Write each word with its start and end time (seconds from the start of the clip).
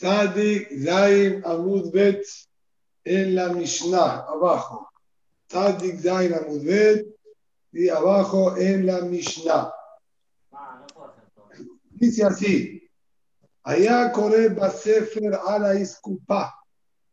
Tzadik 0.00 0.72
Zain 0.80 1.44
Amud 1.44 1.92
Bet 1.92 2.24
en 3.04 3.34
la 3.34 3.52
Mishnah, 3.52 4.24
abajo. 4.32 4.88
Tzadik 5.46 6.00
Zain 6.00 6.32
Amud 6.32 6.64
Bet 6.64 7.04
y 7.72 7.90
abajo 7.90 8.56
en 8.56 8.86
la 8.86 9.02
Mishnah. 9.02 9.70
Dice 11.90 12.24
así. 12.24 12.80
Corre 14.14 14.48
Basefer 14.48 15.34
ala 15.34 15.74
Iskupa. 15.74 16.48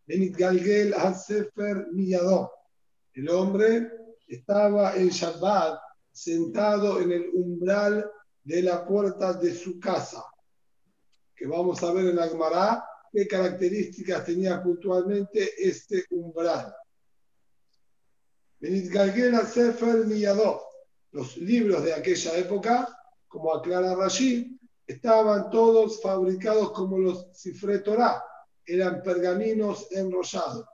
Benitgalgel 0.08 0.94
al 0.94 1.14
Sefer 1.14 1.88
Miyadó. 1.92 2.54
El 3.14 3.28
hombre 3.30 3.92
estaba 4.28 4.96
en 4.96 5.10
Shabbat 5.10 5.78
sentado 6.10 7.02
en 7.02 7.12
el 7.12 7.30
umbral 7.34 8.10
de 8.46 8.62
la 8.64 8.86
puerta 8.86 9.34
de 9.34 9.54
su 9.54 9.78
casa 9.78 10.24
que 11.38 11.46
vamos 11.46 11.82
a 11.84 11.94
ver 11.94 12.06
en 12.06 12.16
la 12.16 12.28
Gemara 12.28 12.84
qué 13.12 13.28
características 13.28 14.26
tenía 14.26 14.62
puntualmente 14.62 15.54
este 15.58 16.06
umbral. 16.10 16.76
Benitgalgela 18.60 19.46
Sefer 19.46 20.08
Miyadó. 20.08 20.64
Los 21.12 21.38
libros 21.38 21.84
de 21.84 21.94
aquella 21.94 22.36
época, 22.38 22.88
como 23.28 23.54
aclara 23.54 23.96
Rashid, 23.96 24.58
estaban 24.86 25.52
todos 25.52 26.02
fabricados 26.02 26.72
como 26.72 26.98
los 26.98 27.28
cifre 27.34 27.80
Torah, 27.80 28.24
eran 28.66 29.04
pergaminos 29.04 29.88
enrollados. 29.92 30.66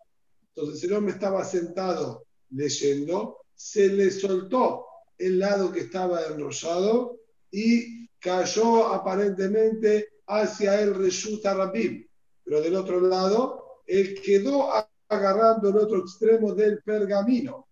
Entonces 0.56 0.84
el 0.84 0.94
hombre 0.94 1.14
estaba 1.14 1.44
sentado 1.44 2.26
leyendo, 2.52 3.45
se 3.54 3.90
le 3.90 4.12
soltó 4.12 4.86
el 5.18 5.40
lado 5.40 5.72
que 5.72 5.82
estaba 5.82 6.26
enrollado 6.26 7.20
y 7.52 8.08
cayó 8.20 8.88
aparentemente 8.88 10.12
hacia 10.27 10.82
el 10.82 10.95
Reshut 10.95 11.44
Rabim. 11.44 12.08
Pero 12.44 12.62
del 12.62 12.76
otro 12.76 13.00
lado, 13.00 13.81
él 13.86 14.20
quedó 14.22 14.70
agarrando 15.08 15.70
el 15.70 15.78
otro 15.78 16.00
extremo 16.00 16.53
del 16.53 16.81
pergamino. 16.84 17.67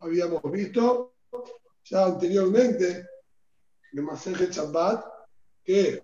Habíamos 0.00 0.42
visto 0.50 1.14
ya 1.84 2.06
anteriormente 2.06 3.06
en 3.92 4.04
Maseje 4.04 4.46
Shabbat 4.50 5.04
que, 5.64 6.02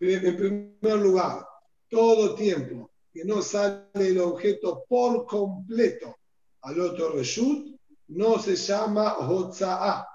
en 0.00 0.36
primer 0.36 0.98
lugar, 0.98 1.46
todo 1.88 2.34
tiempo 2.34 2.90
que 3.12 3.24
no 3.24 3.40
sale 3.42 3.88
el 3.94 4.20
objeto 4.20 4.84
por 4.88 5.26
completo 5.26 6.18
al 6.62 6.80
otro 6.80 7.12
Reshut, 7.12 7.78
no 8.08 8.38
se 8.38 8.56
llama 8.56 9.16
Hotza'a. 9.18 10.06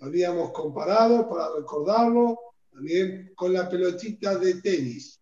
Habíamos 0.00 0.50
comparado 0.52 1.28
para 1.28 1.54
recordarlo 1.54 2.38
también 2.74 3.32
con 3.36 3.52
la 3.52 3.68
pelotita 3.68 4.36
de 4.36 4.54
tenis. 4.54 5.20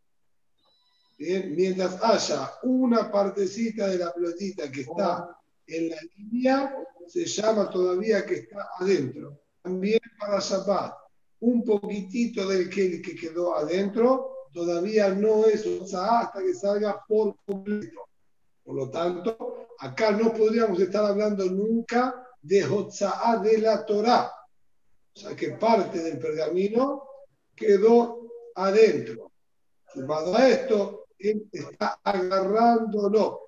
Bien, 1.19 1.55
mientras 1.55 2.03
haya 2.03 2.51
una 2.63 3.13
partecita 3.13 3.89
de 3.89 3.99
la 3.99 4.13
pelotita 4.13 4.71
que 4.73 4.81
está 4.81 5.39
en 5.67 5.91
la 5.91 5.99
línea, 6.17 6.75
se 7.07 7.27
llama 7.27 7.69
todavía 7.71 8.25
que 8.25 8.37
está 8.37 8.71
adentro. 8.79 9.39
También 9.61 10.01
para 10.19 10.41
Shabbat, 10.41 10.95
un 11.41 11.63
poquitito 11.63 12.49
del 12.49 12.71
que, 12.71 13.03
que 13.03 13.15
quedó 13.15 13.55
adentro 13.55 14.31
todavía 14.53 15.11
no 15.11 15.47
es 15.47 15.65
hasta 15.95 16.41
que 16.41 16.55
salga 16.55 17.05
por 17.07 17.37
completo. 17.47 18.09
Por 18.65 18.77
lo 18.77 18.91
tanto, 18.91 19.69
acá 19.79 20.13
no 20.13 20.33
podríamos 20.33 20.79
estar 20.81 21.05
hablando 21.05 21.45
nunca 21.47 22.27
de 22.41 22.65
Hotza'á 22.65 23.39
de 23.39 23.59
la 23.59 23.85
Torah. 23.85 24.31
O 25.15 25.19
sea 25.19 25.37
que 25.37 25.51
parte 25.53 26.03
del 26.03 26.19
pergamino 26.19 27.12
quedó 27.63 28.31
adentro. 28.55 29.33
Sumado 29.93 30.37
a 30.37 30.49
esto, 30.49 31.07
él 31.19 31.49
está 31.53 32.01
agarrándolo. 32.03 33.41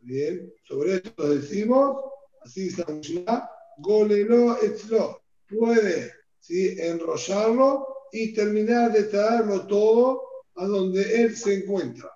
Bien, 0.00 0.52
sobre 0.64 0.96
esto 0.96 1.28
decimos, 1.28 1.96
así 2.42 2.70
llama, 2.70 3.50
golelo 3.78 4.60
etzlo. 4.60 5.22
Puede 5.48 6.12
¿sí? 6.40 6.76
enrollarlo 6.78 7.86
y 8.12 8.32
terminar 8.32 8.92
de 8.92 9.04
traerlo 9.04 9.66
todo 9.66 10.22
a 10.56 10.66
donde 10.66 11.22
él 11.22 11.36
se 11.36 11.54
encuentra. 11.54 12.10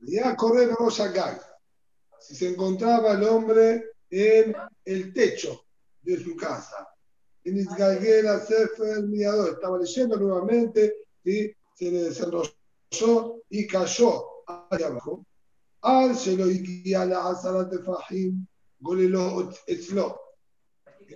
Ya 0.00 0.36
corre 0.36 0.68
Gag. 0.68 1.42
Si 2.20 2.34
se 2.34 2.48
encontraba 2.48 3.12
el 3.12 3.24
hombre 3.24 3.84
en 4.10 4.54
el 4.84 5.12
techo 5.12 5.64
de 6.02 6.22
su 6.22 6.36
casa 6.36 6.88
Estaba 9.48 9.78
leyendo 9.78 10.16
nuevamente 10.16 11.06
y 11.24 11.50
se 11.74 11.90
le 11.90 12.04
desenrolló 12.04 13.42
y 13.48 13.66
cayó 13.66 14.24
allá 14.46 14.86
abajo. 14.88 15.24
Al 15.80 16.14
guía 16.14 17.04
la 17.04 17.28
Azarat 17.28 17.70
de 17.70 17.78
Fahim, 17.82 18.46
Golelo 18.80 19.50
Etzlo. 19.66 20.20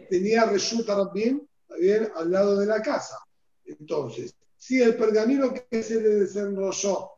Tenía 0.09 0.47
Reshuta 0.47 0.95
Rabbin, 0.95 1.47
bien, 1.79 2.11
al 2.15 2.31
lado 2.31 2.59
de 2.59 2.67
la 2.67 2.81
casa. 2.81 3.19
Entonces, 3.65 4.35
si 4.57 4.81
el 4.81 4.97
pergamino 4.97 5.53
que 5.53 5.83
se 5.83 6.01
le 6.01 6.09
desenrolló 6.21 7.11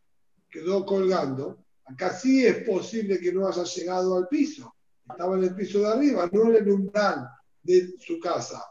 quedó 0.50 0.84
colgando, 0.86 1.64
acá 1.84 2.16
sí 2.16 2.46
es 2.46 2.66
posible 2.66 3.20
que 3.20 3.32
no 3.32 3.46
haya 3.46 3.64
llegado 3.64 4.16
al 4.16 4.28
piso. 4.28 4.74
Estaba 5.08 5.36
en 5.36 5.44
el 5.44 5.54
piso 5.54 5.80
de 5.80 5.88
arriba, 5.88 6.28
no 6.32 6.50
en 6.50 6.56
el 6.56 6.70
umbral 6.70 7.28
de 7.62 7.94
su 7.98 8.18
casa. 8.18 8.64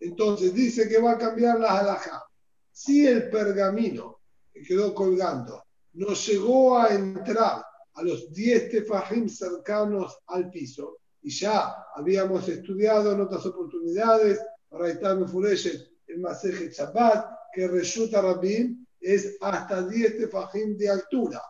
Entonces 0.00 0.54
dice 0.54 0.88
que 0.88 1.00
va 1.00 1.12
a 1.12 1.18
cambiar 1.18 1.58
la 1.58 1.78
halajá. 1.78 2.24
Si 2.70 3.06
el 3.06 3.28
pergamino 3.30 4.20
que 4.52 4.62
quedó 4.62 4.94
colgando 4.94 5.64
no 5.94 6.14
llegó 6.14 6.78
a 6.78 6.94
entrar 6.94 7.64
a 7.94 8.02
los 8.02 8.32
10 8.32 8.70
tefajim 8.70 9.28
cercanos 9.28 10.18
al 10.26 10.50
piso, 10.50 10.98
y 11.22 11.30
ya 11.30 11.74
habíamos 11.96 12.48
estudiado 12.48 13.12
en 13.12 13.20
otras 13.20 13.44
oportunidades, 13.46 14.40
para 14.68 14.88
estar 14.88 15.18
el 15.18 16.20
Maseje 16.20 16.70
Shabbat, 16.70 17.26
que 17.52 17.66
Reshuta 17.66 18.22
Rabin 18.22 18.86
es 19.00 19.36
hasta 19.40 19.82
10 19.82 20.18
tefajim 20.18 20.76
de 20.76 20.90
altura. 20.90 21.42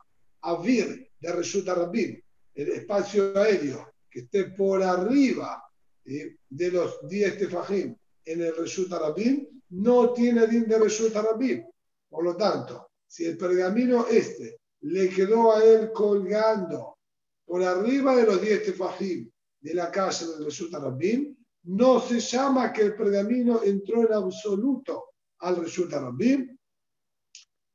Avir 0.43 1.11
de 1.21 1.33
Reshuta 1.33 1.75
Rabin, 1.75 2.23
el 2.55 2.69
espacio 2.71 3.37
aéreo 3.37 3.93
que 4.09 4.21
esté 4.21 4.45
por 4.45 4.83
arriba 4.83 5.63
de 6.05 6.71
los 6.71 7.07
10 7.07 7.39
tefajim 7.39 7.95
en 8.29 8.43
el 8.43 8.57
Reshut 8.57 8.93
Arabim, 8.93 9.47
no 9.71 10.13
tiene 10.13 10.47
din 10.47 10.67
de 10.69 10.79
Reshut 10.79 11.15
Arabim. 11.17 11.65
Por 12.09 12.25
lo 12.25 12.37
tanto, 12.37 12.91
si 13.07 13.25
el 13.25 13.37
pergamino 13.37 14.07
este 14.07 14.61
le 14.81 15.09
quedó 15.09 15.55
a 15.55 15.65
él 15.65 15.91
colgando 15.93 16.99
por 17.45 17.63
arriba 17.63 18.15
de 18.17 18.25
los 18.25 18.41
10 18.41 18.65
tefajim 18.65 19.31
de 19.61 19.75
la 19.75 19.91
calle 19.91 20.27
del 20.27 20.45
Reshut 20.45 20.75
Arabim, 20.75 21.35
no 21.65 22.01
se 22.01 22.21
llama 22.21 22.73
que 22.73 22.83
el 22.83 22.97
pergamino 22.97 23.63
entró 23.63 24.07
en 24.07 24.13
absoluto 24.13 25.15
al 25.39 25.57
Reshut 25.57 25.93
Arabim. 25.93 26.57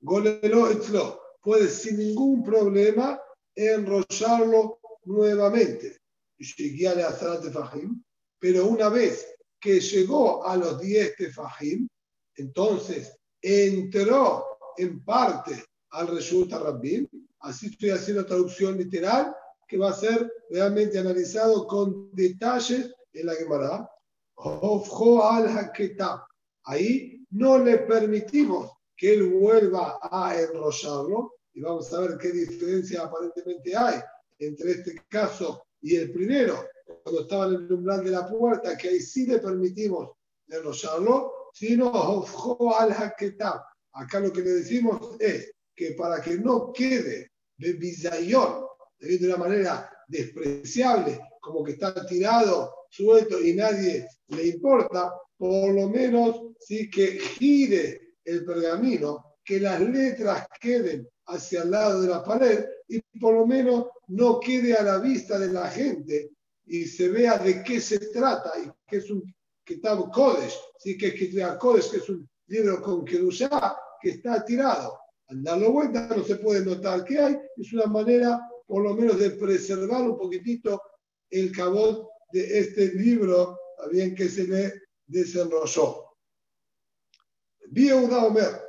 Golelo. 0.01 1.21
Puede 1.41 1.67
sin 1.67 1.97
ningún 1.97 2.43
problema 2.43 3.19
enrollarlo 3.53 4.79
nuevamente. 5.05 5.99
Pero 8.39 8.67
una 8.67 8.89
vez 8.89 9.35
que 9.63 9.79
llegó 9.79 10.45
a 10.45 10.57
los 10.57 10.77
10 10.81 11.15
tefajim, 11.15 11.87
entonces 12.35 13.17
entró 13.41 14.45
en 14.77 15.01
parte 15.05 15.63
al 15.91 16.07
resulta 16.09 16.59
Rabbim. 16.59 17.07
Así 17.39 17.67
estoy 17.67 17.91
haciendo 17.91 18.25
traducción 18.25 18.77
literal 18.77 19.33
que 19.65 19.77
va 19.77 19.91
a 19.91 19.93
ser 19.93 20.29
realmente 20.49 20.99
analizado 20.99 21.65
con 21.65 22.13
detalles 22.13 22.93
en 23.13 23.25
la 23.25 23.35
Gemara. 23.35 23.89
Ahí 26.65 27.25
no 27.29 27.57
le 27.57 27.77
permitimos 27.77 28.71
que 28.97 29.13
él 29.13 29.29
vuelva 29.29 29.97
a 30.01 30.35
enrollarlo 30.41 31.35
y 31.53 31.61
vamos 31.61 31.93
a 31.93 32.01
ver 32.01 32.17
qué 32.17 32.31
diferencia 32.31 33.03
aparentemente 33.03 33.75
hay 33.77 34.01
entre 34.39 34.71
este 34.71 35.01
caso 35.07 35.63
y 35.81 35.95
el 35.95 36.11
primero 36.11 36.65
cuando 37.03 37.21
estaba 37.21 37.45
en 37.47 37.53
el 37.53 37.73
umbral 37.73 38.03
de 38.03 38.11
la 38.11 38.27
puerta, 38.27 38.77
que 38.77 38.89
ahí 38.89 38.99
sí 39.01 39.25
le 39.25 39.39
permitimos 39.39 40.11
enrollarlo, 40.47 41.49
sino 41.53 42.25
al 42.77 42.91
haketab. 42.91 43.61
Acá 43.93 44.19
lo 44.19 44.31
que 44.31 44.41
le 44.41 44.51
decimos 44.51 45.17
es 45.19 45.51
que 45.75 45.91
para 45.91 46.21
que 46.21 46.37
no 46.37 46.71
quede 46.71 47.31
de 47.57 47.73
bizayón, 47.73 48.65
de 48.99 49.27
una 49.27 49.37
manera 49.37 49.89
despreciable, 50.07 51.19
como 51.41 51.63
que 51.63 51.73
está 51.73 52.05
tirado, 52.05 52.73
suelto 52.89 53.39
y 53.41 53.53
nadie 53.53 54.07
le 54.27 54.47
importa, 54.47 55.13
por 55.37 55.73
lo 55.73 55.89
menos 55.89 56.41
sí 56.59 56.89
que 56.89 57.19
gire 57.19 58.15
el 58.23 58.45
pergamino, 58.45 59.37
que 59.43 59.59
las 59.59 59.81
letras 59.81 60.47
queden 60.59 61.07
hacia 61.25 61.63
el 61.63 61.71
lado 61.71 62.01
de 62.01 62.07
la 62.07 62.23
pared 62.23 62.65
y 62.87 63.01
por 63.19 63.33
lo 63.33 63.45
menos 63.45 63.87
no 64.07 64.39
quede 64.39 64.73
a 64.75 64.83
la 64.83 64.99
vista 64.99 65.37
de 65.37 65.51
la 65.51 65.69
gente 65.69 66.31
y 66.65 66.85
se 66.85 67.09
vea 67.09 67.37
de 67.37 67.63
qué 67.63 67.79
se 67.81 67.99
trata 67.99 68.51
y 68.59 68.69
que 68.87 68.97
es 68.97 69.09
un 69.09 69.23
Kitab 69.65 70.11
Kodesh, 70.11 70.57
¿sí? 70.79 70.97
que 70.97 71.13
Kitab 71.13 71.57
Kodesh, 71.57 71.91
que 71.91 71.97
es 71.97 72.09
un 72.09 72.29
libro 72.47 72.81
con 72.81 73.05
Kedushá 73.05 73.77
que 74.01 74.11
está 74.11 74.43
tirado. 74.43 74.97
Al 75.27 75.43
darlo 75.43 75.71
vuelta 75.71 76.07
no 76.15 76.23
se 76.23 76.35
puede 76.35 76.65
notar 76.65 77.05
qué 77.05 77.19
hay, 77.19 77.37
es 77.57 77.73
una 77.73 77.85
manera 77.85 78.39
por 78.65 78.83
lo 78.83 78.93
menos 78.93 79.19
de 79.19 79.31
preservar 79.31 80.01
un 80.01 80.17
poquitito 80.17 80.81
el 81.29 81.51
cabot 81.51 82.07
de 82.31 82.59
este 82.59 82.93
libro, 82.93 83.57
también 83.77 84.15
que 84.15 84.29
se 84.29 84.47
le 84.47 84.73
desenrolló. 85.05 86.05
Viuda 87.69 88.25
Omer, 88.25 88.61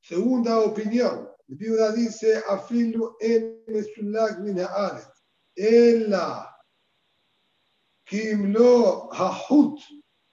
segunda 0.00 0.60
opinión. 0.60 1.28
Viuda 1.46 1.92
dice, 1.92 2.42
afilu 2.48 3.16
en 3.20 3.62
mesulag 3.66 4.40
min 4.40 4.58
hahut, 9.12 9.80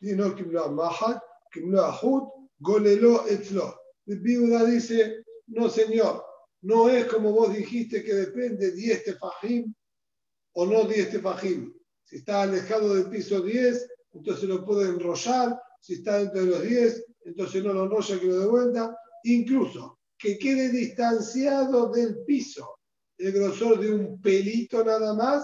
y 0.01 0.13
no 0.13 0.35
kimlo 0.35 0.71
mahat, 0.71 1.21
kimlo 1.51 1.83
hahut, 1.83 2.29
golelo 2.59 3.27
etzlo. 3.27 3.75
Viuda 4.05 4.65
dice, 4.65 5.23
no 5.47 5.69
señor, 5.69 6.23
no 6.61 6.89
es 6.89 7.05
como 7.05 7.31
vos 7.31 7.53
dijiste 7.53 8.03
que 8.03 8.13
depende 8.13 8.71
10 8.71 9.03
tefajim 9.03 9.73
o 10.53 10.65
no 10.65 10.85
10 10.85 11.11
tefajim. 11.11 11.73
Si 12.03 12.17
está 12.17 12.43
alejado 12.43 12.93
del 12.93 13.09
piso 13.09 13.41
10, 13.41 13.87
entonces 14.13 14.47
lo 14.47 14.63
puede 14.63 14.89
enrollar. 14.89 15.59
Si 15.81 15.95
está 15.95 16.19
dentro 16.19 16.41
de 16.41 16.47
los 16.47 16.61
10, 16.61 17.05
entonces 17.25 17.63
no 17.63 17.73
lo 17.73 17.85
enrolla 17.85 18.19
que 18.19 18.25
lo 18.27 18.39
de 18.39 18.47
vuelta. 18.47 18.97
Incluso 19.23 19.99
que 20.17 20.37
quede 20.37 20.69
distanciado 20.69 21.91
del 21.91 22.23
piso 22.25 22.75
el 23.17 23.31
grosor 23.31 23.79
de 23.79 23.93
un 23.93 24.21
pelito 24.21 24.83
nada 24.83 25.13
más, 25.13 25.43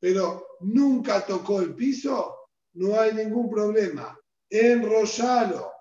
pero 0.00 0.58
nunca 0.60 1.24
tocó 1.24 1.60
el 1.60 1.74
piso, 1.74 2.36
no 2.74 2.98
hay 2.98 3.14
ningún 3.14 3.50
problema. 3.50 4.18
Enrollalo. 4.50 5.72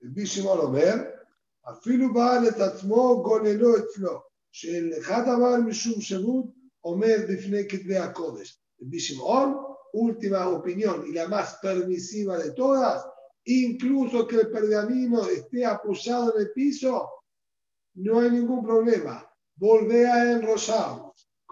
El 0.00 0.14
lo 0.44 0.70
ver 0.70 1.20
אפילו 1.64 2.12
בעל 2.12 2.48
את 2.48 2.60
עצמו 2.60 3.22
גוללו 3.22 3.76
אצלו, 3.76 4.20
שאחד 4.52 5.22
דבר 5.22 5.56
משום 5.66 6.00
שירות 6.00 6.46
עומד 6.80 7.18
בפני 7.28 7.68
כתבי 7.68 7.96
הקודש. 7.96 8.62
רבי 8.82 9.00
שמעון, 9.00 9.64
última 9.92 10.48
opinión 10.48 11.04
y 11.06 11.12
la 11.12 11.26
más 11.28 11.58
permisiva 11.60 12.38
de 12.38 12.52
todas, 12.52 13.04
incluso 13.44 14.26
que 14.26 14.36
el 14.36 14.50
pergamino 14.50 15.28
esté 15.28 15.66
apoyado 15.66 16.34
en 16.36 16.42
el 16.42 16.52
piso, 16.52 17.10
no 17.94 18.20
hay 18.20 18.30
ningún 18.30 18.64
problema. 18.64 19.28
Volvé 19.56 20.06
a 20.06 20.32
enrollarlo. 20.32 21.03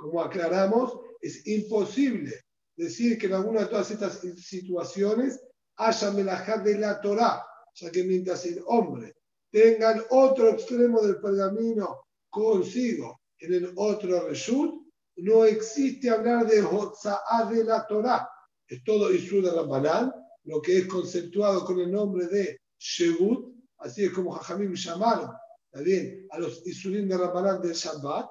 Como 0.03 0.21
aclaramos, 0.21 1.00
es 1.21 1.47
imposible 1.47 2.33
decir 2.75 3.17
que 3.17 3.27
en 3.27 3.35
alguna 3.35 3.61
de 3.61 3.67
todas 3.67 3.89
estas 3.89 4.19
situaciones 4.19 5.39
haya 5.77 6.11
melajá 6.11 6.57
de 6.57 6.77
la 6.77 7.00
Torah, 7.00 7.41
ya 7.73 7.89
que 7.89 8.03
mientras 8.03 8.45
el 8.45 8.61
hombre 8.65 9.15
tengan 9.50 10.03
otro 10.09 10.50
extremo 10.50 11.01
del 11.01 11.21
pergamino 11.21 12.01
consigo 12.29 13.21
en 13.39 13.53
el 13.53 13.73
otro 13.77 14.27
reshut, 14.27 14.73
no 15.15 15.45
existe 15.45 16.09
hablar 16.09 16.47
de 16.47 16.61
Hotza'ah 16.61 17.49
de 17.49 17.63
la 17.63 17.88
Torah. 17.88 18.27
Es 18.67 18.83
todo 18.83 19.09
Isur 19.09 19.41
de 19.41 19.51
Rabbanán, 19.51 20.11
lo 20.44 20.61
que 20.61 20.79
es 20.79 20.88
conceptuado 20.88 21.63
con 21.63 21.79
el 21.79 21.89
nombre 21.89 22.27
de 22.27 22.59
Shebut, 22.77 23.56
así 23.77 24.03
es 24.03 24.11
como 24.11 24.31
Jajamim 24.31 24.73
llamaron 24.73 25.31
también 25.71 26.27
a 26.31 26.39
los 26.39 26.67
Isurim 26.67 27.07
de 27.07 27.17
Rabbanán 27.17 27.61
del 27.61 27.71
Shabbat. 27.71 28.29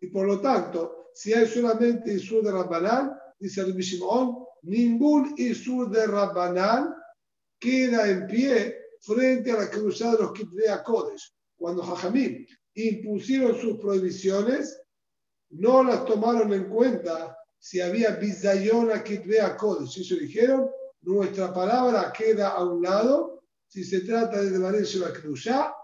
Y 0.00 0.08
por 0.08 0.26
lo 0.26 0.38
tanto, 0.40 0.97
si 1.18 1.34
hay 1.34 1.48
solamente 1.48 2.12
Isur 2.12 2.44
de 2.44 2.52
Rabbanán, 2.52 3.18
dice 3.40 3.62
el 3.62 3.74
Shimon, 3.74 4.38
ningún 4.62 5.34
Isur 5.36 5.90
de 5.90 6.06
Rabbanán 6.06 6.94
queda 7.58 8.08
en 8.08 8.28
pie 8.28 8.78
frente 9.00 9.50
a 9.50 9.56
la 9.56 9.68
cruzada 9.68 10.12
de 10.12 10.22
los 10.22 10.32
Kitvea 10.32 10.84
Kodesh. 10.84 11.34
Cuando 11.56 11.82
Jajamim 11.82 12.46
impusieron 12.74 13.60
sus 13.60 13.80
prohibiciones, 13.80 14.80
no 15.50 15.82
las 15.82 16.04
tomaron 16.04 16.52
en 16.52 16.68
cuenta 16.68 17.36
si 17.58 17.80
había 17.80 18.10
Bizayona 18.10 18.98
a 18.98 19.02
Kitvea 19.02 19.56
Kodesh. 19.56 19.98
Ellos 19.98 20.20
dijeron, 20.20 20.70
nuestra 21.00 21.52
palabra 21.52 22.12
queda 22.16 22.50
a 22.50 22.62
un 22.62 22.80
lado 22.80 23.42
si 23.66 23.82
se 23.82 24.02
trata 24.02 24.40
de 24.40 24.50
devanecer 24.50 25.00
la 25.00 25.12
cruzada 25.12 25.74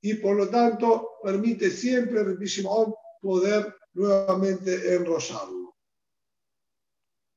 y 0.00 0.14
por 0.14 0.34
lo 0.34 0.48
tanto 0.48 1.10
permite 1.22 1.70
siempre 1.70 2.22
el 2.22 2.38
Shimon 2.38 2.94
poder 3.20 3.74
nuevamente 3.94 4.94
enrollarlo. 4.94 5.76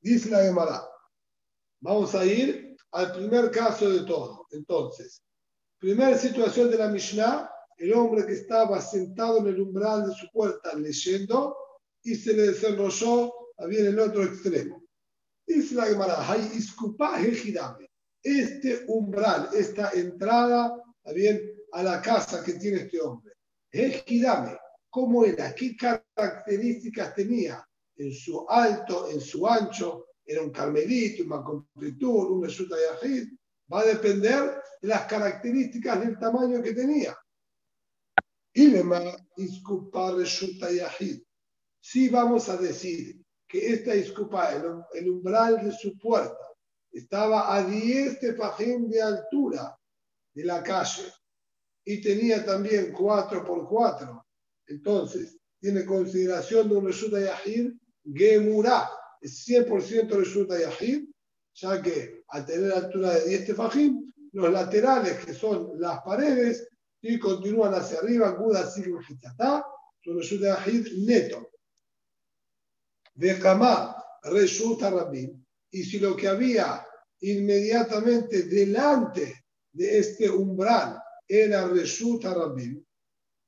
Dice 0.00 0.30
la 0.30 0.42
Gemara, 0.42 0.86
vamos 1.80 2.14
a 2.14 2.24
ir 2.24 2.76
al 2.92 3.12
primer 3.12 3.50
caso 3.50 3.88
de 3.88 4.04
todo. 4.04 4.46
Entonces, 4.50 5.22
primera 5.78 6.16
situación 6.16 6.70
de 6.70 6.78
la 6.78 6.88
Mishnah, 6.88 7.50
el 7.78 7.92
hombre 7.94 8.26
que 8.26 8.34
estaba 8.34 8.80
sentado 8.80 9.38
en 9.38 9.48
el 9.48 9.60
umbral 9.60 10.08
de 10.08 10.14
su 10.14 10.28
puerta 10.30 10.74
leyendo 10.74 11.56
y 12.02 12.14
se 12.14 12.34
le 12.34 12.48
desenrolló 12.48 13.32
había 13.58 13.80
en 13.80 13.86
el 13.86 13.98
otro 13.98 14.22
extremo. 14.24 14.82
Dice 15.46 15.74
la 15.74 15.86
Gemara, 15.86 16.26
este 18.22 18.84
umbral, 18.88 19.50
esta 19.52 19.90
entrada 19.90 20.82
bien, 21.14 21.52
a 21.72 21.82
la 21.82 22.00
casa 22.00 22.42
que 22.42 22.54
tiene 22.54 22.78
este 22.78 23.00
hombre, 23.00 23.34
Ejidame, 23.70 24.56
¿cómo 24.94 25.24
era? 25.24 25.52
¿Qué 25.52 25.76
características 25.76 27.16
tenía 27.16 27.68
en 27.96 28.12
su 28.12 28.48
alto, 28.48 29.10
en 29.10 29.20
su 29.20 29.44
ancho, 29.44 30.06
era 30.24 30.40
un 30.40 30.50
carmelito, 30.50 31.24
un 31.24 31.42
completud, 31.42 32.30
un 32.30 32.44
resulta 32.44 32.76
yahid, 32.76 33.26
va 33.72 33.80
a 33.80 33.86
depender 33.86 34.54
de 34.80 34.88
las 34.88 35.04
características 35.06 35.98
del 35.98 36.16
tamaño 36.16 36.62
que 36.62 36.74
tenía. 36.74 37.18
Y 38.52 38.72
iskupa 39.38 40.12
resulta 40.12 40.70
yahid. 40.70 41.20
Si 41.80 42.08
vamos 42.08 42.48
a 42.48 42.56
decir 42.56 43.20
que 43.48 43.74
esta 43.74 43.96
iskupa, 43.96 44.52
el, 44.52 45.10
umbral 45.10 45.64
de 45.64 45.72
su 45.72 45.98
puerta, 45.98 46.46
estaba 46.92 47.52
a 47.52 47.64
10 47.64 48.20
tefajín 48.20 48.88
de 48.88 49.02
altura 49.02 49.76
de 50.34 50.44
la 50.44 50.62
calle 50.62 51.12
y 51.84 52.00
tenía 52.00 52.44
también 52.44 52.92
4 52.92 53.44
por 53.44 53.68
4 53.68 54.24
entonces 54.66 55.36
tiene 55.60 55.84
consideración 55.84 56.68
de 56.68 56.76
un 56.76 56.86
resulta 56.86 57.20
yahid, 57.20 57.72
gemurá, 58.04 58.90
es 59.20 59.48
100% 59.48 60.08
resulta 60.10 60.60
yahid, 60.60 61.08
ya 61.54 61.80
que 61.80 62.24
al 62.28 62.44
tener 62.44 62.72
altura 62.72 63.14
de 63.14 63.28
10 63.28 63.46
tefajim, 63.46 64.12
los 64.32 64.52
laterales, 64.52 65.24
que 65.24 65.32
son 65.32 65.80
las 65.80 66.02
paredes, 66.02 66.68
y 67.00 67.18
continúan 67.18 67.72
hacia 67.74 67.98
arriba, 68.00 68.30
Guda 68.32 68.70
Sigma 68.70 69.00
Hitatá, 69.08 69.64
son 70.02 70.18
resulta 70.18 70.58
yahid 70.58 70.86
neto. 71.06 71.50
De 73.14 73.38
Kamá, 73.38 73.96
resulta 74.24 74.90
rabim. 74.90 75.42
Y 75.70 75.84
si 75.84 75.98
lo 75.98 76.16
que 76.16 76.28
había 76.28 76.86
inmediatamente 77.20 78.42
delante 78.42 79.44
de 79.72 79.98
este 79.98 80.28
umbral 80.28 81.00
era 81.26 81.66
resulta 81.68 82.34
rabim, 82.34 82.84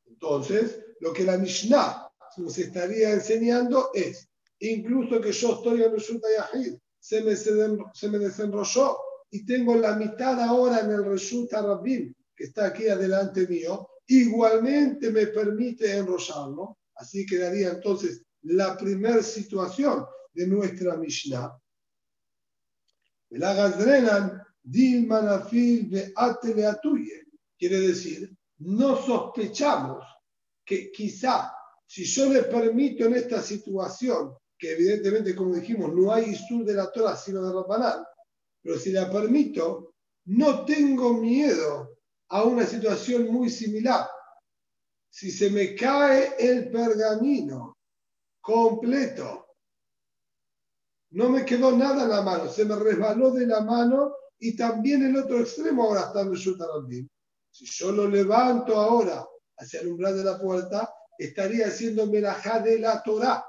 entonces 0.07 0.86
lo 1.01 1.13
que 1.13 1.25
la 1.25 1.37
Mishnah 1.39 2.09
nos 2.39 2.59
estaría 2.59 3.13
enseñando 3.13 3.91
es 3.95 4.29
incluso 4.61 5.21
que 5.21 5.33
yo 5.33 5.55
estoy 5.55 5.83
en 5.83 5.93
Resulta 5.93 6.29
Yahid, 6.37 6.75
se 6.99 7.23
me, 7.23 7.37
se 7.37 8.09
me 8.09 8.19
desenrolló 8.19 8.97
y 9.31 9.45
tengo 9.45 9.77
la 9.77 9.97
mitad 9.97 10.41
ahora 10.41 10.81
en 10.81 10.91
el 10.91 11.05
Resulta 11.05 11.63
Rabin, 11.63 12.15
que 12.35 12.45
está 12.45 12.67
aquí 12.67 12.89
adelante 12.89 13.47
mío, 13.47 13.89
igualmente 14.07 15.11
me 15.11 15.27
permite 15.27 15.97
enrollarlo. 15.97 16.79
Así 16.95 17.27
quedaría 17.27 17.71
entonces 17.71 18.23
la 18.43 18.77
primera 18.77 19.23
situación 19.23 20.07
de 20.33 20.47
nuestra 20.47 20.97
Mishnah. 20.97 21.53
Quiere 27.59 27.81
decir, 27.81 28.37
no 28.59 28.97
sospechamos 28.97 30.05
que 30.67 30.91
quizá 30.91 31.53
si 31.87 32.05
yo 32.05 32.29
le 32.29 32.43
permito 32.43 33.05
en 33.05 33.15
esta 33.15 33.41
situación 33.41 34.37
que 34.59 34.73
evidentemente, 34.73 35.37
como 35.37 35.55
dijimos, 35.55 35.95
no 35.95 36.13
hay 36.13 36.31
Isur 36.31 36.65
de 36.65 36.75
la 36.75 36.91
Torah 36.91 37.17
sino 37.17 37.43
de 37.43 37.53
Rabbanán, 37.53 38.05
pero 38.63 38.79
si 38.79 38.91
la 38.91 39.11
permito, 39.11 39.95
no 40.27 40.65
tengo 40.65 41.15
miedo 41.15 41.99
a 42.31 42.43
una 42.43 42.67
situación 42.67 43.29
muy 43.29 43.49
similar. 43.49 44.09
Si 45.09 45.31
se 45.31 45.51
me 45.51 45.75
cae 45.75 46.35
el 46.39 46.71
pergamino 46.71 47.77
completo, 48.41 49.47
no 51.11 51.29
me 51.29 51.45
quedó 51.45 51.77
nada 51.77 52.03
en 52.03 52.11
la 52.11 52.23
mano, 52.23 52.49
se 52.49 52.65
me 52.65 52.77
resbaló 52.77 53.31
de 53.31 53.47
la 53.47 53.61
mano 53.61 54.17
y 54.39 54.57
también 54.57 55.05
el 55.05 55.17
otro 55.17 55.39
extremo 55.39 55.85
ahora 55.85 56.07
está 56.07 56.23
en 56.23 56.33
el 56.33 57.09
Si 57.51 57.65
yo 57.67 57.93
lo 57.93 58.09
levanto 58.09 58.77
ahora 58.77 59.25
hacia 59.59 59.81
el 59.81 59.89
umbral 59.89 60.17
de 60.17 60.25
la 60.25 60.39
puerta, 60.39 60.93
estaría 61.19 61.67
haciendo 61.69 62.07
melajá 62.07 62.61
de 62.61 62.79
la 62.79 63.03
Torah 63.03 63.45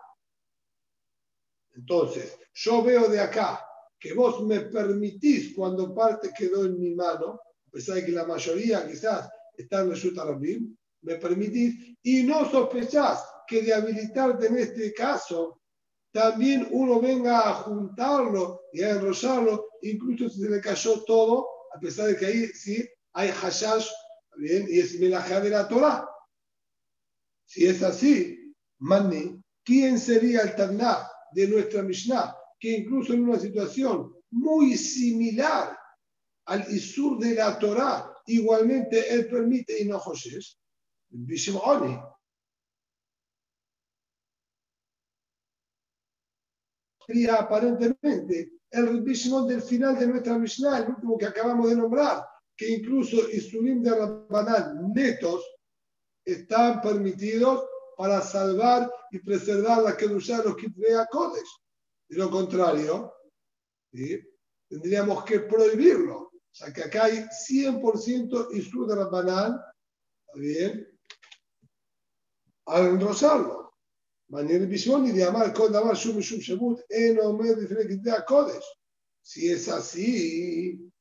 entonces, 1.78 2.38
yo 2.54 2.84
veo 2.84 3.08
de 3.08 3.20
acá 3.20 3.64
que 4.00 4.14
vos 4.14 4.44
me 4.44 4.62
permitís 4.62 5.54
cuando 5.56 5.94
parte 5.94 6.32
quedó 6.36 6.66
en 6.66 6.80
mi 6.80 6.94
mano, 6.96 7.40
a 7.68 7.72
pesar 7.72 7.96
de 7.96 8.06
que 8.06 8.12
la 8.12 8.26
mayoría 8.26 8.86
quizás 8.88 9.30
está 9.56 9.82
en 9.82 9.92
Reshut 9.92 10.18
me 11.02 11.16
permitís, 11.16 11.98
y 12.02 12.24
no 12.24 12.50
sospechás 12.50 13.24
que 13.48 13.62
de 13.62 13.74
habilitarte 13.74 14.48
en 14.48 14.58
este 14.58 14.94
caso, 14.94 15.62
también 16.12 16.68
uno 16.72 17.00
venga 17.00 17.48
a 17.48 17.54
juntarlo 17.54 18.62
y 18.74 18.82
a 18.82 18.92
enrollarlo, 18.92 19.68
incluso 19.84 20.30
si 20.30 20.42
se 20.42 20.50
le 20.50 20.60
cayó 20.60 21.04
todo, 21.04 21.48
a 21.76 21.80
pesar 21.80 22.08
de 22.08 22.18
que 22.18 22.26
ahí 22.26 22.48
sí 22.48 22.88
hay 23.14 23.30
hashash, 23.30 23.88
y 24.40 24.80
es 24.80 25.00
melajá 25.00 25.42
de 25.42 25.50
la 25.50 25.68
Torah. 25.68 26.08
Si 27.46 27.66
es 27.66 27.82
así, 27.82 28.54
Mani, 28.80 29.42
¿quién 29.64 30.00
sería 30.00 30.42
el 30.42 30.56
Taná 30.56 31.10
de 31.32 31.48
nuestra 31.48 31.82
Mishnah? 31.82 32.36
Que 32.60 32.78
incluso 32.78 33.14
en 33.14 33.28
una 33.28 33.40
situación 33.40 34.14
muy 34.32 34.76
similar 34.78 35.78
al 36.46 36.72
Isur 36.74 37.20
de 37.20 37.36
la 37.36 37.58
Torah, 37.58 38.14
igualmente 38.26 39.14
él 39.14 39.28
permite 39.28 39.82
y 39.82 39.86
no 39.86 40.00
Josés, 40.00 40.60
Bishimoni. 41.10 41.98
Sería 47.06 47.36
aparentemente 47.36 48.52
el 48.70 49.02
Bishimon 49.02 49.48
del 49.48 49.62
final 49.62 49.98
de 49.98 50.08
nuestra 50.08 50.38
Mishnah, 50.38 50.80
el 50.80 50.90
último 50.90 51.18
que 51.18 51.26
acabamos 51.26 51.70
de 51.70 51.78
nombrar, 51.78 52.27
que 52.58 52.74
incluso 52.74 53.30
Isurim 53.30 53.84
de 53.84 53.92
Rabbanán 53.92 54.92
netos 54.94 55.46
están 56.26 56.82
permitidos 56.82 57.64
para 57.96 58.20
salvar 58.22 58.92
y 59.12 59.20
preservar 59.20 59.84
la 59.84 59.96
que 59.96 60.08
de 60.08 60.16
los 60.16 60.30
a 60.30 61.06
Kodesh. 61.06 61.50
De 62.10 62.18
lo 62.18 62.32
contrario, 62.32 63.14
tendríamos 64.68 65.24
que 65.24 65.42
prohibirlo. 65.42 66.18
O 66.18 66.32
sea 66.52 66.74
que 66.74 66.84
acá 66.84 67.06
hay 67.06 67.26
100% 67.50 68.54
Isur 68.54 68.88
de 68.88 68.96
Rabbanán, 68.96 69.60
bien? 70.34 70.88
Al 72.66 72.88
enrosarlo. 72.88 73.76
Mañana 74.30 74.66
visión 74.66 75.06
y 75.08 75.12
de 75.12 75.24
amar 75.24 75.54
con 75.54 75.72
Damar 75.72 75.96
Shum 75.96 76.20
Shum 76.20 76.40
Shemut 76.40 76.82
en 76.90 77.20
Omer 77.20 77.58
a 78.12 78.26
Kodesh. 78.26 78.66
Si 79.22 79.50
es 79.50 79.70
así, 79.70 80.92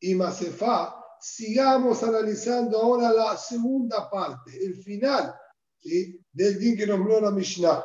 y 0.00 0.14
Masefa, 0.14 0.97
sigamos 1.20 2.02
analizando 2.02 2.78
ahora 2.78 3.12
la 3.12 3.36
segunda 3.36 4.10
parte, 4.10 4.64
el 4.64 4.82
final 4.82 5.34
¿sí? 5.78 6.20
del 6.32 6.58
din 6.58 6.76
que 6.76 6.86
nombró 6.86 7.20
la 7.20 7.30
Mishnah. 7.30 7.84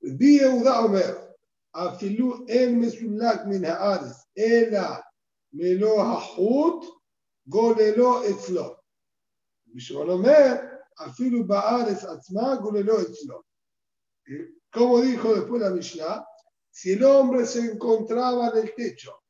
Vi 0.00 0.38
Yehuda 0.38 0.84
Omer, 0.84 1.36
min 3.46 3.64
haaretz, 3.66 4.26
ela 4.34 5.04
golelo 7.48 8.22
etzlo. 8.24 8.84
Atzma, 10.96 12.56
golelo 12.56 13.00
etzlo. 13.00 13.46
Como 14.70 15.00
dijo 15.00 15.34
después 15.34 15.62
la 15.62 15.70
Mishnah, 15.70 16.24
si 16.70 16.92
el 16.92 17.04
hombre 17.04 17.46
se 17.46 17.60
encontraba 17.60 18.50
en 18.50 18.58
el 18.58 18.74
techo, 18.74 19.22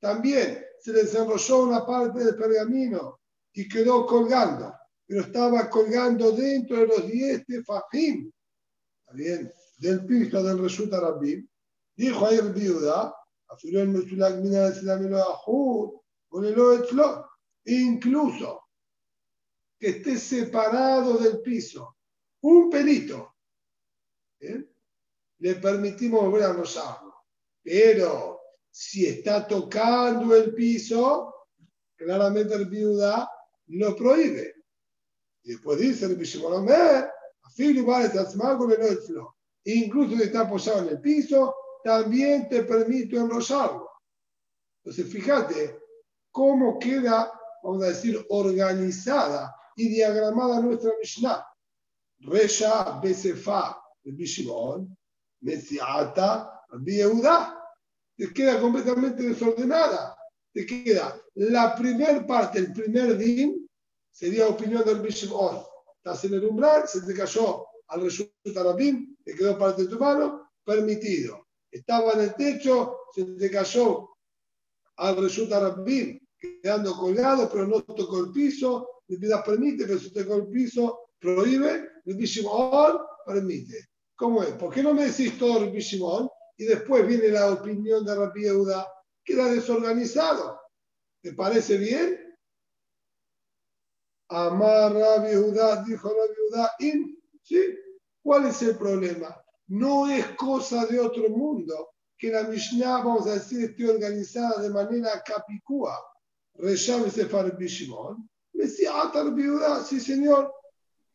también 0.00 0.64
se 0.86 0.92
desenrolló 0.92 1.64
una 1.64 1.84
parte 1.84 2.22
del 2.22 2.36
pergamino 2.36 3.18
y 3.52 3.68
quedó 3.68 4.06
colgando, 4.06 4.72
pero 5.04 5.22
estaba 5.22 5.68
colgando 5.68 6.30
dentro 6.30 6.76
de 6.76 6.86
los 6.86 7.06
diez 7.08 7.44
tefajim, 7.44 8.30
bien, 9.12 9.52
del 9.78 10.06
piso 10.06 10.40
del 10.44 10.60
Resulta 10.60 11.00
Rabbi. 11.00 11.44
Dijo 11.96 12.24
ahí 12.24 12.36
el 12.36 12.52
viuda, 12.52 13.12
incluso 17.64 18.62
que 19.80 19.88
esté 19.88 20.16
separado 20.16 21.18
del 21.18 21.40
piso, 21.40 21.96
un 22.42 22.70
pelito, 22.70 23.34
le 24.38 25.54
permitimos 25.56 26.22
volver 26.22 26.44
a 26.44 26.52
rozarlo. 26.52 27.12
Pero 27.60 28.35
si 28.78 29.06
está 29.06 29.46
tocando 29.46 30.36
el 30.36 30.54
piso, 30.54 31.34
claramente 31.96 32.54
el 32.54 32.66
viuda 32.66 33.26
lo 33.68 33.96
prohíbe. 33.96 34.54
Y 35.44 35.52
después 35.52 35.78
dice 35.78 36.04
el 36.04 36.18
incluso 39.64 40.14
si 40.16 40.24
está 40.24 40.40
apoyado 40.42 40.82
en 40.82 40.88
el 40.88 41.00
piso, 41.00 41.54
también 41.82 42.50
te 42.50 42.64
permito 42.64 43.16
enrollarlo. 43.16 43.88
Entonces, 44.84 45.10
fíjate 45.10 45.80
cómo 46.30 46.78
queda, 46.78 47.32
vamos 47.62 47.82
a 47.82 47.86
decir, 47.86 48.26
organizada 48.28 49.56
y 49.74 49.88
diagramada 49.88 50.60
nuestra 50.60 50.92
Mishnah. 51.00 51.46
Resha 52.18 53.00
Besefa, 53.00 53.82
el 54.04 54.12
Bishimon, 54.12 54.94
Mesiata, 55.40 56.60
Yehuda 56.84 57.55
te 58.16 58.32
queda 58.32 58.60
completamente 58.60 59.22
desordenada. 59.22 60.16
Te 60.52 60.64
queda 60.64 61.20
la 61.34 61.74
primera 61.74 62.26
parte, 62.26 62.58
el 62.58 62.72
primer 62.72 63.18
din, 63.18 63.68
sería 64.10 64.48
opinión 64.48 64.84
del 64.84 65.00
Bishop 65.00 65.66
Estás 65.96 66.24
en 66.24 66.34
el 66.34 66.46
umbral, 66.46 66.88
se 66.88 67.02
te 67.02 67.12
cayó 67.12 67.66
al 67.88 68.02
resultado 68.02 68.72
Rabim, 68.72 69.16
te 69.22 69.34
quedó 69.34 69.58
parte 69.58 69.82
de 69.82 69.88
tu 69.88 69.98
mano, 69.98 70.50
permitido. 70.64 71.46
Estaba 71.70 72.12
en 72.12 72.20
el 72.20 72.34
techo, 72.36 73.00
se 73.14 73.24
te 73.24 73.50
cayó 73.50 74.08
al 74.96 75.16
resultado 75.18 75.76
Rabim, 75.76 76.18
quedando 76.38 76.96
colgado, 76.96 77.50
pero 77.50 77.66
no 77.66 77.82
tocó 77.82 78.20
el 78.20 78.32
piso. 78.32 79.02
Le 79.08 79.18
pidas 79.18 79.42
permite, 79.44 79.86
pero 79.86 79.98
si 79.98 80.10
tocó 80.10 80.36
el 80.36 80.48
piso, 80.48 81.10
prohíbe. 81.18 81.88
El 82.06 82.16
Bishop 82.16 82.50
permite. 83.26 83.88
¿Cómo 84.14 84.42
es? 84.42 84.50
¿Por 84.54 84.72
qué 84.72 84.82
no 84.82 84.94
me 84.94 85.06
decís 85.06 85.36
todo 85.38 85.64
el 85.64 85.70
Bishop 85.70 86.30
y 86.56 86.64
después 86.64 87.06
viene 87.06 87.28
la 87.28 87.50
opinión 87.52 88.04
de 88.04 88.14
Rabbi 88.14 88.42
Yehuda, 88.42 88.86
queda 89.24 89.46
desorganizado. 89.46 90.60
¿Te 91.20 91.32
parece 91.34 91.76
bien? 91.76 92.34
Amar 94.28 94.92
Rabbi 94.92 95.28
Yehuda, 95.30 95.84
dijo 95.84 96.08
Rabbi 96.08 96.34
Yehuda, 96.34 97.10
¿sí? 97.42 97.78
¿Cuál 98.22 98.46
es 98.46 98.62
el 98.62 98.76
problema? 98.76 99.36
No 99.68 100.08
es 100.08 100.26
cosa 100.36 100.86
de 100.86 100.98
otro 100.98 101.28
mundo 101.28 101.90
que 102.18 102.30
la 102.30 102.44
Mishnah, 102.44 102.98
vamos 102.98 103.26
a 103.26 103.34
decir, 103.34 103.64
esté 103.64 103.88
organizada 103.88 104.62
de 104.62 104.70
manera 104.70 105.22
capicúa. 105.22 105.98
Resham 106.54 107.10
Sefar 107.10 107.56
Bishimon. 107.56 108.28
Me 108.54 108.64
decía, 108.64 108.92
Yehuda, 109.12 109.84
sí 109.84 110.00
señor. 110.00 110.52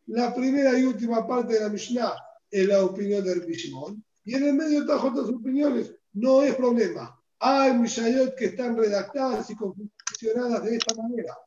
La 0.08 0.34
primera 0.34 0.78
y 0.78 0.84
última 0.84 1.26
parte 1.26 1.56
de 1.56 1.62
la 1.62 1.70
Mishnah 1.70 2.14
es 2.52 2.68
la 2.68 2.84
opinión 2.84 3.24
de 3.24 3.40
Bishimon 3.40 4.04
y 4.24 4.36
en 4.36 4.44
el 4.44 4.54
medio 4.54 4.84
de 4.86 4.94
otras 4.94 5.30
opiniones. 5.30 5.94
No 6.14 6.44
es 6.44 6.56
problema. 6.56 7.20
Hay 7.40 7.74
Mishayot 7.74 8.36
que 8.36 8.46
están 8.46 8.78
redactadas 8.78 9.50
y 9.50 9.56
confeccionadas 9.56 10.64
de 10.64 10.76
esta 10.76 10.96
manera. 10.96 11.38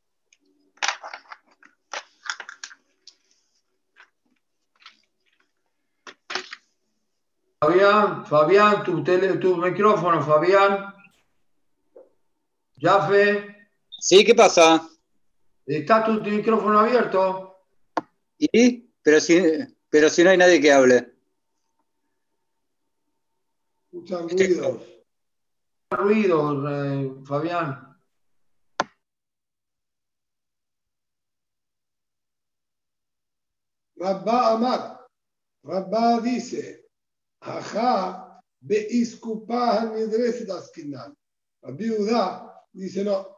Fabián, 7.60 8.26
Fabián, 8.26 8.82
tu, 8.82 9.02
tu 9.02 9.56
micrófono, 9.56 10.22
Fabián. 10.22 10.94
Jafe. 12.78 13.68
Sí, 13.88 14.24
¿qué 14.24 14.34
pasa? 14.34 14.86
¿Está 15.64 16.04
tu, 16.04 16.20
micrófono 16.20 16.80
abierto? 16.80 17.56
¿Y? 18.38 18.90
Pero 19.02 19.20
si, 19.20 19.42
pero 19.88 20.10
si 20.10 20.24
no 20.24 20.30
hay 20.30 20.36
nadie 20.36 20.60
que 20.60 20.72
hable. 20.72 21.13
Escuchan 23.94 24.28
ruidos. 24.28 24.82
Ruidos, 25.88 26.64
eh, 26.68 27.14
Fabián. 27.24 27.96
Rabba 33.94 34.50
Amar. 34.50 35.06
Rabba 35.62 36.20
dice, 36.20 36.88
Ajá, 37.40 38.42
be 38.60 38.84
iskupa 38.90 39.84
nidreset 39.94 40.50
askinan. 40.50 41.16
Rabbi 41.62 41.90
Udá 41.90 42.66
dice 42.72 43.04
no. 43.04 43.28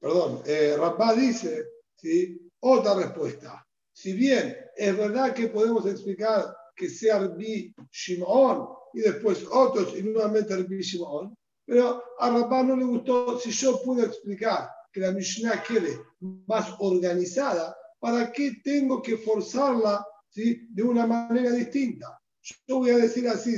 Perdón, 0.00 0.42
eh, 0.44 0.74
Rabba 0.76 1.14
dice, 1.14 1.68
¿sí? 1.94 2.50
otra 2.58 2.94
respuesta. 2.94 3.64
Si 3.92 4.12
bien 4.12 4.56
es 4.74 4.96
verdad 4.96 5.32
que 5.34 5.46
podemos 5.46 5.86
explicar 5.86 6.52
que 6.78 6.88
sea 6.88 7.18
Rabbi 7.18 7.74
Shimon 7.90 8.68
y 8.94 9.00
después 9.00 9.44
otros 9.50 9.96
y 9.98 10.02
nuevamente 10.02 10.54
el 10.54 10.68
Shimon. 10.68 11.36
Pero 11.66 12.02
a 12.18 12.30
Rabá 12.30 12.62
no 12.62 12.76
le 12.76 12.84
gustó, 12.84 13.38
si 13.38 13.50
yo 13.50 13.82
puedo 13.82 14.06
explicar 14.06 14.70
que 14.92 15.00
la 15.00 15.12
Mishnah 15.12 15.62
quede 15.62 16.00
más 16.46 16.74
organizada, 16.78 17.76
¿para 17.98 18.32
qué 18.32 18.60
tengo 18.64 19.02
que 19.02 19.18
forzarla 19.18 20.06
¿sí? 20.30 20.66
de 20.70 20.82
una 20.82 21.06
manera 21.06 21.50
distinta? 21.50 22.18
Yo 22.66 22.78
voy 22.78 22.90
a 22.90 22.98
decir 22.98 23.28
así, 23.28 23.56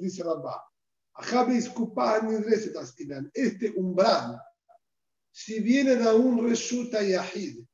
dice 0.00 0.22
Rabá. 0.22 0.62
Este 3.34 3.72
umbral 3.76 4.40
si 5.32 5.60
viene 5.60 5.96
de 5.96 6.14
un 6.14 6.48
Reshuta 6.48 7.02
Yahid, 7.02 7.64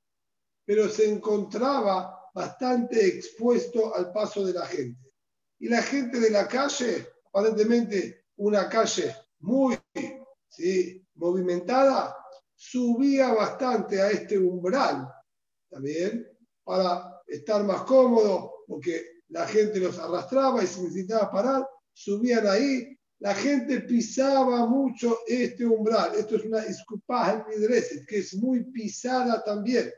pero 0.64 0.88
se 0.88 1.11
encontraba 1.11 2.19
bastante 2.37 3.07
expuesto 3.07 3.95
al 3.95 4.12
paso 4.12 4.45
de 4.45 4.52
la 4.52 4.66
gente. 4.66 5.11
Y 5.59 5.71
la 5.71 5.81
gente 5.81 6.21
de 6.21 6.28
la 6.28 6.47
calle, 6.47 7.09
aparentemente 7.33 8.26
una 8.37 8.69
calle 8.69 9.16
muy 9.38 9.75
movimentada, 11.14 12.14
subía 12.55 13.33
bastante 13.33 14.02
a 14.02 14.11
este 14.11 14.37
umbral, 14.37 15.11
también, 15.71 16.28
para 16.62 17.23
estar 17.26 17.64
más 17.64 17.83
cómodo, 17.85 18.64
porque 18.66 19.23
la 19.28 19.47
gente 19.47 19.81
los 19.81 19.99
arrastraba 19.99 20.62
y 20.62 20.66
se 20.66 20.83
necesitaba 20.83 21.31
parar, 21.31 21.66
subían 21.95 22.47
ahí, 22.47 22.99
la 23.21 23.35
gente 23.35 23.81
pisaba 23.81 24.66
mucho 24.66 25.21
este 25.26 25.64
umbral. 25.64 26.14
Esto 26.14 26.37
es 26.37 26.45
una 26.45 26.62
escupaja 26.64 27.47
midreset, 27.49 28.07
que 28.07 28.19
es 28.19 28.35
muy 28.35 28.62
pisada 28.64 29.43
también. 29.43 29.90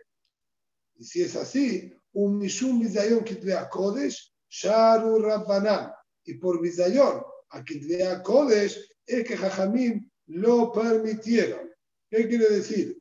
Y 0.94 1.04
si 1.04 1.22
es 1.22 1.34
así, 1.34 1.97
un 2.12 2.38
mishum 2.38 2.80
bizayon 2.80 3.24
kitvea 3.24 3.68
kodesh, 3.68 4.32
sharu 4.48 5.22
rabbanan. 5.22 5.92
Y 6.24 6.34
por 6.34 6.60
bizayon, 6.60 7.22
a 7.50 7.62
kitvea 7.62 8.22
kodesh, 8.22 8.78
es 9.06 9.24
que 9.24 9.36
jajamim 9.36 10.08
lo 10.26 10.72
permitieron. 10.72 11.70
¿Qué 12.10 12.28
quiere 12.28 12.48
decir? 12.50 12.98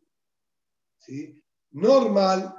¿Sí? 0.99 1.41
Normal, 1.71 2.53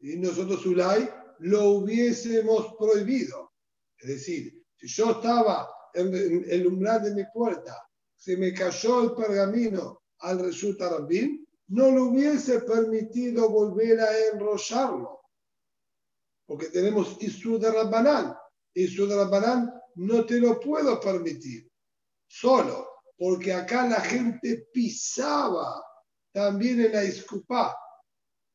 y 0.00 0.16
nosotros, 0.16 0.64
Ulay, 0.66 1.08
lo 1.40 1.70
hubiésemos 1.70 2.74
prohibido. 2.78 3.52
Es 3.98 4.08
decir, 4.08 4.62
si 4.76 4.86
yo 4.88 5.12
estaba 5.12 5.68
en, 5.94 6.44
el 6.48 6.66
umbral 6.66 7.02
de 7.02 7.14
mi 7.14 7.24
puerta, 7.32 7.76
se 8.16 8.36
me 8.36 8.52
cayó 8.52 9.02
el 9.02 9.12
pergamino 9.12 10.02
al 10.20 10.40
resulta 10.40 10.88
Rabbin, 10.88 11.46
no 11.68 11.90
lo 11.90 12.04
hubiese 12.04 12.60
permitido 12.60 13.50
volver 13.50 14.00
a 14.00 14.28
enrollarlo. 14.32 15.17
Porque 16.48 16.70
tenemos 16.70 17.18
Isur 17.20 17.60
de 17.60 17.70
Rabbanán. 17.70 18.34
Isur 18.74 19.08
de 19.08 19.16
Rabbanán 19.16 19.70
no 19.96 20.24
te 20.24 20.40
lo 20.40 20.58
puedo 20.58 20.98
permitir. 20.98 21.70
Solo 22.26 22.88
porque 23.18 23.52
acá 23.52 23.86
la 23.86 24.00
gente 24.00 24.68
pisaba 24.72 25.84
también 26.32 26.80
en 26.80 26.92
la 26.92 27.04
iscupá. 27.04 27.76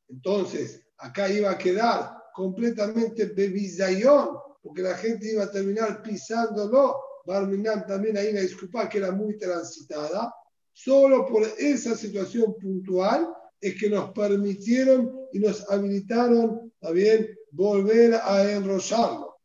Entonces, 0.07 0.81
acá 0.97 1.29
iba 1.29 1.51
a 1.51 1.57
quedar 1.57 2.17
completamente 2.33 3.25
bebizayón, 3.25 4.38
porque 4.62 4.81
la 4.81 4.95
gente 4.95 5.33
iba 5.33 5.43
a 5.43 5.51
terminar 5.51 6.01
pisándolo 6.01 6.97
Barminan 7.25 7.85
también 7.85 8.17
ahí 8.17 8.33
la 8.33 8.41
disculpa 8.41 8.89
que 8.89 8.97
era 8.97 9.12
muy 9.12 9.38
transitada, 9.38 10.33
solo 10.73 11.25
por 11.25 11.43
esa 11.57 11.95
situación 11.95 12.55
puntual 12.59 13.33
es 13.62 13.79
que 13.79 13.89
nos 13.89 14.12
permitieron 14.12 15.27
y 15.31 15.39
nos 15.39 15.69
habilitaron 15.69 16.73
también 16.81 17.29
volver 17.53 18.15
a 18.15 18.51
enrollarlo. 18.51 19.38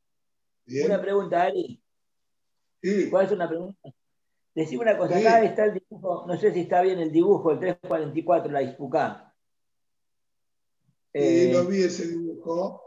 Una 0.85 1.01
pregunta, 1.01 1.43
Ari. 1.43 1.81
¿Cuál 3.11 3.27
es 3.27 3.33
una 3.33 3.49
pregunta? 3.49 3.91
Decime 4.55 4.83
una 4.83 4.99
cosa, 4.99 5.19
acá 5.19 5.43
está 5.45 5.67
el 5.67 5.75
dibujo, 5.75 6.25
no 6.27 6.37
sé 6.37 6.53
si 6.53 6.61
está 6.61 6.83
bien 6.83 6.99
el 6.99 7.13
dibujo, 7.13 7.53
el 7.53 7.61
344, 7.61 8.51
la 8.51 8.63
Ispucá. 8.63 9.35
Sí, 11.13 11.21
eh, 11.21 11.51
no 11.55 11.65
vi 11.65 11.83
ese 11.83 12.09
dibujo. 12.09 12.83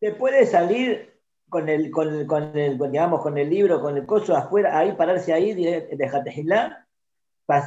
¿Te 0.00 0.14
puede 0.14 0.46
salir 0.46 1.20
con 1.50 1.68
el, 1.68 1.90
con, 1.90 2.26
con 2.26 2.56
el, 2.56 2.78
digamos, 2.78 3.20
con 3.20 3.36
el 3.36 3.50
libro, 3.50 3.80
con 3.82 3.96
el 3.96 4.06
coso 4.06 4.34
afuera, 4.34 4.78
ahí 4.78 4.92
pararse 4.92 5.32
ahí, 5.32 5.52
de 5.52 6.08
Jatejilá, 6.08 6.88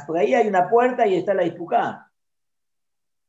porque 0.06 0.22
ahí 0.22 0.34
hay 0.34 0.48
una 0.48 0.68
puerta 0.68 1.06
y 1.06 1.14
está 1.16 1.32
la 1.34 1.44
dispucá. 1.44 2.10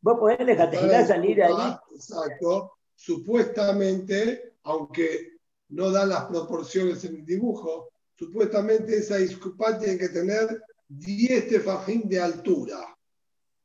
Vos 0.01 0.17
podés 0.19 0.45
de 0.45 0.55
Jatejilá 0.55 1.05
salir 1.05 1.43
ahí. 1.43 1.77
Exacto. 1.93 2.76
Supuestamente, 2.97 4.55
aunque 4.63 5.37
no 5.69 5.91
dan 5.91 6.09
las 6.09 6.25
proporciones 6.25 7.05
en 7.05 7.17
el 7.17 7.25
dibujo, 7.25 7.91
supuestamente 8.15 8.97
esa 8.97 9.17
disculpa 9.17 9.77
tiene 9.77 9.99
que 9.99 10.09
tener 10.09 10.63
10 10.89 11.47
tefajín 11.47 12.09
de 12.09 12.19
altura. 12.19 12.97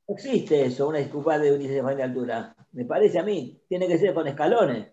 existe 0.06 0.66
eso, 0.66 0.88
una 0.88 0.98
disculpa 0.98 1.38
de 1.38 1.56
10 1.56 1.72
tefajín 1.72 1.96
de 1.96 2.02
altura. 2.02 2.56
Me 2.72 2.84
parece 2.84 3.18
a 3.18 3.22
mí. 3.22 3.58
Tiene 3.66 3.88
que 3.88 3.98
ser 3.98 4.12
con 4.12 4.28
escalones. 4.28 4.92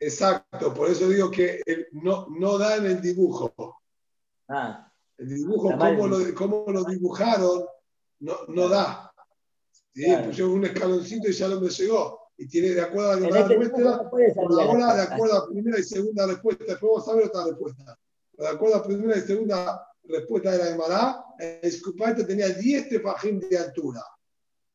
Exacto, 0.00 0.72
por 0.72 0.90
eso 0.90 1.08
digo 1.08 1.30
que 1.30 1.60
no, 1.92 2.28
no 2.30 2.56
da 2.56 2.76
en 2.76 2.86
el 2.86 3.02
dibujo. 3.02 3.82
Ah. 4.48 4.90
El 5.18 5.28
dibujo, 5.28 5.70
cómo 5.78 6.06
lo, 6.08 6.34
cómo 6.34 6.64
lo, 6.68 6.84
dibujaron, 6.84 7.66
no, 8.20 8.36
no 8.48 8.68
da. 8.68 9.12
¿Sí? 9.94 10.06
Pusieron 10.24 10.54
un 10.54 10.64
escaloncito 10.64 11.28
y 11.28 11.32
ya 11.32 11.48
no 11.48 11.60
me 11.60 11.68
llegó. 11.68 12.25
Y 12.38 12.48
tiene 12.48 12.68
de 12.68 12.82
acuerdo 12.82 13.12
a 13.12 13.20
la 13.20 13.28
este 13.28 13.56
respuesta, 13.56 14.10
por 14.10 14.60
ahora 14.60 14.94
de 14.94 15.02
acuerdo 15.02 15.36
a 15.36 15.48
primera 15.48 15.78
y 15.78 15.82
segunda 15.82 16.26
respuesta, 16.26 16.64
después 16.66 16.92
vamos 16.92 17.08
a 17.08 17.14
ver 17.14 17.24
otra 17.26 17.44
respuesta. 17.46 17.98
De 18.32 18.48
acuerdo 18.48 18.74
a 18.74 18.78
la 18.78 18.84
primera 18.84 19.16
y 19.16 19.22
segunda 19.22 19.88
respuesta 20.04 20.52
de 20.52 20.58
la 20.58 20.70
Emara, 20.70 21.24
el 21.38 21.60
escupante 21.62 22.24
tenía 22.24 22.48
10 22.48 22.88
tefajín 22.90 23.40
de 23.40 23.58
altura. 23.58 24.02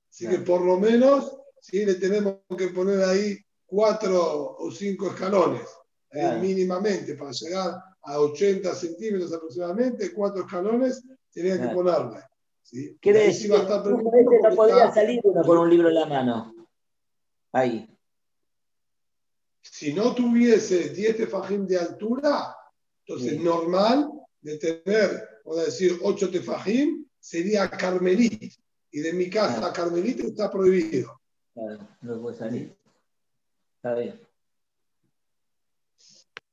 Así 0.10 0.28
que 0.28 0.40
por 0.40 0.62
lo 0.62 0.78
menos, 0.78 1.38
sí, 1.60 1.86
le 1.86 1.96
tenemos 1.96 2.38
que 2.58 2.68
poner 2.70 3.02
ahí 3.04 3.38
cuatro 3.66 4.58
o 4.58 4.72
cinco 4.72 5.08
escalones, 5.08 5.68
eh, 6.12 6.38
mínimamente, 6.42 7.16
para 7.16 7.32
llegar 7.32 7.76
a 8.04 8.20
80 8.20 8.74
centímetros 8.76 9.34
aproximadamente, 9.34 10.12
cuatro 10.14 10.44
escalones 10.44 11.04
tenía 11.32 11.62
que 11.62 11.74
ponerle. 11.74 12.20
¿sí? 12.64 12.98
Quiere 13.00 13.28
decir 13.28 13.52
que 13.52 13.58
no 13.60 14.56
podría 14.56 14.92
salir 14.92 15.22
uno 15.24 15.44
con 15.44 15.58
un 15.60 15.70
libro 15.70 15.88
en 15.88 15.96
la 15.96 16.06
mano. 16.06 16.61
Ahí. 17.52 17.88
Si 19.62 19.94
no 19.94 20.16
tuviese 20.16 20.90
10 20.90 21.18
tefajim 21.18 21.68
de 21.68 21.78
altura, 21.78 22.56
entonces 23.06 23.40
normal 23.40 24.10
de 24.42 24.58
tener, 24.58 25.42
vamos 25.46 25.62
a 25.62 25.66
decir, 25.66 26.00
8 26.02 26.32
tefajim, 26.32 27.06
sería 27.20 27.70
carmelit. 27.70 28.54
Y 28.94 29.00
de 29.00 29.14
mi 29.14 29.30
casa 29.30 29.66
a 29.66 29.72
carmelit 29.72 30.20
está 30.20 30.52
prohibido. 30.52 31.22
Claro, 31.54 31.88
no 32.02 32.22
puede 32.22 32.38
salir. 32.38 32.76
Está 33.78 33.96
bien. 33.96 34.20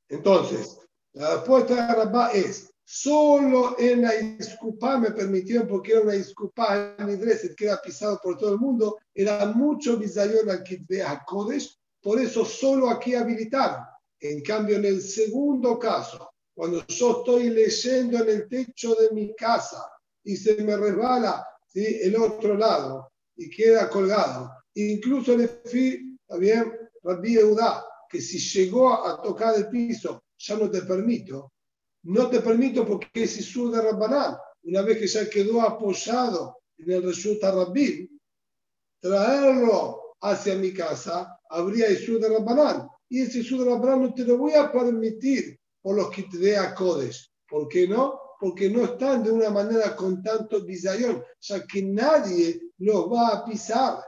Entonces, 0.08 0.78
la 1.12 1.34
respuesta 1.34 1.74
de 1.74 1.94
Rabá 1.94 2.30
es, 2.32 2.72
solo 2.90 3.76
en 3.78 4.00
la 4.00 4.12
disculpa 4.12 4.96
me 4.96 5.10
permitieron, 5.10 5.68
porque 5.68 5.92
era 5.92 6.00
una 6.00 6.14
disculpa 6.14 6.96
en 6.98 7.10
Idreset 7.10 7.54
que 7.54 7.66
era 7.66 7.82
pisado 7.82 8.18
por 8.22 8.38
todo 8.38 8.54
el 8.54 8.58
mundo, 8.58 8.96
era 9.14 9.44
mucho 9.44 9.98
bisayon 9.98 10.48
al 10.48 10.62
Kitbe 10.62 11.04
Kodesh, 11.26 11.78
por 12.00 12.18
eso 12.18 12.46
solo 12.46 12.88
aquí 12.88 13.14
habilitaron. 13.14 13.84
En 14.18 14.40
cambio, 14.40 14.76
en 14.76 14.86
el 14.86 15.02
segundo 15.02 15.78
caso, 15.78 16.30
cuando 16.54 16.82
yo 16.86 17.18
estoy 17.18 17.50
leyendo 17.50 18.22
en 18.22 18.30
el 18.30 18.48
techo 18.48 18.94
de 18.94 19.10
mi 19.10 19.34
casa 19.34 19.84
y 20.24 20.34
se 20.34 20.56
me 20.62 20.74
resbala 20.74 21.46
¿sí? 21.66 21.84
el 21.84 22.16
otro 22.16 22.54
lado 22.56 23.12
y 23.36 23.50
queda 23.50 23.90
colgado, 23.90 24.50
incluso 24.74 25.36
le 25.36 25.46
fui, 25.46 26.16
también 26.26 26.72
Rabbi 27.02 27.36
Eudá, 27.36 27.84
que 28.08 28.22
si 28.22 28.38
llegó 28.38 28.94
a 29.06 29.20
tocar 29.20 29.56
el 29.56 29.68
piso, 29.68 30.24
ya 30.38 30.56
no 30.56 30.70
te 30.70 30.80
permito. 30.80 31.52
No 32.04 32.30
te 32.30 32.40
permito 32.40 32.86
porque 32.86 33.08
es 33.14 33.38
Isur 33.38 33.70
de 33.72 33.82
Rabbanán. 33.82 34.36
Una 34.62 34.82
vez 34.82 34.98
que 34.98 35.06
ya 35.06 35.28
quedó 35.28 35.62
apoyado 35.62 36.58
en 36.76 36.90
el 36.90 37.02
Reshuta 37.02 37.50
Rabbi, 37.50 38.08
traerlo 39.00 40.16
hacia 40.20 40.54
mi 40.56 40.72
casa, 40.72 41.38
habría 41.48 41.90
Isur 41.90 42.20
de 42.20 42.28
Rabbanán. 42.28 42.88
Y 43.08 43.22
ese 43.22 43.40
Isur 43.40 43.64
de 43.64 43.70
Rabbanán 43.70 44.02
no 44.02 44.14
te 44.14 44.24
lo 44.24 44.38
voy 44.38 44.52
a 44.52 44.70
permitir 44.70 45.58
por 45.80 45.96
los 45.96 46.10
que 46.10 46.24
te 46.24 46.38
dé 46.38 46.56
a 46.56 46.74
Codes. 46.74 47.30
¿Por 47.48 47.68
qué 47.68 47.88
no? 47.88 48.20
Porque 48.40 48.70
no 48.70 48.84
están 48.84 49.24
de 49.24 49.30
una 49.30 49.50
manera 49.50 49.96
con 49.96 50.22
tanto 50.22 50.64
bizayón, 50.64 51.24
ya 51.40 51.66
que 51.66 51.82
nadie 51.82 52.60
los 52.78 53.10
va 53.10 53.28
a 53.28 53.44
pisar. 53.44 53.98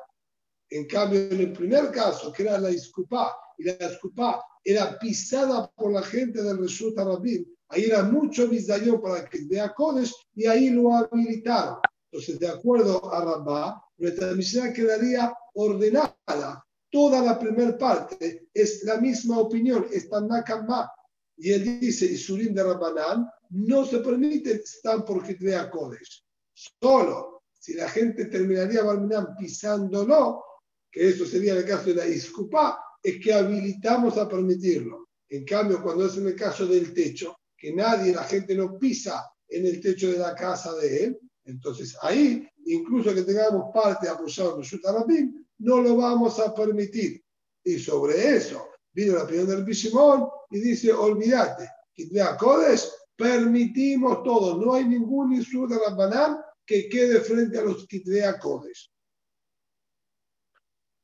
En 0.69 0.87
cambio, 0.87 1.21
en 1.21 1.41
el 1.41 1.53
primer 1.53 1.91
caso, 1.91 2.33
que 2.33 2.45
era 2.45 2.59
la 2.59 2.69
disculpa, 2.69 3.37
y 3.59 3.65
la 3.65 3.75
disculpa 3.75 4.45
era 4.63 4.99
pisada 4.99 5.69
por 5.73 5.93
la 5.93 6.03
gente 6.03 6.43
del 6.43 6.59
Resulta 6.59 7.05
Rabin, 7.05 7.47
ahí 7.71 7.85
era 7.85 8.03
mucho 8.03 8.49
bizayón 8.49 9.01
para 9.01 9.29
que 9.29 9.41
vea 9.47 9.73
Kodesh 9.75 10.15
y 10.35 10.47
ahí 10.47 10.71
lo 10.71 10.95
habilitaron. 10.95 11.79
Entonces, 12.11 12.39
de 12.39 12.49
acuerdo 12.49 13.13
a 13.13 13.25
Rabá, 13.25 13.83
nuestra 13.99 14.33
misión 14.33 14.73
quedaría 14.73 15.33
ordenada. 15.55 16.65
Toda 16.91 17.23
la 17.23 17.39
primera 17.39 17.79
parte 17.79 18.49
es 18.53 18.83
la 18.85 18.97
misma 18.97 19.39
opinión, 19.39 19.87
está 19.93 20.21
Nakama. 20.21 20.91
Y 21.37 21.53
él 21.53 21.81
dice, 21.81 22.07
Isurim 22.07 22.53
de 22.53 22.65
Rabbanán, 22.65 23.29
no 23.51 23.85
se 23.87 23.99
permite 24.01 24.55
estar 24.55 25.05
por 25.05 25.25
vea 25.39 25.71
Kodesh. 25.71 26.25
Solo 26.53 27.41
si 27.61 27.75
la 27.75 27.89
gente 27.89 28.25
terminaría 28.25 28.83
Barminan 28.83 29.37
pisándolo, 29.37 30.43
que 30.91 31.11
eso 31.11 31.27
sería 31.27 31.55
el 31.55 31.65
caso 31.65 31.91
de 31.91 31.95
la 31.95 32.05
disculpa, 32.05 32.83
es 33.03 33.23
que 33.23 33.33
habilitamos 33.33 34.17
a 34.17 34.29
permitirlo. 34.29 35.09
En 35.29 35.45
cambio, 35.45 35.83
cuando 35.83 36.07
es 36.07 36.17
en 36.17 36.27
el 36.27 36.35
caso 36.35 36.67
del 36.67 36.93
techo, 36.93 37.37
que 37.61 37.75
nadie, 37.75 38.15
la 38.15 38.25
gente 38.25 38.55
no 38.55 38.79
pisa 38.79 39.31
en 39.47 39.67
el 39.67 39.81
techo 39.81 40.11
de 40.11 40.19
la 40.19 40.35
casa 40.35 40.75
de 40.77 41.05
él, 41.05 41.21
entonces 41.45 41.97
ahí 42.01 42.49
incluso 42.65 43.15
que 43.15 43.23
tengamos 43.23 43.71
parte 43.73 44.09
apoyado 44.09 44.55
en 44.55 44.63
Reshut 44.63 44.85
Rabim, 44.85 45.47
no 45.59 45.83
lo 45.83 45.97
vamos 45.97 46.39
a 46.41 46.55
permitir. 46.55 47.23
Y 47.63 47.79
sobre 47.79 48.37
eso 48.37 48.67
vino 48.93 49.15
la 49.15 49.25
opinión 49.25 49.47
del 49.47 49.65
Bishimón 49.65 50.29
y 50.51 50.61
dice, 50.61 50.93
olvídate, 50.93 51.69
Kitvea 51.93 52.37
Kodesh, 52.37 52.89
permitimos 53.17 54.23
todo, 54.23 54.57
no 54.57 54.75
hay 54.75 54.87
ningún 54.87 55.35
Isur 55.35 55.69
de 55.69 55.79
Rabbanán 55.79 56.39
que 56.65 56.89
quede 56.89 57.21
frente 57.21 57.59
a 57.59 57.63
los 57.63 57.87
Kitvea 57.87 58.39
Kodesh. 58.39 58.91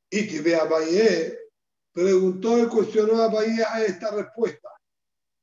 Y 0.09 0.27
Kitvea 0.27 0.67
preguntó 1.91 2.63
y 2.63 2.67
cuestionó 2.67 3.21
a 3.21 3.27
Baye 3.27 3.63
a 3.63 3.83
esta 3.83 4.11
respuesta. 4.11 4.69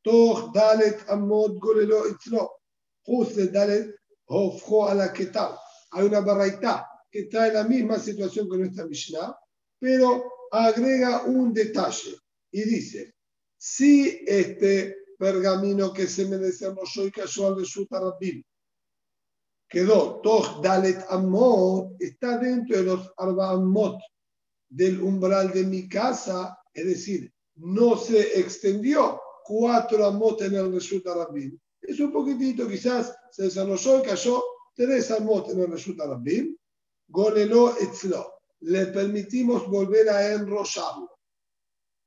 Dalet 0.04 1.08
Amod 1.08 1.58
Golelo 1.58 2.06
Itzlo. 2.08 2.50
Juste 3.06 3.48
Dalet 3.48 3.94
Hofjo 4.26 4.88
a 4.88 4.94
la 4.94 5.12
Ketab. 5.12 5.58
Hay 5.92 6.06
una 6.06 6.20
barraita 6.20 6.86
que 7.10 7.28
en 7.30 7.54
la 7.54 7.64
misma 7.64 7.98
situación 7.98 8.48
que 8.50 8.56
nuestra 8.56 8.86
Mishnah, 8.86 9.36
pero 9.78 10.24
agrega 10.50 11.22
un 11.24 11.52
detalle 11.52 12.16
y 12.50 12.62
dice, 12.64 13.14
si 13.56 14.24
este 14.26 14.96
pergamino 15.16 15.92
que 15.92 16.06
se 16.08 16.26
me 16.26 16.38
desarrolló 16.38 17.06
y 17.06 17.10
cayó 17.12 17.46
al 17.46 17.56
Reshut 17.56 17.88
Rabim 17.90 18.42
quedó 19.68 20.20
Toch 20.22 20.60
Dalet 20.62 21.04
Amot, 21.08 21.94
está 22.00 22.38
dentro 22.38 22.76
de 22.76 22.82
los 22.82 23.12
Arba 23.16 23.50
Amot 23.50 24.00
del 24.68 25.00
umbral 25.00 25.52
de 25.52 25.64
mi 25.64 25.88
casa, 25.88 26.58
es 26.72 26.86
decir, 26.86 27.32
no 27.56 27.96
se 27.96 28.40
extendió 28.40 29.20
cuatro 29.44 30.06
amot 30.06 30.40
en 30.42 30.54
el 30.54 30.72
Reshut 30.72 31.04
Rabim. 31.06 31.58
Es 31.80 32.00
un 32.00 32.10
poquitito, 32.10 32.66
quizás 32.66 33.14
se 33.30 33.44
desarrolló 33.44 34.00
y 34.00 34.02
cayó 34.02 34.42
tres 34.74 35.10
amot 35.10 35.50
en 35.50 35.60
el 35.60 35.70
Reshut 35.70 35.98
Rabim. 35.98 36.56
Golelo 37.08 37.76
etzlo. 37.78 38.32
Le 38.60 38.86
permitimos 38.86 39.68
volver 39.68 40.08
a 40.08 40.32
enrollarlo. 40.32 41.10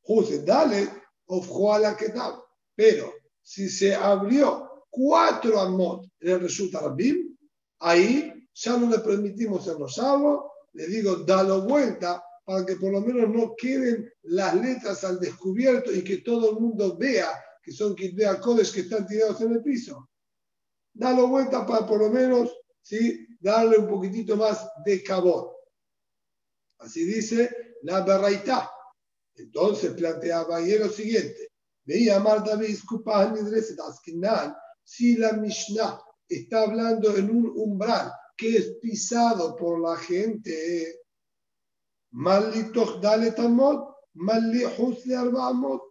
Juse, 0.02 0.43
dale, 0.43 0.89
ofjó 1.28 1.78
la 1.78 1.95
tal. 1.95 2.41
Pero 2.76 3.13
si 3.43 3.69
se 3.69 3.93
abrió 3.93 4.86
cuatro 4.89 5.60
amot 5.60 6.06
en 6.19 6.30
el 6.30 6.39
Reshut 6.41 6.73
Rabim, 6.73 7.38
ahí 7.80 8.34
ya 8.54 8.78
no 8.78 8.89
le 8.89 9.00
permitimos 9.00 9.67
enrollarlo. 9.67 10.52
Le 10.73 10.88
digo, 10.88 11.17
dalo 11.17 11.62
vuelta 11.62 12.23
para 12.47 12.65
que 12.65 12.77
por 12.77 12.93
lo 12.93 13.01
menos 13.01 13.29
no 13.29 13.53
queden 13.57 14.10
las 14.23 14.55
letras 14.55 15.03
al 15.03 15.19
descubierto 15.19 15.91
y 15.91 16.01
que 16.01 16.19
todo 16.19 16.51
el 16.51 16.62
mundo 16.62 16.97
vea 16.97 17.27
que 17.62 17.73
son 17.73 17.93
Kitvea 17.93 18.39
Codes 18.39 18.71
que 18.71 18.79
están 18.79 19.05
tirados 19.05 19.41
en 19.41 19.51
el 19.51 19.62
piso. 19.62 20.10
Dalo 20.93 21.27
vuelta 21.27 21.65
para 21.65 21.86
por 21.86 21.99
lo 21.99 22.10
menos 22.10 22.57
¿sí? 22.81 23.27
darle 23.41 23.77
un 23.77 23.89
poquitito 23.89 24.38
más 24.38 24.65
de 24.86 25.03
cabot. 25.03 25.57
Así 26.77 27.03
dice 27.03 27.75
la 27.81 27.99
Berraitá. 28.05 28.71
Entonces 29.36 29.91
planteaba 29.91 30.55
ahí 30.55 30.77
lo 30.77 30.88
siguiente. 30.88 31.49
Veía 31.83 32.17
Marta 32.21 32.57
si 34.86 35.17
la 35.17 35.33
Mishnah 35.33 35.99
está 36.29 36.63
hablando 36.63 37.13
en 37.17 37.29
un 37.29 37.51
umbral 37.57 38.10
que 38.38 38.55
es 38.55 38.77
pisado 38.81 39.53
por 39.57 39.81
la 39.81 39.97
gente 39.97 41.01
Malli 42.12 42.72
Dalet 43.02 43.39
Amot, 43.39 43.96
Amot, 45.39 45.82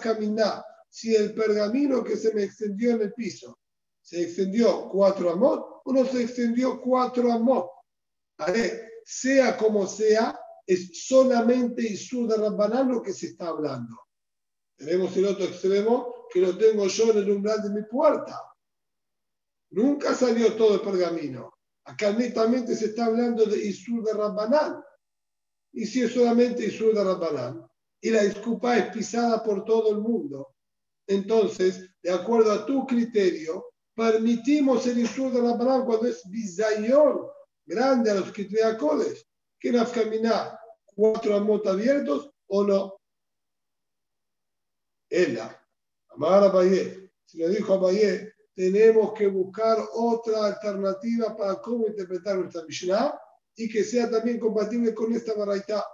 caminar? 0.00 0.64
Si 0.88 1.14
el 1.14 1.34
pergamino 1.34 2.04
que 2.04 2.16
se 2.16 2.34
me 2.34 2.42
extendió 2.42 2.92
en 2.92 3.02
el 3.02 3.14
piso 3.14 3.58
se 4.02 4.22
extendió 4.22 4.88
cuatro 4.90 5.30
amot 5.30 5.82
o 5.84 5.92
no 5.92 6.04
se 6.04 6.22
extendió 6.22 6.80
cuatro 6.80 7.32
amot. 7.32 7.70
ver, 8.52 8.90
sea 9.04 9.56
como 9.56 9.86
sea, 9.86 10.38
es 10.66 11.06
solamente 11.06 11.82
Isur 11.82 12.28
de 12.28 12.36
Rabbanán 12.36 12.88
lo 12.88 13.02
que 13.02 13.12
se 13.12 13.26
está 13.26 13.48
hablando. 13.48 13.96
Tenemos 14.76 15.16
el 15.16 15.26
otro 15.26 15.44
extremo 15.44 16.26
que 16.30 16.40
lo 16.40 16.56
tengo 16.58 16.86
yo 16.88 17.10
en 17.10 17.18
el 17.18 17.30
umbral 17.30 17.62
de 17.62 17.70
mi 17.70 17.82
puerta. 17.86 18.40
Nunca 19.70 20.14
salió 20.14 20.54
todo 20.56 20.74
el 20.74 20.80
pergamino. 20.80 21.54
Acá 21.84 22.12
netamente 22.12 22.74
se 22.76 22.86
está 22.86 23.06
hablando 23.06 23.44
de 23.44 23.58
Isur 23.64 24.04
de 24.04 24.12
Rabbanán 24.12 24.82
y 25.72 25.86
si 25.86 26.02
es 26.02 26.12
solamente 26.12 26.66
Isur 26.66 26.94
de 26.94 27.04
Rabbanán, 27.04 27.66
y 28.00 28.10
la 28.10 28.22
disculpa 28.22 28.76
es 28.76 28.94
pisada 28.94 29.42
por 29.42 29.64
todo 29.64 29.92
el 29.92 29.98
mundo, 29.98 30.54
entonces, 31.06 31.88
de 32.02 32.10
acuerdo 32.10 32.52
a 32.52 32.66
tu 32.66 32.86
criterio, 32.86 33.72
permitimos 33.94 34.86
el 34.86 34.98
Isur 34.98 35.32
de 35.32 35.40
Rabbanán 35.40 35.84
cuando 35.84 36.06
es 36.06 36.22
bizayon 36.28 37.26
grande 37.64 38.10
a 38.10 38.14
los 38.14 38.32
Kitreacodes, 38.32 39.26
que 39.58 39.72
nos 39.72 39.90
caminar 39.90 40.58
cuatro 40.84 41.36
amot 41.36 41.66
abiertos 41.66 42.30
o 42.48 42.64
no. 42.64 43.00
Ella, 45.08 45.58
Amar 46.14 46.44
a 46.44 46.62
si 47.24 47.38
le 47.38 47.48
dijo 47.48 47.72
a 47.72 47.78
Baye, 47.78 48.34
tenemos 48.54 49.14
que 49.14 49.26
buscar 49.26 49.78
otra 49.94 50.46
alternativa 50.46 51.34
para 51.34 51.60
cómo 51.60 51.86
interpretar 51.86 52.36
nuestra 52.36 52.64
Mishnah 52.64 53.18
y 53.56 53.68
que 53.68 53.84
sea 53.84 54.10
también 54.10 54.38
compatible 54.38 54.94
con 54.94 55.12
esta 55.12 55.34
baraita. 55.34 55.84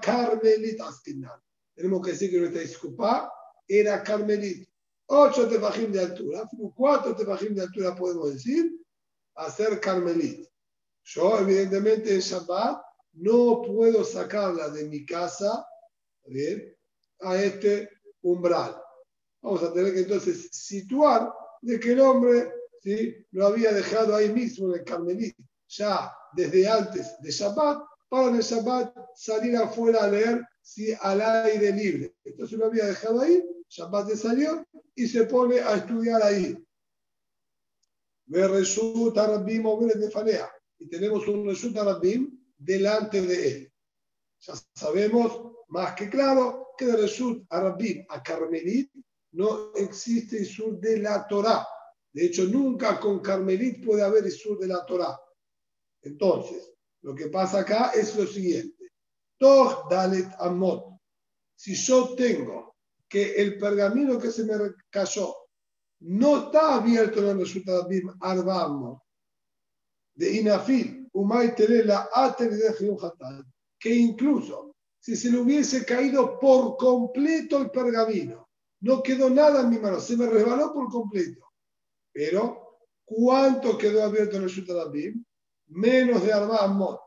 Carmelit. 0.00 0.80
Tenemos 1.74 2.02
que 2.02 2.12
decir 2.12 2.30
que 2.30 2.38
nuestra 2.38 2.60
disculpa 2.60 3.32
era 3.66 4.02
Carmelit. 4.02 4.68
Ocho 5.06 5.48
tefajim 5.48 5.92
de 5.92 6.00
altura, 6.00 6.48
cuatro 6.74 7.14
tefajim 7.14 7.54
de 7.54 7.62
altura 7.62 7.94
podemos 7.94 8.32
decir, 8.32 8.70
hacer 9.34 9.80
Carmelit. 9.80 10.48
Yo, 11.04 11.40
evidentemente, 11.40 12.14
en 12.14 12.20
Shabbat 12.20 12.80
no 13.14 13.62
puedo 13.62 14.04
sacarla 14.04 14.70
de 14.70 14.84
mi 14.88 15.04
casa 15.04 15.66
¿bien? 16.26 16.74
a 17.20 17.36
este 17.36 17.90
umbral. 18.22 18.80
Vamos 19.42 19.62
a 19.62 19.72
tener 19.72 19.92
que 19.92 20.00
entonces 20.00 20.48
situar 20.50 21.30
de 21.60 21.78
que 21.78 21.92
el 21.92 22.00
hombre 22.00 22.50
¿sí? 22.84 23.16
lo 23.32 23.46
había 23.46 23.72
dejado 23.72 24.14
ahí 24.14 24.30
mismo 24.32 24.68
en 24.68 24.80
el 24.80 24.84
Carmelí, 24.84 25.34
ya 25.68 26.12
desde 26.34 26.68
antes 26.68 27.16
de 27.20 27.30
Shabbat, 27.30 27.82
para 28.08 28.28
en 28.28 28.36
el 28.36 28.42
Shabbat 28.42 28.94
salir 29.16 29.56
afuera 29.56 30.04
a 30.04 30.08
leer 30.08 30.46
¿sí? 30.62 30.94
al 31.00 31.20
aire 31.20 31.72
libre. 31.72 32.14
Entonces 32.24 32.58
lo 32.58 32.66
había 32.66 32.86
dejado 32.86 33.20
ahí, 33.20 33.42
Shabbat 33.68 34.08
le 34.08 34.16
salió 34.16 34.64
y 34.94 35.08
se 35.08 35.24
pone 35.24 35.60
a 35.60 35.76
estudiar 35.76 36.22
ahí. 36.22 36.56
Y 40.78 40.88
tenemos 40.88 41.28
un 41.28 41.46
Reshut 41.46 41.76
Arabim 41.76 42.38
delante 42.56 43.22
de 43.22 43.48
él. 43.48 43.72
Ya 44.40 44.54
sabemos 44.74 45.52
más 45.68 45.94
que 45.94 46.08
claro 46.08 46.68
que 46.76 46.86
de 46.86 46.96
Reshut 46.96 47.44
Arabim 47.50 48.04
a 48.08 48.22
Carmelit 48.22 48.90
no 49.32 49.72
existe 49.74 50.40
Isur 50.40 50.78
de 50.78 50.98
la 50.98 51.26
Torah. 51.26 51.66
De 52.14 52.26
hecho, 52.26 52.44
nunca 52.44 53.00
con 53.00 53.18
Carmelit 53.18 53.84
puede 53.84 54.02
haber 54.02 54.24
Isur 54.24 54.56
de 54.60 54.68
la 54.68 54.86
Torah. 54.86 55.18
Entonces, 56.00 56.72
lo 57.02 57.12
que 57.12 57.26
pasa 57.26 57.60
acá 57.60 57.90
es 57.90 58.16
lo 58.16 58.24
siguiente. 58.24 58.92
Toch 59.36 59.90
Dalet 59.90 60.28
Amot. 60.38 61.00
Si 61.56 61.74
yo 61.74 62.14
tengo 62.14 62.76
que 63.08 63.34
el 63.34 63.58
pergamino 63.58 64.16
que 64.18 64.30
se 64.30 64.44
me 64.44 64.54
cayó 64.90 65.34
no 66.00 66.46
está 66.46 66.76
abierto 66.76 67.18
en 67.18 67.30
el 67.30 67.38
resultado 67.38 67.88
de 67.88 68.02
Arba 68.20 69.00
de 70.14 70.36
Inafil, 70.36 71.08
Umay 71.12 71.56
Terela, 71.56 72.08
de 72.38 73.44
que 73.80 73.92
incluso 73.92 74.76
si 75.00 75.16
se 75.16 75.32
le 75.32 75.38
hubiese 75.38 75.84
caído 75.84 76.38
por 76.38 76.76
completo 76.76 77.58
el 77.58 77.70
pergamino, 77.70 78.48
no 78.82 79.02
quedó 79.02 79.30
nada 79.30 79.62
en 79.62 79.70
mi 79.70 79.78
mano, 79.78 79.98
se 79.98 80.16
me 80.16 80.26
resbaló 80.26 80.72
por 80.72 80.88
completo 80.88 81.44
pero, 82.14 82.78
¿cuánto 83.04 83.76
quedó 83.76 84.04
abierto 84.04 84.36
en 84.36 84.44
el 84.44 84.48
Shutarabim? 84.48 85.24
Menos 85.66 86.24
de 86.24 86.32
Arba 86.32 87.00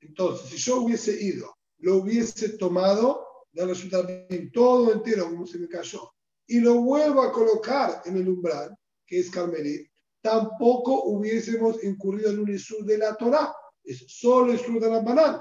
Entonces, 0.00 0.48
si 0.48 0.56
yo 0.58 0.82
hubiese 0.82 1.20
ido, 1.20 1.52
lo 1.78 1.96
hubiese 1.96 2.50
tomado 2.50 3.26
del 3.50 3.74
Shutarabim 3.74 4.52
todo 4.52 4.92
entero, 4.92 5.24
como 5.24 5.44
se 5.44 5.58
me 5.58 5.68
cayó, 5.68 6.08
y 6.46 6.60
lo 6.60 6.82
vuelvo 6.82 7.22
a 7.22 7.32
colocar 7.32 8.02
en 8.04 8.16
el 8.16 8.28
umbral, 8.28 8.76
que 9.04 9.18
es 9.18 9.30
Carmelit, 9.30 9.90
tampoco 10.22 11.02
hubiésemos 11.04 11.82
incurrido 11.82 12.30
en 12.30 12.38
un 12.38 12.54
Isur 12.54 12.84
de 12.84 12.98
la 12.98 13.16
Torah. 13.16 13.52
Es 13.82 14.04
solo 14.06 14.54
Isur 14.54 14.80
de 14.80 14.88
la 14.88 15.00
banán. 15.00 15.40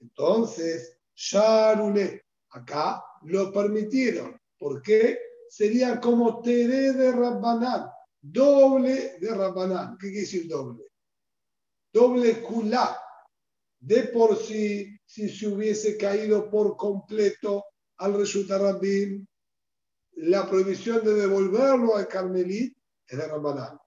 Entonces, 0.00 0.98
Sharule, 1.14 2.24
acá 2.50 3.02
lo 3.22 3.52
permitieron. 3.52 4.36
¿Por 4.58 4.82
qué? 4.82 5.18
Sería 5.48 6.00
como 6.00 6.40
Tere 6.40 6.92
de 6.94 7.12
Rabbanán 7.12 7.93
doble 8.24 9.18
de 9.20 9.34
Rabbanán. 9.34 9.98
¿Qué 9.98 10.06
quiere 10.08 10.20
decir 10.20 10.48
doble? 10.48 10.84
Doble 11.92 12.40
culá. 12.42 12.98
De 13.78 14.04
por 14.04 14.36
sí, 14.36 14.98
si 15.04 15.28
se 15.28 15.46
hubiese 15.46 15.98
caído 15.98 16.50
por 16.50 16.76
completo 16.76 17.64
al 17.98 18.14
resultar 18.14 18.62
Rabim, 18.62 19.26
la 20.16 20.48
prohibición 20.48 21.04
de 21.04 21.14
devolverlo 21.14 21.96
al 21.96 22.08
Carmelit 22.08 22.74
es 23.06 23.18
de 23.18 23.26
Rabbanán. 23.26 23.78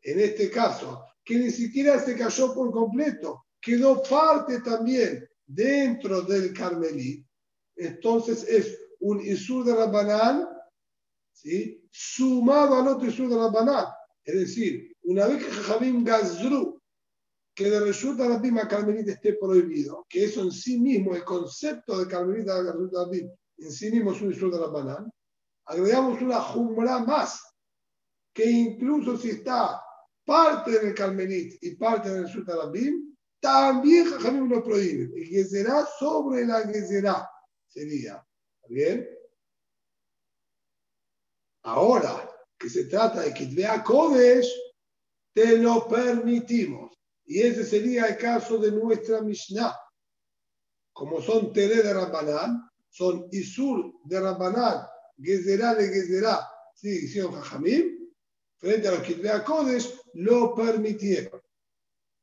en 0.00 0.20
este 0.20 0.50
caso, 0.50 1.04
que 1.24 1.36
ni 1.36 1.50
siquiera 1.50 2.02
se 2.02 2.16
cayó 2.16 2.54
por 2.54 2.70
completo, 2.70 3.44
quedó 3.60 4.02
parte 4.02 4.60
también 4.60 5.28
dentro 5.44 6.22
del 6.22 6.54
Carmelí, 6.54 7.26
entonces 7.76 8.44
es 8.48 8.78
un 9.00 9.20
Isur 9.20 9.64
de 9.64 9.74
Rabbanán, 9.74 10.48
¿sí? 11.32 11.87
Sumado 11.90 12.76
al 12.76 12.88
otro 12.88 13.08
Isur 13.08 13.28
de 13.28 13.36
Rabbanán. 13.36 13.86
Es 14.24 14.34
decir, 14.34 14.96
una 15.02 15.26
vez 15.26 15.44
que 15.44 15.50
Jajamim 15.50 16.04
Gazru, 16.04 16.80
que 17.54 17.70
de 17.70 17.80
resulta 17.80 18.28
Rabim 18.28 18.58
a 18.58 18.68
Carmelita 18.68 19.12
esté 19.12 19.34
prohibido, 19.34 20.06
que 20.08 20.24
eso 20.24 20.42
en 20.42 20.52
sí 20.52 20.78
mismo, 20.78 21.14
el 21.14 21.24
concepto 21.24 21.98
de 21.98 22.06
Carmelita 22.06 22.56
a 22.56 22.62
Rabim, 22.62 23.28
en 23.56 23.72
sí 23.72 23.90
mismo 23.90 24.12
es 24.12 24.20
un 24.20 24.32
Isur 24.32 24.52
de 24.52 24.58
Rabbanán, 24.58 25.10
agregamos 25.66 26.20
una 26.22 26.40
Jumra 26.40 27.00
más, 27.00 27.42
que 28.32 28.48
incluso 28.48 29.16
si 29.16 29.30
está 29.30 29.82
parte 30.24 30.78
del 30.78 30.94
Carmelit 30.94 31.56
y 31.62 31.74
parte 31.74 32.10
del 32.10 32.28
Rabim, 32.46 33.16
también 33.40 34.06
Jajamim 34.06 34.48
lo 34.48 34.62
prohíbe. 34.62 35.10
El 35.16 35.28
que 35.28 35.44
será 35.44 35.86
sobre 35.98 36.44
la 36.44 36.70
que 36.70 36.82
será 36.82 37.28
sería. 37.66 38.24
¿Bien? 38.68 39.08
Ahora 41.62 42.28
que 42.58 42.68
se 42.68 42.84
trata 42.86 43.22
de 43.22 43.32
que 43.32 43.46
vea 43.46 43.82
Kodesh, 43.82 44.50
te 45.32 45.58
lo 45.58 45.86
permitimos. 45.86 46.96
Y 47.24 47.42
ese 47.42 47.64
sería 47.64 48.06
el 48.06 48.16
caso 48.16 48.58
de 48.58 48.72
nuestra 48.72 49.20
Mishnah. 49.20 49.76
Como 50.92 51.20
son 51.22 51.52
Tere 51.52 51.82
de 51.82 51.92
Rabbanán, 51.92 52.68
son 52.88 53.28
Isur 53.30 53.92
de 54.04 54.18
Rabbanán, 54.18 54.86
Gezerá 55.20 55.74
de 55.74 55.88
Gezerá, 55.88 56.48
sí, 56.74 56.88
hicieron 57.04 57.32
Jajamim, 57.32 58.10
frente 58.56 58.88
a 58.88 58.92
los 58.92 59.02
que 59.02 59.14
vea 59.14 59.44
Kodesh, 59.44 59.94
lo 60.14 60.54
permitieron. 60.54 61.40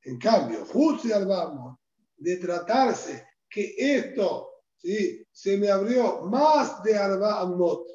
En 0.04 0.20
cambio, 0.20 0.66
justo 0.66 1.08
y 1.08 2.24
de 2.24 2.38
tratarse 2.38 3.28
que 3.50 3.76
esto 3.78 4.50
¿sí? 4.78 5.26
se 5.32 5.58
me 5.58 5.70
abrió 5.70 6.22
más 6.22 6.84
de 6.84 6.98
Arba 6.98 7.42
Amot. 7.42 7.88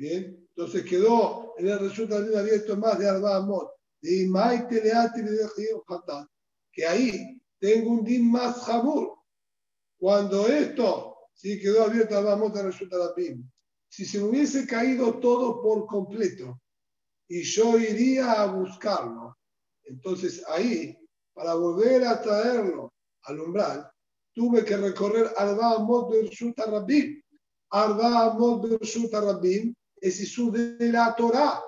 Bien, 0.00 0.48
entonces 0.56 0.82
quedó 0.86 1.52
en 1.58 1.68
el 1.68 1.78
resultado 1.78 2.22
de 2.22 2.38
abierto 2.38 2.74
más 2.74 2.98
de 2.98 3.06
Arba 3.06 3.36
Amot. 3.36 3.70
De 4.00 4.26
Maite 4.30 4.82
Leati 4.82 5.20
que 6.72 6.86
ahí 6.86 7.38
tengo 7.58 7.90
un 7.90 8.02
din 8.02 8.30
más 8.30 8.62
jamur. 8.64 9.18
Cuando 9.98 10.46
esto 10.48 11.18
sí 11.34 11.60
quedó 11.60 11.84
abierto 11.84 12.16
Arba 12.16 12.32
Amot 12.32 12.56
en 12.56 12.64
resulta. 12.64 12.96
Si 13.90 14.06
se 14.06 14.20
me 14.20 14.30
hubiese 14.30 14.66
caído 14.66 15.20
todo 15.20 15.60
por 15.60 15.84
completo 15.84 16.58
y 17.28 17.42
yo 17.42 17.78
iría 17.78 18.40
a 18.40 18.46
buscarlo, 18.46 19.36
entonces 19.82 20.42
ahí, 20.48 20.96
para 21.34 21.52
volver 21.52 22.06
a 22.06 22.22
traerlo 22.22 22.94
al 23.24 23.38
umbral, 23.38 23.90
tuve 24.32 24.64
que 24.64 24.78
recorrer 24.78 25.30
Arba 25.36 25.74
Amot 25.74 26.10
Bershut 26.10 26.58
Rabim. 26.58 27.22
Arba 27.68 28.30
Amot 28.30 28.66
Bershut 28.66 29.12
Rabim 29.12 29.74
es 30.00 30.20
Isur 30.20 30.52
de 30.52 30.92
la 30.92 31.14
Torah. 31.14 31.62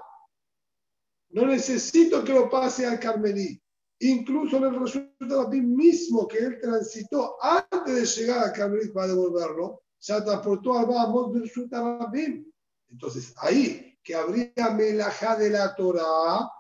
No 1.31 1.47
necesito 1.47 2.25
que 2.25 2.33
lo 2.33 2.51
pase 2.51 2.87
al 2.87 2.99
Carmelí. 2.99 3.61
Incluso 4.01 4.57
en 4.57 4.65
el 4.65 4.81
resultado 4.81 5.49
mismo 5.49 6.27
que 6.27 6.39
él 6.39 6.59
transitó 6.61 7.37
antes 7.43 7.95
de 7.95 8.23
llegar 8.23 8.45
al 8.45 8.53
Carmelí 8.53 8.89
para 8.89 9.09
devolverlo, 9.09 9.83
se 9.99 10.21
transportó 10.23 10.77
Arba 10.77 11.03
Amot 11.03 11.33
Bershut 11.33 11.73
Rabim. 11.73 12.51
Entonces 12.91 13.33
ahí, 13.39 13.97
que 14.03 14.15
habría 14.15 14.71
melajá 14.77 15.37
de 15.37 15.51
la 15.51 15.75
Torah, 15.75 16.51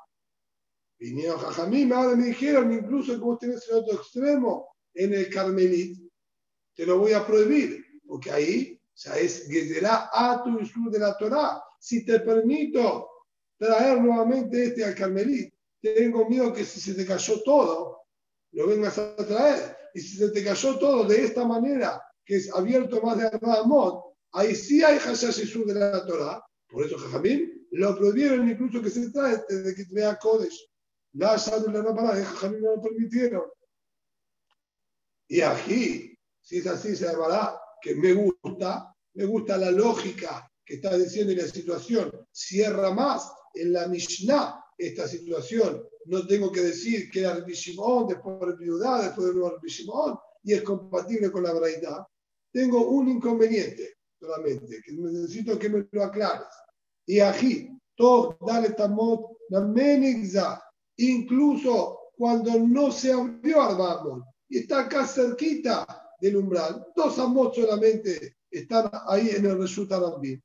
vinieron 0.98 1.38
Jajamim, 1.38 1.92
ahora 1.92 2.14
me 2.14 2.26
dijeron, 2.26 2.72
incluso 2.72 3.18
como 3.20 3.36
tenés 3.36 3.68
el 3.68 3.78
otro 3.78 3.94
extremo, 3.94 4.68
en 4.94 5.12
el 5.14 5.28
Carmelit, 5.28 5.98
te 6.74 6.86
lo 6.86 6.98
voy 6.98 7.12
a 7.12 7.26
prohibir, 7.26 7.84
porque 8.06 8.30
ahí 8.30 8.80
ya 8.94 9.16
es 9.18 9.46
Gezerá 9.48 10.10
a 10.12 10.42
tu 10.42 10.58
de 10.90 10.98
la 10.98 11.16
Torah. 11.16 11.62
Si 11.78 12.04
te 12.04 12.20
permito 12.20 13.08
traer 13.58 14.00
nuevamente 14.00 14.64
este 14.64 14.84
al 14.84 14.94
Carmelit, 14.94 15.52
tengo 15.80 16.28
miedo 16.28 16.52
que 16.52 16.64
si 16.64 16.80
se 16.80 16.94
te 16.94 17.06
cayó 17.06 17.42
todo, 17.42 18.02
lo 18.52 18.66
vengas 18.66 18.98
a 18.98 19.16
traer. 19.16 19.76
Y 19.94 20.00
si 20.00 20.16
se 20.16 20.30
te 20.30 20.44
cayó 20.44 20.78
todo 20.78 21.04
de 21.04 21.24
esta 21.24 21.46
manera, 21.46 22.00
que 22.24 22.36
es 22.36 22.52
abierto 22.54 23.00
más 23.02 23.18
de 23.18 23.30
Ramón, 23.30 24.00
ahí 24.32 24.54
sí 24.54 24.82
hay 24.82 24.98
Hashash 24.98 25.54
de 25.64 25.74
la 25.74 26.06
Torah. 26.06 26.44
Por 26.68 26.86
eso 26.86 26.98
Jajamim 26.98 27.66
lo 27.72 27.96
prohibieron 27.96 28.48
incluso 28.48 28.80
que 28.80 28.90
se 28.90 29.10
trae 29.10 29.42
desde 29.48 29.74
que 29.74 29.84
te 29.84 29.94
vea 29.94 30.16
Kodesh. 30.16 30.68
La 31.14 31.32
la 31.32 32.24
Jajamim 32.24 32.60
no 32.60 32.76
lo 32.76 32.82
permitieron. 32.82 33.44
Y 35.28 35.40
aquí, 35.40 36.18
si 36.40 36.58
es 36.58 36.66
así, 36.66 36.94
se 36.94 37.06
llamará 37.06 37.61
que 37.82 37.94
me 37.96 38.12
gusta, 38.12 38.94
me 39.14 39.24
gusta 39.24 39.58
la 39.58 39.70
lógica 39.70 40.48
que 40.64 40.74
está 40.74 40.96
diciendo 40.96 41.32
en 41.32 41.38
la 41.38 41.48
situación. 41.48 42.26
Cierra 42.30 42.92
más 42.92 43.30
en 43.54 43.72
la 43.72 43.88
Mishnah 43.88 44.64
esta 44.78 45.08
situación. 45.08 45.84
No 46.06 46.26
tengo 46.26 46.50
que 46.50 46.60
decir 46.60 47.10
que 47.10 47.20
era 47.20 47.34
Rabbi 47.34 47.52
Shimon, 47.52 48.08
después 48.08 48.38
Rabbi 48.40 48.68
Judá, 48.68 49.02
después 49.02 49.26
de 49.28 49.34
nuevo 49.34 49.50
Rabbi 49.50 49.68
Shimon, 49.68 50.18
y 50.44 50.54
es 50.54 50.62
compatible 50.62 51.30
con 51.30 51.42
la 51.42 51.52
verdad. 51.52 52.06
Tengo 52.52 52.88
un 52.88 53.08
inconveniente 53.08 53.96
solamente, 54.18 54.80
que 54.84 54.92
necesito 54.92 55.58
que 55.58 55.68
me 55.68 55.86
lo 55.90 56.04
aclares. 56.04 56.46
Y 57.06 57.18
aquí, 57.20 57.68
todo 57.96 58.36
dale 58.46 58.70
tamot, 58.70 59.36
la 59.48 60.62
incluso 60.96 61.98
cuando 62.16 62.58
no 62.58 62.92
se 62.92 63.12
abrió 63.12 63.62
Arbamon, 63.62 64.22
y 64.48 64.58
está 64.58 64.80
acá 64.80 65.06
cerquita 65.06 66.01
del 66.22 66.36
umbral. 66.36 66.86
Dos 66.94 67.18
amos 67.18 67.54
solamente 67.54 68.36
están 68.48 68.88
ahí 69.08 69.30
en 69.30 69.44
el 69.44 69.58
Resulta 69.58 69.98
Rabbi. 69.98 70.40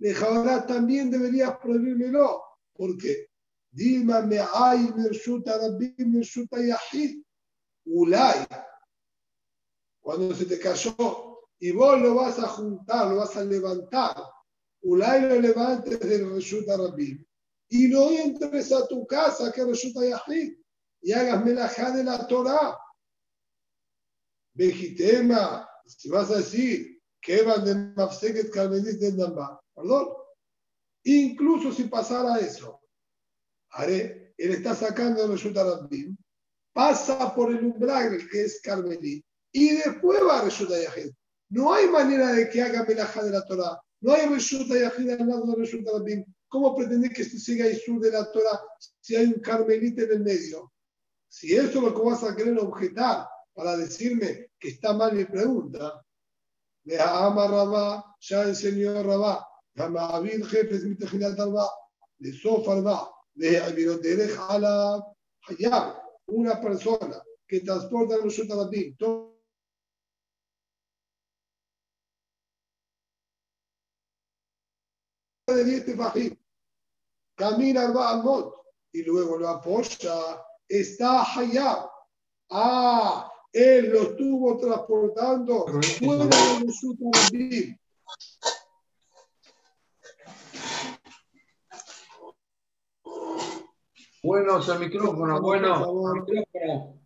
Lejabará 0.00 0.66
también 0.66 1.08
deberías 1.08 1.56
prohibírmelo, 1.58 2.42
porque 2.72 3.28
Dilma 3.70 4.22
me 4.22 4.40
hay 4.40 4.88
Resulta 5.08 5.56
Rabbi, 5.56 5.94
Resulta 6.18 6.56
Yahid. 6.58 7.22
Ulay, 7.86 8.44
cuando 10.00 10.34
se 10.34 10.46
te 10.46 10.58
cayó 10.58 11.38
y 11.60 11.70
vos 11.70 12.00
lo 12.00 12.16
vas 12.16 12.38
a 12.40 12.48
juntar, 12.48 13.08
lo 13.08 13.16
vas 13.16 13.36
a 13.36 13.44
levantar, 13.44 14.16
Ulay 14.82 15.22
lo 15.22 15.40
levantes 15.40 16.00
del 16.00 16.34
Resulta 16.34 16.76
Rabbi 16.76 17.24
y 17.68 17.88
no 17.88 18.10
entres 18.10 18.72
a 18.72 18.86
tu 18.88 19.06
casa 19.06 19.52
que 19.52 19.64
resulta 19.64 20.04
Yahid 20.04 20.54
y 21.02 21.12
hagas 21.12 21.44
melajá 21.44 21.92
de 21.92 22.02
la 22.02 22.26
Torah 22.26 22.76
Vejitema, 24.60 25.66
si 25.86 26.10
vas 26.10 26.30
a 26.30 26.36
decir 26.36 27.00
que 27.18 27.40
van 27.42 27.64
de 27.64 27.74
Mafseket 27.96 28.50
Carmelit 28.50 29.00
de 29.00 29.12
Namba, 29.12 29.58
perdón, 29.74 30.08
incluso 31.04 31.72
si 31.72 31.84
pasara 31.84 32.38
eso, 32.40 32.78
haré, 33.70 34.34
él 34.36 34.52
está 34.52 34.74
sacando 34.74 35.24
el 35.24 35.30
Reshut 35.32 35.56
Arabim, 35.56 36.14
pasa 36.74 37.34
por 37.34 37.50
el 37.50 37.64
umbral 37.64 38.28
que 38.30 38.42
es 38.44 38.60
Carmelit 38.60 39.24
y 39.50 39.76
después 39.76 40.20
va 40.22 40.40
a 40.40 40.44
Reshut 40.44 40.68
Yahid. 40.68 41.10
No 41.48 41.72
hay 41.72 41.88
manera 41.88 42.30
de 42.34 42.50
que 42.50 42.60
haga 42.60 42.84
melaja 42.84 43.24
de 43.24 43.30
la 43.30 43.46
Torah. 43.46 43.80
No 44.02 44.12
hay 44.12 44.28
Reshut 44.28 44.68
Yahid 44.68 45.08
al 45.08 45.26
lado 45.26 45.46
de 45.46 45.56
Reshut. 45.56 45.86
¿Cómo 46.48 46.76
pretende 46.76 47.08
que 47.08 47.22
esto 47.22 47.38
siga 47.38 47.66
Isur 47.66 47.98
de 47.98 48.10
la 48.10 48.30
Torah 48.30 48.60
si 49.00 49.16
hay 49.16 49.24
un 49.24 49.40
Carmelita 49.40 50.02
en 50.02 50.12
el 50.12 50.20
medio? 50.20 50.70
Si 51.30 51.54
eso 51.56 51.78
es 51.78 51.82
lo 51.82 51.94
que 51.94 52.02
vas 52.02 52.22
a 52.24 52.36
querer 52.36 52.58
objetar 52.58 53.26
para 53.54 53.76
decirme 53.78 54.49
que 54.60 54.68
está 54.68 54.92
mal 54.92 55.14
mi 55.14 55.24
pregunta. 55.24 56.04
De 56.84 57.00
Ama 57.00 57.46
Rabá, 57.46 58.16
ya 58.20 58.42
enseñó 58.44 59.02
Rabá, 59.02 59.46
Abid 59.76 60.44
jefes 60.46 60.84
mi 60.84 60.96
Rabá, 60.96 61.68
de 62.18 62.32
Sofa 62.32 62.74
Rabá, 62.76 63.10
de 63.34 63.58
Abiroterej 63.58 64.36
Ala 64.48 65.02
Hayab, 65.48 66.02
una 66.26 66.60
persona 66.60 67.22
que 67.46 67.60
transporta 67.60 68.16
los 68.18 68.32
Shotarabim, 68.32 68.96
de 75.46 75.64
10 75.64 75.96
fajín, 75.96 76.38
camina 77.36 77.86
al 77.86 78.22
Mot 78.22 78.54
y 78.92 79.02
luego 79.02 79.36
lo 79.36 79.48
apoya, 79.48 80.44
está 80.68 81.22
Hayab. 81.22 81.90
Ah, 82.50 83.29
él 83.52 83.90
lo 83.90 84.02
estuvo 84.02 84.56
transportando 84.58 85.66
fuera 85.98 86.26
de 86.26 86.72
su 86.72 86.96
tranvía. 86.96 87.76
Bueno, 94.22 94.60
el 94.60 94.78
micrófono, 94.78 95.40
bueno, 95.40 96.14
micrófono. 96.14 97.00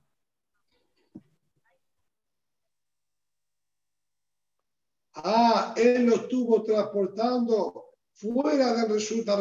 Ah, 5.14 5.72
él 5.76 6.07
lo 6.07 6.16
estuvo 6.16 6.62
transportando 6.64 7.92
fuera 8.12 8.74
del 8.74 8.90
Resulta. 8.90 9.38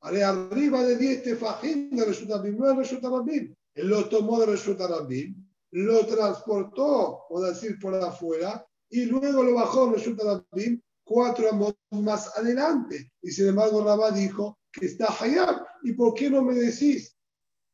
Haré 0.00 0.24
arriba 0.24 0.82
de 0.82 0.96
10 0.96 1.22
tefajín 1.22 1.90
de 1.90 2.04
resulta 2.04 2.38
Rabim, 2.38 2.56
no 2.56 2.70
es 2.70 2.76
resulta. 2.76 3.08
Él 3.74 3.88
lo 3.88 4.08
tomó 4.08 4.40
de 4.40 4.46
resulta 4.46 4.88
lo 5.72 6.06
transportó, 6.06 7.24
o 7.28 7.40
decir, 7.42 7.78
por 7.80 7.94
afuera, 7.94 8.66
y 8.90 9.06
luego 9.06 9.42
lo 9.42 9.54
bajó 9.54 9.86
de 9.86 9.96
resulta 9.96 10.44
cuatro 11.02 11.50
amos 11.50 11.74
más 11.90 12.36
adelante. 12.36 13.10
Y 13.22 13.30
sin 13.30 13.48
embargo, 13.48 13.82
Rabá 13.82 14.10
dijo 14.10 14.58
que 14.72 14.86
está 14.86 15.06
Hayab. 15.18 15.64
¿Y 15.82 15.92
por 15.92 16.14
qué 16.14 16.30
no 16.30 16.42
me 16.42 16.54
decís? 16.54 17.16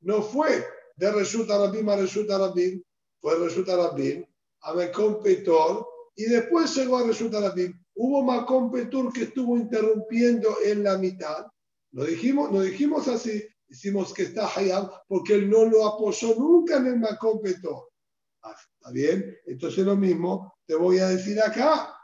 No 0.01 0.23
fue 0.23 0.65
de 0.97 1.13
resulta 1.13 1.59
Rabim 1.59 1.89
a 1.89 1.97
resulta 1.97 2.39
Rabim, 2.39 2.83
fue 3.21 3.39
resulta 3.39 3.77
Rabim 3.77 4.25
a 4.63 4.75
Petor 5.23 5.87
y 6.17 6.25
después 6.25 6.75
llegó 6.75 6.99
a 6.99 7.05
resulta 7.05 7.41
Rabim. 7.41 7.73
Hubo 7.95 8.23
Macom 8.23 8.71
Petor 8.71 9.13
que 9.13 9.25
estuvo 9.25 9.57
interrumpiendo 9.57 10.57
en 10.65 10.83
la 10.83 10.99
mitad. 10.99 11.47
Lo 11.93 12.05
dijimos, 12.05 12.51
no 12.51 12.61
dijimos 12.63 13.09
así, 13.09 13.45
decimos 13.69 14.13
que 14.13 14.25
está 14.25 14.49
Hayab 14.55 14.91
porque 15.07 15.35
él 15.35 15.49
no 15.51 15.65
lo 15.65 15.87
apoyó 15.87 16.35
nunca 16.35 16.77
en 16.77 16.87
el 16.87 16.99
Macom 16.99 17.41
Petor. 17.41 17.88
¿Está 18.53 18.91
bien? 18.93 19.37
Entonces 19.47 19.85
lo 19.85 19.97
mismo 19.97 20.55
te 20.67 20.75
voy 20.75 20.99
a 20.99 21.09
decir 21.09 21.41
acá. 21.41 21.95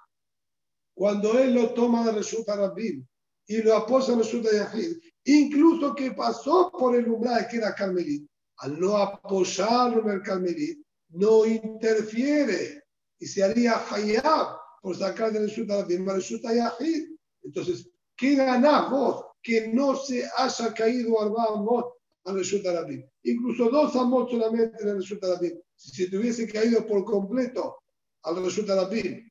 Cuando 0.94 1.38
él 1.38 1.54
lo 1.54 1.74
toma 1.74 2.04
de 2.06 2.12
resulta 2.12 2.56
Rabim 2.56 3.06
y 3.46 3.62
lo 3.62 3.76
apoya 3.76 4.12
en 4.12 4.20
resulta 4.20 4.50
Yahid, 4.52 4.96
incluso 5.24 5.94
que 5.94 6.12
pasó 6.12 6.70
por 6.70 6.94
el 6.94 7.08
umbral 7.08 7.46
que 7.48 7.56
era 7.56 7.74
Carmelit, 7.74 8.26
al 8.58 8.78
no 8.78 8.96
apoyarlo 8.96 10.02
en 10.02 10.10
el 10.10 10.22
Carmelit, 10.22 10.78
no 11.10 11.44
interfiere 11.44 12.84
y 13.18 13.26
se 13.26 13.42
haría 13.42 13.82
Hayab 13.90 14.56
por 14.80 14.96
sacar 14.96 15.32
de 15.32 15.40
resulta 15.40 15.80
Rabim 15.80 16.08
a 16.08 16.14
resulta 16.14 16.54
Yahid. 16.54 17.08
Entonces, 17.42 17.90
¿qué 18.16 18.36
ganás 18.36 18.90
vos? 18.90 19.26
Que 19.42 19.68
no 19.68 19.96
se 19.96 20.28
haya 20.36 20.72
caído 20.72 21.20
Arba 21.20 21.46
Amot 21.54 21.94
al 22.24 22.36
resulta. 22.36 22.86
Incluso 23.24 23.68
dos 23.68 23.96
Amot 23.96 24.30
solamente 24.30 24.82
en 24.82 24.96
resulta 24.96 25.34
Rabim. 25.34 25.60
Si 25.76 26.06
se 26.06 26.16
hubiese 26.16 26.50
caído 26.50 26.86
por 26.86 27.04
completo 27.04 27.78
al 28.22 28.42
resulta 28.44 28.74
Rabim, 28.74 29.28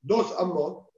dos 0.00 0.34
Amot, 0.38 0.92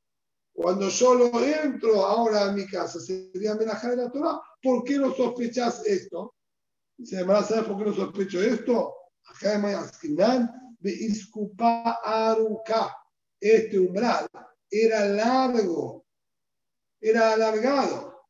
cuando 0.54 0.88
solo 0.88 1.30
entro 1.42 2.06
ahora 2.06 2.44
a 2.44 2.52
mi 2.52 2.64
casa, 2.66 3.00
sería 3.00 3.52
amenaza 3.52 3.90
de 3.90 3.96
la 3.96 4.10
Torah. 4.10 4.40
¿Por 4.62 4.84
qué 4.84 4.98
no 4.98 5.12
sospechás 5.12 5.84
esto? 5.84 6.36
Dice, 6.96 7.16
además, 7.16 7.48
¿sabes 7.48 7.64
por 7.64 7.76
qué 7.76 7.84
no 7.86 7.94
sospecho 7.94 8.40
esto? 8.40 8.94
Este 13.40 13.78
umbral 13.78 14.28
era 14.70 15.04
largo, 15.06 16.06
era 17.00 17.32
alargado. 17.32 18.26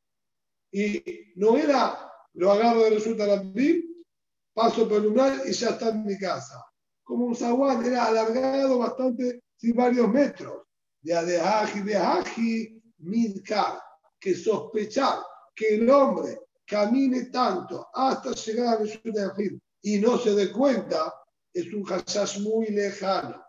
Y 0.72 1.32
no 1.36 1.58
era, 1.58 2.10
lo 2.32 2.52
agarro 2.52 2.84
de 2.84 2.90
resulta 2.90 3.26
la 3.26 3.42
paso 4.54 4.88
por 4.88 4.98
el 4.98 5.08
umbral 5.08 5.42
y 5.46 5.52
ya 5.52 5.70
está 5.70 5.88
en 5.88 6.04
mi 6.04 6.16
casa. 6.16 6.64
Como 7.02 7.26
un 7.26 7.36
zaguán, 7.36 7.84
era 7.84 8.06
alargado 8.06 8.78
bastante, 8.78 9.42
sí, 9.56 9.72
varios 9.72 10.08
metros 10.08 10.62
de 11.02 11.14
Adehaji, 11.14 11.82
Behaji, 11.82 12.82
Midkar, 12.98 13.82
que 14.18 14.34
sospechar 14.34 15.18
que 15.54 15.74
el 15.74 15.90
hombre 15.90 16.40
camine 16.66 17.26
tanto 17.26 17.88
hasta 17.92 18.32
llegar 18.32 18.80
a 18.80 18.84
Yahid 18.84 19.58
y 19.82 19.98
no 19.98 20.16
se 20.18 20.34
dé 20.34 20.50
cuenta, 20.50 21.12
es 21.52 21.72
un 21.74 21.84
hashash 21.84 22.40
muy 22.40 22.68
lejano. 22.68 23.44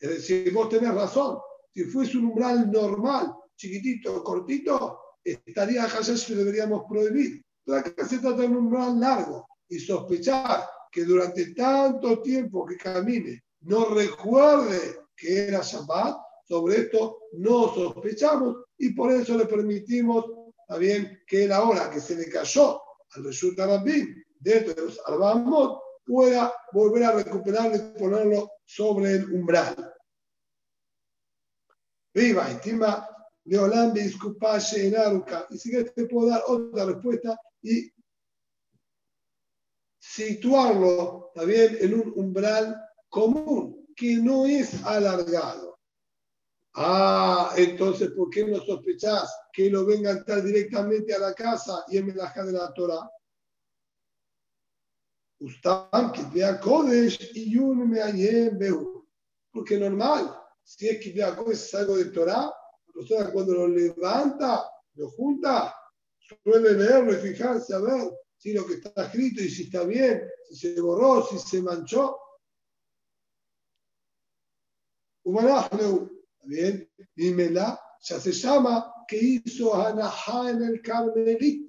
Es 0.00 0.08
decir, 0.08 0.52
vos 0.54 0.70
tenés 0.70 0.94
razón, 0.94 1.38
si 1.74 1.84
fuese 1.84 2.16
un 2.16 2.26
umbral 2.26 2.70
normal, 2.70 3.34
chiquitito, 3.56 4.24
cortito, 4.24 5.00
estaría 5.22 5.84
hashash 5.84 6.26
que 6.26 6.34
deberíamos 6.34 6.84
prohibir. 6.88 7.42
Pero 7.62 7.78
acá 7.78 8.08
se 8.08 8.18
trata 8.18 8.38
de 8.38 8.46
un 8.46 8.56
umbral 8.56 8.98
largo 8.98 9.46
y 9.68 9.78
sospechar 9.78 10.68
que 10.90 11.04
durante 11.04 11.54
tanto 11.54 12.22
tiempo 12.22 12.64
que 12.64 12.76
camine 12.76 13.44
no 13.60 13.86
recuerde 13.86 15.00
que 15.16 15.48
era 15.48 15.60
Shabbat, 15.62 16.16
sobre 16.46 16.76
esto 16.76 17.18
no 17.32 17.74
sospechamos 17.74 18.56
y 18.78 18.94
por 18.94 19.10
eso 19.12 19.36
le 19.36 19.46
permitimos 19.46 20.24
también 20.68 21.20
que 21.26 21.44
él 21.44 21.52
ahora 21.52 21.90
que 21.90 22.00
se 22.00 22.14
le 22.14 22.28
cayó 22.28 22.80
al 23.14 23.24
resulta 23.24 23.66
Rabbi 23.66 24.14
dentro 24.38 24.74
de 24.74 24.82
los 24.82 25.00
Arbamot 25.06 25.80
pueda 26.04 26.52
volver 26.72 27.04
a 27.04 27.12
recuperarlo 27.12 27.76
y 27.76 27.98
ponerlo 27.98 28.50
sobre 28.64 29.12
el 29.12 29.32
umbral. 29.32 29.94
Viva, 32.14 32.50
estima 32.50 33.08
Leolambe 33.44 34.02
Iscupache 34.02 34.88
en 34.88 34.96
Aruca. 34.96 35.46
Y 35.50 35.58
si 35.58 35.70
quieres 35.70 35.92
te 35.94 36.06
puedo 36.06 36.28
dar 36.28 36.42
otra 36.46 36.86
respuesta 36.86 37.38
y 37.62 37.90
situarlo 40.08 41.32
también 41.34 41.76
en 41.80 41.94
un 41.94 42.12
umbral 42.16 42.76
común 43.08 43.86
que 43.96 44.16
no 44.16 44.46
es 44.46 44.84
alargado. 44.84 45.78
Ah, 46.74 47.52
entonces, 47.56 48.10
¿por 48.10 48.30
qué 48.30 48.46
no 48.46 48.60
sospechás 48.60 49.34
que 49.52 49.70
lo 49.70 49.84
venga 49.84 50.10
a 50.10 50.18
entrar 50.18 50.42
directamente 50.42 51.14
a 51.14 51.18
la 51.18 51.34
casa 51.34 51.84
y 51.88 51.96
en 51.98 52.16
la 52.16 52.32
de 52.32 52.52
la 52.52 52.72
Torah? 52.72 53.10
Ustan 55.40 56.12
que 56.12 56.22
vea 56.32 56.60
Kodesh 56.60 57.32
y 57.34 57.56
un 57.56 57.90
me 57.90 58.50
veo. 58.50 59.06
Porque 59.50 59.78
normal, 59.78 60.38
si 60.62 60.88
es 60.88 61.02
que 61.02 61.12
vea 61.12 61.34
Kodesh 61.34 61.64
es 61.64 61.74
algo 61.74 61.96
de 61.96 62.06
Torah, 62.06 62.52
la 62.94 63.32
cuando 63.32 63.54
lo 63.54 63.68
levanta, 63.68 64.70
lo 64.94 65.10
junta, 65.10 65.74
suele 66.42 66.72
leerlo 66.72 67.12
y 67.12 67.16
fijarse 67.16 67.74
a 67.74 67.78
ver 67.78 68.10
si 68.36 68.52
lo 68.52 68.66
que 68.66 68.74
está 68.74 69.04
escrito 69.04 69.42
y 69.42 69.48
si 69.48 69.64
está 69.64 69.84
bien, 69.84 70.22
si 70.48 70.56
se 70.56 70.80
borró, 70.80 71.26
si 71.26 71.38
se 71.38 71.62
manchó. 71.62 72.18
Bien, 76.44 76.88
dímela, 77.14 77.80
ya 78.00 78.20
se 78.20 78.30
llama 78.32 78.92
que 79.08 79.16
hizo 79.16 79.74
Anahá 79.74 80.50
en 80.50 80.62
el 80.62 80.80
Carmelit. 80.80 81.68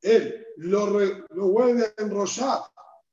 Él 0.00 0.46
lo, 0.58 0.86
lo, 1.30 1.48
vuelve 1.48 1.86
a 1.86 2.02
enrollar, 2.02 2.60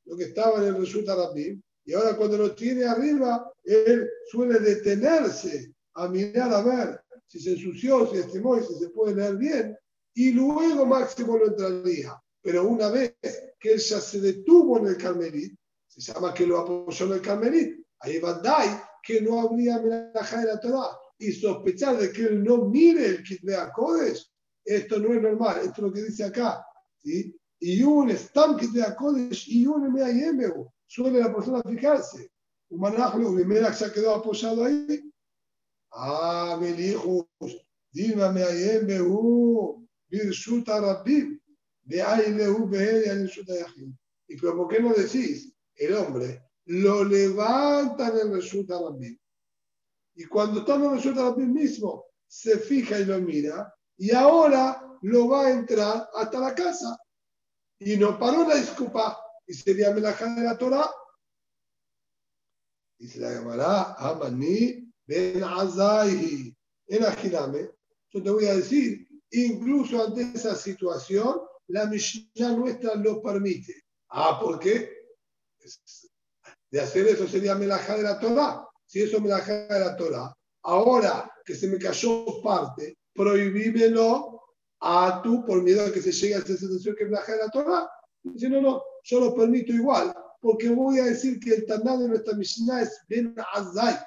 lo 0.06 0.16
que 0.16 0.26
estaba 0.26 0.60
en 0.60 0.68
el 0.68 0.78
Resulta 0.78 1.16
Rabim, 1.16 1.60
y 1.84 1.94
ahora 1.94 2.16
cuando 2.16 2.38
lo 2.38 2.54
tiene 2.54 2.86
arriba, 2.86 3.52
él 3.64 4.08
suele 4.30 4.60
detenerse 4.60 5.74
a 5.96 6.08
mirar 6.08 6.54
a 6.54 6.62
ver 6.62 7.02
si 7.26 7.40
se 7.40 7.54
ensució, 7.54 8.12
si 8.12 8.18
estimó 8.18 8.58
y 8.58 8.64
si 8.64 8.76
se 8.76 8.90
puede 8.90 9.16
leer 9.16 9.36
bien, 9.38 9.78
y 10.14 10.32
luego 10.32 10.86
máximo 10.86 11.38
lo 11.38 11.48
entraría. 11.48 12.22
Pero 12.46 12.68
una 12.68 12.90
vez 12.90 13.16
que 13.60 13.74
él 13.74 13.80
ya 13.80 14.00
se 14.00 14.22
detuvo 14.22 14.78
en 14.78 14.86
el 14.86 14.98
Carmelit, 14.98 15.58
se 15.88 16.00
llama 16.00 16.32
que 16.32 16.46
lo 16.46 16.60
apoyó 16.60 17.08
en 17.08 17.14
el 17.14 17.22
Carmelit, 17.22 17.84
ahí 18.02 18.20
va 18.20 18.34
Dai, 18.36 18.70
que 19.02 19.20
no 19.20 19.42
habría 19.42 19.80
melajá 19.80 20.42
de 20.42 20.46
la 20.46 20.60
Torah 20.60 20.96
y 21.18 21.32
sospechar 21.32 21.98
de 21.98 22.12
que 22.12 22.22
él 22.22 22.44
no 22.44 22.66
mire 22.66 23.04
el 23.08 23.24
Kitvea 23.24 23.72
Kodesh, 23.74 24.32
esto 24.64 25.00
no 25.00 25.16
es 25.16 25.24
normal, 25.24 25.62
esto 25.64 25.74
es 25.74 25.80
lo 25.80 25.92
que 25.92 26.04
dice 26.04 26.24
acá. 26.24 26.64
¿sí? 27.02 27.36
Y 27.60 27.82
un 27.82 28.16
Stam 28.16 28.58
Kitvea 28.58 28.96
Kodesh 28.96 29.48
y 29.50 29.66
un 29.66 29.92
Meayemeu, 29.92 30.72
suele 30.86 31.22
la 31.22 31.34
persona 31.34 31.64
fijarse. 31.64 32.30
Un 32.70 32.80
manajlo, 32.80 33.34
primera 33.34 33.74
se 33.74 33.86
ha 33.86 33.92
quedado 33.92 34.18
apoyado 34.18 34.66
ahí. 34.66 35.12
Ah, 35.94 36.60
Melihus, 36.62 37.26
Dilma 37.92 38.32
Meayemeu, 38.32 39.84
Birshuta 40.08 40.80
Rabim, 40.80 41.40
Birshuta 41.86 43.54
Yahim. 43.54 43.96
¿Y 44.28 44.38
pero 44.38 44.58
por 44.58 44.68
qué 44.68 44.80
no 44.80 44.94
decís? 44.94 45.54
El 45.76 45.94
hombre 45.96 46.44
lo 46.66 47.04
levantan 47.04 48.18
en 48.20 48.34
resulta 48.34 48.80
Rabbi. 48.80 49.20
Y 50.16 50.26
cuando 50.26 50.62
está 50.62 50.76
en 50.76 50.92
resulta 50.92 51.22
Rabbi 51.24 51.46
mismo, 51.46 52.06
se 52.28 52.58
fija 52.60 53.00
y 53.00 53.06
lo 53.06 53.20
mira, 53.20 53.74
y 53.98 54.12
ahora 54.14 54.98
lo 55.02 55.28
va 55.30 55.48
a 55.48 55.52
entrar 55.52 56.10
hasta 56.16 56.40
la 56.40 56.56
casa. 56.56 56.98
Y 57.80 57.98
no 57.98 58.18
paró 58.18 58.48
la 58.48 58.56
disculpa, 58.56 59.20
y 59.46 59.54
sería 59.54 59.92
melajá 59.92 60.34
de 60.34 60.44
la 60.44 60.58
Torah. 60.58 60.90
Y 62.98 63.08
se 63.08 63.20
la 63.20 63.34
llamará 63.34 63.94
Amani 63.94 64.92
Ben 65.06 65.44
Azaihi. 65.44 66.56
En 66.88 67.02
yo 68.10 68.24
te 68.24 68.30
voy 68.30 68.46
a 68.46 68.56
decir, 68.56 69.08
incluso 69.32 70.04
ante 70.04 70.22
esa 70.34 70.56
situación, 70.56 71.42
la 71.68 71.86
Mishnah 71.86 72.52
nuestra 72.52 72.96
lo 72.96 73.22
permite. 73.22 73.84
Ah, 74.10 74.40
¿por 74.40 74.60
qué? 74.60 74.96
de 76.76 76.82
hacer 76.82 77.08
eso 77.08 77.28
sería 77.28 77.56
melajá 77.56 77.96
de 77.96 78.04
la 78.04 78.20
Torah. 78.20 78.68
Si 78.86 79.02
eso 79.02 79.18
es 79.18 79.24
melajá 79.24 79.66
de 79.68 79.80
la 79.80 79.96
Torah, 79.96 80.36
ahora 80.64 81.32
que 81.46 81.56
se 81.56 81.68
me 81.68 81.78
cayó 81.78 82.42
parte, 82.44 82.98
prohibímelo 83.14 84.42
a 84.82 85.22
tú 85.24 85.46
por 85.46 85.64
miedo 85.64 85.86
a 85.86 85.92
que 85.94 86.02
se 86.02 86.12
llegue 86.12 86.36
a 86.36 86.40
esa 86.40 86.58
situación 86.58 86.96
que 86.98 87.06
melajá 87.06 87.32
de 87.32 87.38
la 87.40 87.50
Torah. 87.50 87.90
Dice, 88.24 88.50
no, 88.50 88.62
no, 88.62 88.84
yo 89.04 89.20
lo 89.22 89.34
permito 89.34 89.72
igual, 89.72 90.14
porque 90.42 90.70
voy 90.70 91.00
a 91.00 91.06
decir 91.06 91.40
que 91.40 91.56
el 91.56 91.66
Taná 91.66 91.98
de 91.98 92.10
nuestra 92.10 92.36
Mishnah 92.36 92.82
es 92.82 93.00
Ben 93.08 93.34
Azai, 93.54 93.98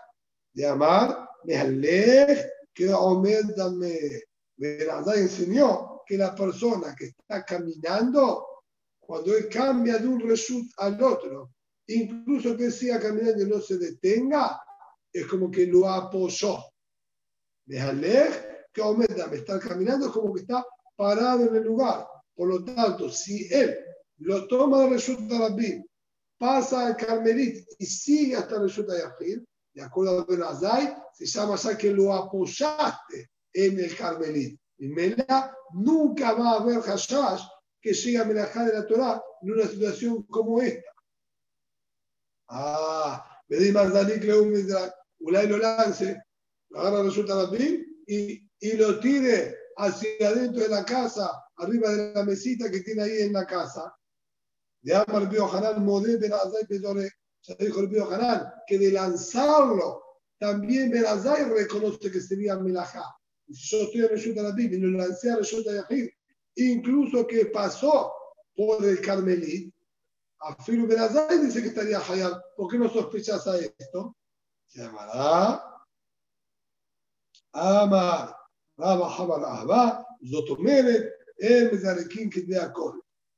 de 0.53 0.67
amar, 0.67 1.27
Mehalech, 1.45 2.47
que 2.75 2.93
Omed 2.93 3.55
Dame. 3.57 4.25
Ben 4.57 4.91
Azai 4.91 5.21
enseñó 5.21 5.88
que 6.09 6.17
la 6.17 6.35
persona 6.35 6.95
que 6.97 7.09
está 7.09 7.45
caminando, 7.45 8.47
cuando 8.99 9.37
él 9.37 9.47
cambia 9.51 9.99
de 9.99 10.09
un 10.09 10.19
reshut 10.21 10.67
al 10.79 11.01
otro, 11.03 11.51
incluso 11.87 12.57
que 12.57 12.71
siga 12.71 12.99
caminando 12.99 13.43
y 13.43 13.47
no 13.47 13.61
se 13.61 13.77
detenga, 13.77 14.59
es 15.13 15.27
como 15.27 15.51
que 15.51 15.67
lo 15.67 15.87
apoyó. 15.87 16.65
Dejarle 17.67 18.67
que 18.73 18.81
aumenta, 18.81 19.31
está 19.35 19.61
caminando, 19.61 20.07
es 20.07 20.13
como 20.13 20.33
que 20.33 20.41
está 20.41 20.65
parado 20.97 21.45
en 21.45 21.57
el 21.57 21.65
lugar. 21.65 22.07
Por 22.35 22.49
lo 22.49 22.65
tanto, 22.65 23.11
si 23.11 23.47
él 23.53 23.77
lo 24.21 24.49
toma 24.49 24.85
de 24.85 24.91
Reshut 24.91 25.31
Rabin, 25.31 25.87
pasa 26.39 26.87
al 26.87 26.97
Carmelit 26.97 27.67
y 27.79 27.85
sigue 27.85 28.37
hasta 28.37 28.59
Reshut 28.59 28.89
Yahid, 28.89 29.41
de 29.75 29.83
acuerdo 29.83 30.21
a 30.21 30.25
Benazai, 30.25 30.97
se 31.13 31.27
llama 31.27 31.57
ya 31.57 31.77
que 31.77 31.91
lo 31.93 32.15
apoyaste 32.15 33.31
en 33.53 33.79
el 33.79 33.95
Carmelit. 33.95 34.59
Y 34.79 34.89
Mela 34.89 35.57
nunca 35.75 36.33
va 36.33 36.53
a 36.53 36.61
haber 36.61 36.81
Hashash 36.81 37.43
que 37.81 37.93
llegue 37.93 38.19
a 38.19 38.25
Melajá 38.25 38.65
de 38.65 38.75
la 38.75 38.87
Torah 38.87 39.23
en 39.43 39.53
una 39.53 39.67
situación 39.67 40.23
como 40.25 40.61
esta. 40.61 40.91
Ah, 42.49 43.43
me 43.49 43.57
di 43.57 43.73
Magdanik 43.73 44.25
Leum 44.25 44.53
Ulay 45.21 45.49
lo 45.49 45.59
lance, 45.59 46.23
lo 46.71 46.81
agarra 46.81 47.03
resulta 47.03 47.35
Rabin 47.35 48.05
y, 48.07 48.49
y 48.61 48.73
lo 48.77 49.01
tire 49.01 49.57
hacia 49.77 50.29
adentro 50.29 50.63
de 50.63 50.69
la 50.69 50.85
casa, 50.85 51.31
arriba 51.57 51.91
de 51.91 52.13
la 52.15 52.25
mesita 52.25 52.71
que 52.71 52.81
tiene 52.81 53.03
ahí 53.03 53.23
en 53.23 53.33
la 53.33 53.47
casa. 53.47 53.95
De 54.81 54.95
Amar 54.95 55.29
Pío 55.29 55.53
Hanan, 55.53 55.85
Modé 55.85 56.17
Benazai 56.17 56.67
Pedore. 56.67 57.11
Ya 57.43 57.55
dijo 57.57 57.81
el 57.81 57.91
Pío 57.91 58.11
Hanan 58.11 58.53
que 58.67 58.79
de 58.79 58.93
lanzarlo 58.93 60.03
también 60.39 60.91
Benazai 60.91 61.45
reconoce 61.45 62.11
que 62.11 62.21
sería 62.21 62.57
Melajá. 62.57 63.18
Si 63.51 63.77
yo 63.77 63.85
estoy 63.85 64.01
en 64.03 64.09
Resulta 64.09 64.43
Rabin 64.43 64.75
y 64.75 64.77
lo 64.79 64.99
lancé 64.99 65.31
a 65.31 65.37
Resulta 65.37 65.73
Yahid, 65.73 66.09
incluso 66.57 67.27
que 67.27 67.47
pasó 67.47 68.13
por 68.55 68.85
el 68.85 69.01
Carmelit, 69.01 69.75
a 70.41 70.63
Filu 70.63 70.87
Benazai 70.87 71.39
dice 71.45 71.63
que 71.63 71.69
estaría 71.69 71.99
Hayab. 71.99 72.41
¿Por 72.57 72.71
qué 72.71 72.79
no 72.79 72.89
sospechas 72.89 73.47
a 73.47 73.59
esto? 73.59 74.17
Se 74.67 74.81
llamará 74.81 75.65
Amar 77.53 78.37
Raba 78.77 79.13
Habar 79.17 79.45
Ahba, 79.45 80.07
Zotomere, 80.31 81.13
El 81.37 81.73
Mezarekin. 81.73 82.31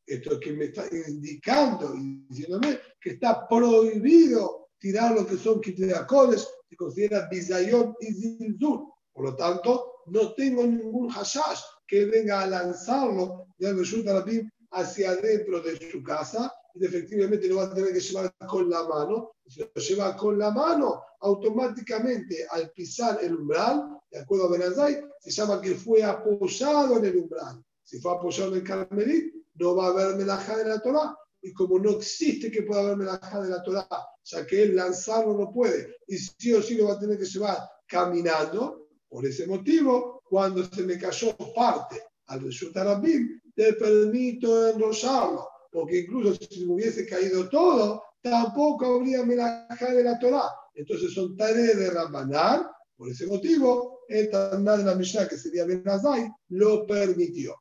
Esto 0.06 0.32
es 0.32 0.38
que 0.40 0.52
me 0.52 0.66
está 0.66 0.84
indicando 1.08 1.94
y 1.94 2.26
diciéndome 2.28 2.78
que 3.00 3.10
está 3.10 3.48
prohibido 3.48 4.70
tirar 4.78 5.14
lo 5.14 5.26
que 5.26 5.36
son 5.36 5.60
Kidbeakoles, 5.60 6.46
se 6.68 6.76
considera 6.76 7.28
Bizayón 7.30 7.94
y 8.00 8.12
Zilzul. 8.12 8.92
Por 9.12 9.24
lo 9.24 9.36
tanto, 9.36 9.89
no 10.06 10.32
tengo 10.34 10.64
ningún 10.64 11.08
hashash 11.10 11.60
que 11.86 12.04
venga 12.06 12.42
a 12.42 12.46
lanzarlo 12.46 13.46
del 13.58 13.78
Reshut 13.78 14.06
Arabim 14.06 14.48
hacia 14.72 15.10
adentro 15.10 15.60
de 15.60 15.90
su 15.90 16.02
casa 16.02 16.52
y 16.74 16.84
efectivamente 16.84 17.48
lo 17.48 17.56
va 17.56 17.64
a 17.64 17.74
tener 17.74 17.92
que 17.92 18.00
llevar 18.00 18.34
con 18.48 18.70
la 18.70 18.84
mano. 18.84 19.32
Si 19.46 19.60
lo 19.60 19.68
lleva 19.74 20.16
con 20.16 20.38
la 20.38 20.50
mano, 20.50 21.02
automáticamente 21.20 22.46
al 22.48 22.70
pisar 22.70 23.18
el 23.22 23.34
umbral, 23.34 23.98
de 24.10 24.20
acuerdo 24.20 24.46
a 24.46 24.50
Benazai, 24.52 25.04
se 25.18 25.30
llama 25.30 25.60
que 25.60 25.74
fue 25.74 26.02
apoyado 26.02 26.98
en 26.98 27.04
el 27.04 27.16
umbral. 27.16 27.62
Si 27.82 27.98
fue 28.00 28.12
apoyado 28.12 28.52
en 28.52 28.58
el 28.58 28.64
Carmelit, 28.64 29.34
no 29.54 29.74
va 29.74 29.86
a 29.86 29.90
haber 29.90 30.16
melajá 30.16 30.56
de 30.56 30.66
la 30.66 30.80
Torah. 30.80 31.16
Y 31.42 31.52
como 31.52 31.78
no 31.78 31.90
existe 31.90 32.50
que 32.50 32.62
pueda 32.62 32.82
haber 32.82 32.96
melajá 32.96 33.40
de 33.40 33.48
la 33.48 33.62
Torah, 33.62 33.88
ya 34.22 34.46
que 34.46 34.62
él 34.62 34.76
lanzarlo 34.76 35.36
no 35.36 35.50
puede, 35.52 35.96
y 36.06 36.16
sí 36.18 36.52
o 36.52 36.62
sí 36.62 36.76
lo 36.76 36.88
va 36.88 36.94
a 36.94 37.00
tener 37.00 37.18
que 37.18 37.24
llevar 37.24 37.58
caminando, 37.86 38.79
por 39.10 39.26
ese 39.26 39.46
motivo, 39.46 40.22
cuando 40.24 40.64
se 40.64 40.84
me 40.84 40.96
cayó 40.96 41.36
parte 41.54 42.00
al 42.26 42.42
resultar 42.42 42.86
Rabim, 42.86 43.40
te 43.54 43.74
permito 43.74 44.68
enrollarlo, 44.68 45.48
porque 45.70 45.98
incluso 45.98 46.34
si 46.48 46.64
me 46.64 46.74
hubiese 46.74 47.06
caído 47.06 47.48
todo, 47.48 48.02
tampoco 48.22 48.86
habría 48.86 49.24
melajá 49.24 49.92
de 49.92 50.04
la 50.04 50.18
Torah. 50.18 50.48
Entonces 50.74 51.12
son 51.12 51.36
tareas 51.36 51.76
de 51.76 51.90
Rambanar, 51.90 52.70
por 52.96 53.10
ese 53.10 53.26
motivo, 53.26 54.00
el 54.08 54.30
Taná 54.30 54.76
de 54.76 54.84
la 54.84 54.94
Mishnah, 54.94 55.26
que 55.26 55.38
sería 55.38 55.64
Benazai, 55.64 56.30
lo 56.50 56.86
permitió. 56.86 57.56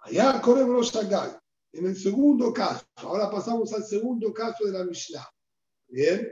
Allá 0.00 0.40
corremos 0.42 0.92
Shagai. 0.92 1.30
En 1.72 1.86
el 1.86 1.96
segundo 1.96 2.52
caso, 2.52 2.84
ahora 2.96 3.30
pasamos 3.30 3.72
al 3.72 3.84
segundo 3.84 4.34
caso 4.34 4.66
de 4.66 4.72
la 4.72 4.84
Mishnah. 4.84 5.26
Bien, 5.88 6.28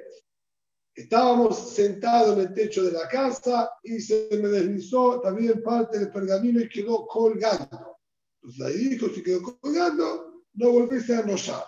Estábamos 1.00 1.72
sentados 1.72 2.36
en 2.36 2.40
el 2.40 2.52
techo 2.52 2.84
de 2.84 2.92
la 2.92 3.08
casa 3.08 3.70
y 3.82 4.00
se 4.00 4.28
me 4.32 4.48
deslizó 4.48 5.18
también 5.22 5.62
parte 5.62 5.98
del 5.98 6.12
pergamino 6.12 6.60
y 6.60 6.68
quedó 6.68 7.06
colgando. 7.06 7.96
Entonces 8.42 8.66
ahí 8.66 8.88
dijo, 8.90 9.08
si 9.08 9.22
quedó 9.22 9.40
colgando, 9.60 10.44
no 10.52 10.72
volviste 10.72 11.14
a 11.16 11.22
noyar. 11.22 11.64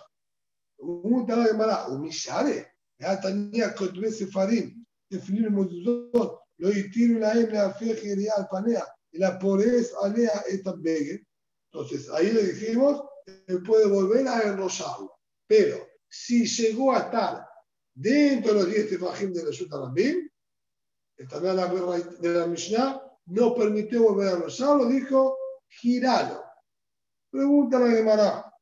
Un 0.77 1.25
tal 1.27 1.47
Gemara, 1.47 1.89
humillare, 1.89 2.73
ya 2.99 3.19
tenía 3.21 3.71
que 3.71 3.87
cotre 3.87 4.13
sefarim, 4.13 4.85
definir 5.09 5.51
mozuzot, 5.51 6.41
lo 6.59 6.71
hicieron 6.71 7.21
la 7.21 7.33
M, 7.33 7.53
la 7.53 7.75
y 7.81 8.29
al 8.29 8.49
panea, 8.51 8.85
y 9.13 9.19
la 9.19 9.39
pobreza 9.39 9.97
alea 10.03 10.45
esta 10.47 10.75
begue. 10.77 11.27
Entonces 11.73 12.11
ahí 12.11 12.33
le 12.33 12.53
dijimos, 12.53 13.03
él 13.47 13.63
puede 13.63 13.87
volver 13.87 14.29
a 14.29 14.43
enrollarlo. 14.43 15.11
Pero 15.47 15.89
si 16.07 16.45
llegó 16.45 16.93
a 16.95 16.99
estar 16.99 17.52
dentro 17.95 18.55
de 18.55 18.61
los 18.61 18.71
10 18.71 18.89
tefajim 18.91 19.33
de 19.33 19.45
Reshut 19.45 19.73
Arabim, 19.73 20.29
también 21.29 21.57
la 21.57 21.67
de 21.67 22.29
la 22.29 22.47
Mishnah 22.47 23.01
no 23.27 23.55
permitió 23.55 24.03
volver 24.03 24.29
a 24.29 24.33
enrollarlo, 24.33 24.87
dijo, 24.87 25.37
giralo. 25.69 26.43
Pregunta 27.31 27.79
la 27.79 27.91
Gemara, 27.91 28.55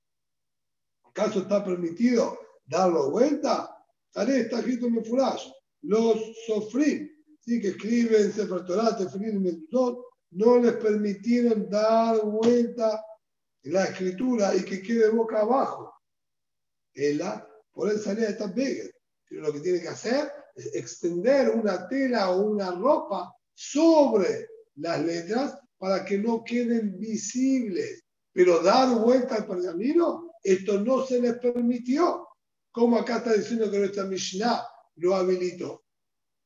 ¿acaso 1.04 1.40
está 1.40 1.64
permitido 1.64 2.38
darlo 2.66 3.10
vuelta? 3.10 3.76
Tal 4.12 4.30
está 4.30 4.58
escrito 4.58 4.86
en 4.86 4.94
Mefurash. 4.94 5.50
Los 5.82 6.18
sofrim, 6.46 7.08
¿sí? 7.40 7.60
que 7.60 7.68
escriben 7.68 8.32
Sefer 8.32 8.64
Torah, 8.64 8.96
y 9.00 9.38
Mezuzot, 9.38 10.04
no 10.32 10.58
les 10.58 10.74
permitieron 10.74 11.68
dar 11.68 12.20
vuelta 12.24 13.02
la 13.62 13.84
escritura 13.84 14.54
y 14.54 14.64
que 14.64 14.82
quede 14.82 15.10
boca 15.10 15.40
abajo. 15.40 15.92
Ella, 16.94 17.46
por 17.72 17.90
él 17.90 17.98
salía 17.98 18.26
de 18.26 18.32
esta 18.32 18.52
Pero 18.54 18.89
lo 19.30 19.52
que 19.52 19.60
tiene 19.60 19.80
que 19.80 19.88
hacer 19.88 20.30
es 20.54 20.74
extender 20.74 21.50
una 21.50 21.88
tela 21.88 22.30
o 22.30 22.42
una 22.42 22.72
ropa 22.72 23.34
sobre 23.54 24.48
las 24.76 25.04
letras 25.04 25.58
para 25.78 26.04
que 26.04 26.18
no 26.18 26.42
queden 26.44 26.98
visibles. 26.98 28.04
Pero 28.32 28.62
dar 28.62 28.98
vuelta 28.98 29.36
al 29.36 29.46
pergamino, 29.46 30.34
esto 30.42 30.80
no 30.80 31.04
se 31.06 31.20
les 31.20 31.38
permitió. 31.38 32.28
¿Cómo 32.72 32.98
acá 32.98 33.18
está 33.18 33.32
diciendo 33.32 33.70
que 33.70 33.78
nuestra 33.78 34.04
Mishnah 34.04 34.64
lo 34.96 35.16
habilitó? 35.16 35.84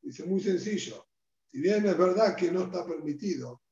Dice 0.01 0.24
muy 0.24 0.41
sencillo. 0.41 1.07
Si 1.51 1.61
bien 1.61 1.87
es 1.87 1.97
verdad 1.97 2.35
que 2.35 2.51
no 2.51 2.64
está 2.64 2.85
permitido, 2.87 3.62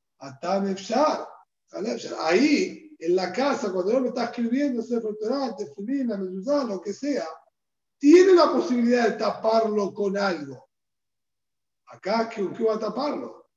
ahí 2.21 2.97
en 2.99 3.17
la 3.17 3.33
casa, 3.33 3.73
cuando 3.73 3.97
uno 3.97 4.09
está 4.09 4.25
escribiendo 4.27 4.83
Sefer 4.83 5.17
Torah, 5.21 5.57
Tefilina, 5.57 6.17
Mezuzá, 6.17 6.65
lo 6.65 6.81
que 6.81 6.93
sea, 6.93 7.27
tiene 8.03 8.33
la 8.33 8.53
posibilidad 8.53 9.11
de 9.11 9.17
taparlo 9.17 9.95
con 9.95 10.19
algo. 10.19 10.69
Acá, 11.87 12.29
¿con 12.35 12.53
qué 12.53 12.65
va 12.65 12.75
a 12.75 12.79
taparlo? 12.81 13.49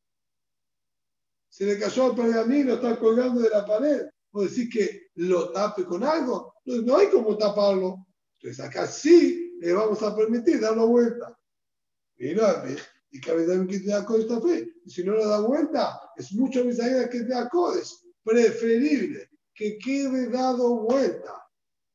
Se 1.50 1.66
le 1.66 1.80
cayó 1.80 2.12
el 2.12 2.16
pergamino, 2.16 2.76
está 2.76 3.00
colgando 3.00 3.42
de 3.42 3.50
la 3.50 3.66
pared. 3.66 4.04
¿O 4.34 4.44
decir 4.44 4.70
que 4.70 5.08
lo 5.16 5.52
tape 5.52 5.84
con 5.86 6.04
algo? 6.04 6.54
No, 6.64 6.76
no 6.84 6.98
hay 6.98 7.10
como 7.10 7.36
taparlo. 7.36 8.06
Entonces 8.38 8.64
acá 8.64 8.86
sí 8.86 9.58
le 9.60 9.74
vamos 9.74 10.04
a 10.04 10.16
permitir 10.16 10.60
darlo 10.60 10.90
vuelta. 10.90 11.36
Y 12.18 12.36
no, 12.36 12.44
y 13.10 13.20
que 13.20 13.32
que 13.68 13.80
te 13.80 13.88
da 13.88 14.06
fe. 14.42 14.74
Y 14.86 14.92
si 14.92 15.04
no 15.04 15.14
lo 15.14 15.28
da 15.28 15.40
vuelta, 15.40 16.00
es 16.18 16.32
mucho 16.34 16.64
más 16.64 16.78
que 16.78 17.22
te 17.22 17.30
da 17.30 17.50
Es 17.80 18.06
preferible 18.24 19.28
que 19.56 19.80
quede 19.80 20.30
dado 20.30 20.82
vuelta. 20.82 21.34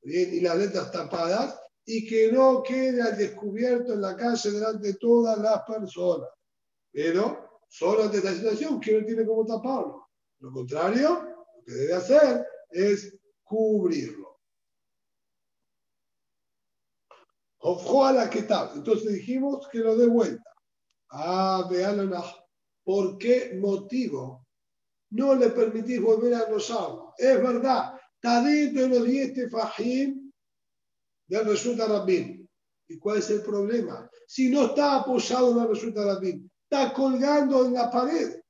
Bien, 0.02 0.34
y 0.34 0.40
las 0.40 0.58
letras 0.58 0.90
tapadas 0.90 1.59
y 1.84 2.06
que 2.06 2.30
no 2.30 2.62
quede 2.62 3.02
al 3.02 3.16
descubierto 3.16 3.92
en 3.92 4.02
la 4.02 4.16
calle 4.16 4.50
delante 4.50 4.88
de 4.88 4.94
todas 4.94 5.38
las 5.38 5.62
personas. 5.62 6.28
Pero 6.92 7.62
solo 7.68 8.04
ante 8.04 8.18
esta 8.18 8.34
situación 8.34 8.80
que 8.80 9.00
no 9.00 9.06
tiene 9.06 9.26
cómo 9.26 9.44
taparlo. 9.44 10.08
Lo 10.40 10.52
contrario, 10.52 11.22
lo 11.56 11.64
que 11.64 11.72
debe 11.72 11.94
hacer 11.94 12.46
es 12.70 13.16
cubrirlo. 13.42 14.30
a 17.62 18.12
la 18.12 18.30
que 18.30 18.42
tal. 18.42 18.70
Entonces 18.74 19.12
dijimos 19.12 19.68
que 19.68 19.78
lo 19.78 19.96
dé 19.96 20.06
vuelta. 20.06 20.50
Ah, 21.10 21.66
vean 21.70 22.10
¿Por 22.84 23.18
qué 23.18 23.58
motivo 23.60 24.46
no 25.10 25.34
le 25.34 25.50
permitís 25.50 26.00
volver 26.00 26.34
a 26.34 26.44
enrollarlo? 26.44 27.14
Es 27.18 27.42
verdad, 27.42 27.94
está 28.14 28.42
dentro 28.42 28.82
de 28.82 28.88
los 28.88 29.04
10 29.04 29.34
tefajim 29.34 30.29
del 31.30 31.46
resulta 31.46 31.86
Rabin. 31.86 32.48
¿Y 32.88 32.98
cuál 32.98 33.18
es 33.18 33.30
el 33.30 33.42
problema? 33.42 34.10
Si 34.26 34.50
no 34.50 34.66
está 34.66 34.96
apoyado 34.96 35.52
en 35.52 35.58
el 35.58 35.68
resulta 35.68 36.04
Rabin, 36.04 36.50
está 36.64 36.92
colgando 36.92 37.64
en 37.64 37.74
la 37.74 37.90
pared. 37.90 38.40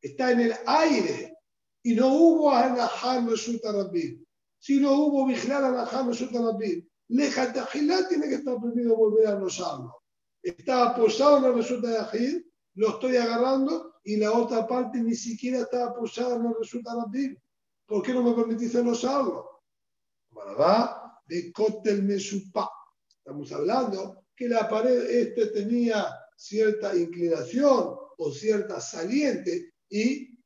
está 0.00 0.32
en 0.32 0.40
el 0.40 0.54
aire 0.66 1.38
y 1.82 1.94
no 1.94 2.08
hubo 2.08 2.52
Anaham 2.52 3.28
Resulta 3.30 3.72
Rabbi, 3.72 4.22
si 4.58 4.78
no 4.78 4.92
hubo 4.92 5.26
vigilar 5.26 5.64
Anaham 5.64 6.08
Resulta 6.08 6.40
Rabbi, 6.40 6.86
Lejatahilá 7.08 8.06
tiene 8.08 8.28
que 8.28 8.36
estar 8.36 8.58
prohibido 8.58 8.96
volver 8.96 9.26
a 9.26 9.38
rozarlo. 9.38 10.02
Está 10.42 10.90
apoyado 10.90 11.38
en 11.38 11.44
el 11.44 11.54
resulta 11.54 11.88
de 11.88 11.98
Ajid, 11.98 12.42
lo 12.74 12.90
estoy 12.90 13.16
agarrando 13.16 13.94
y 14.04 14.16
la 14.16 14.32
otra 14.32 14.66
parte 14.66 15.00
ni 15.00 15.14
siquiera 15.14 15.60
está 15.60 15.86
apoyada 15.86 16.36
en 16.36 16.46
el 16.46 16.54
resulta 16.58 16.94
Rabbi. 16.94 17.36
¿Por 17.86 18.02
qué 18.02 18.12
no 18.12 18.22
me 18.22 18.34
permitiste 18.34 18.82
rozarlo? 18.82 19.62
va 20.60 21.03
de 21.26 21.52
Kotel 21.52 22.02
Mesupá. 22.02 22.68
Estamos 23.18 23.50
hablando 23.52 24.24
que 24.36 24.48
la 24.48 24.68
pared 24.68 25.10
este 25.10 25.46
tenía 25.46 26.06
cierta 26.36 26.96
inclinación 26.96 27.96
o 28.16 28.30
cierta 28.32 28.80
saliente 28.80 29.72
y 29.88 30.36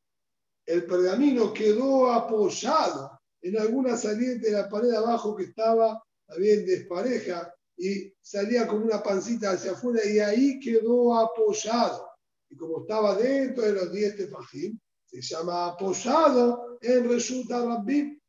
el 0.67 0.85
pergamino 0.85 1.53
quedó 1.53 2.13
apoyado 2.13 3.19
en 3.41 3.59
alguna 3.59 3.97
saliente 3.97 4.51
de 4.51 4.53
la 4.53 4.69
pared 4.69 4.93
abajo 4.93 5.35
que 5.35 5.45
estaba 5.45 6.03
bien 6.37 6.67
despareja 6.67 7.53
y 7.77 8.13
salía 8.21 8.67
como 8.67 8.85
una 8.85 9.03
pancita 9.03 9.53
hacia 9.53 9.73
afuera 9.73 10.05
y 10.05 10.19
ahí 10.19 10.61
quedó 10.61 11.17
apoyado. 11.17 12.09
Y 12.51 12.57
como 12.57 12.83
estaba 12.83 13.15
dentro 13.15 13.65
de 13.65 13.73
los 13.73 13.93
10 13.93 14.17
tefajim, 14.17 14.79
se 15.07 15.23
llama 15.23 15.69
apoyado 15.69 16.79
en 16.81 17.09
Resulta 17.09 17.65
Rabbi. 17.65 18.21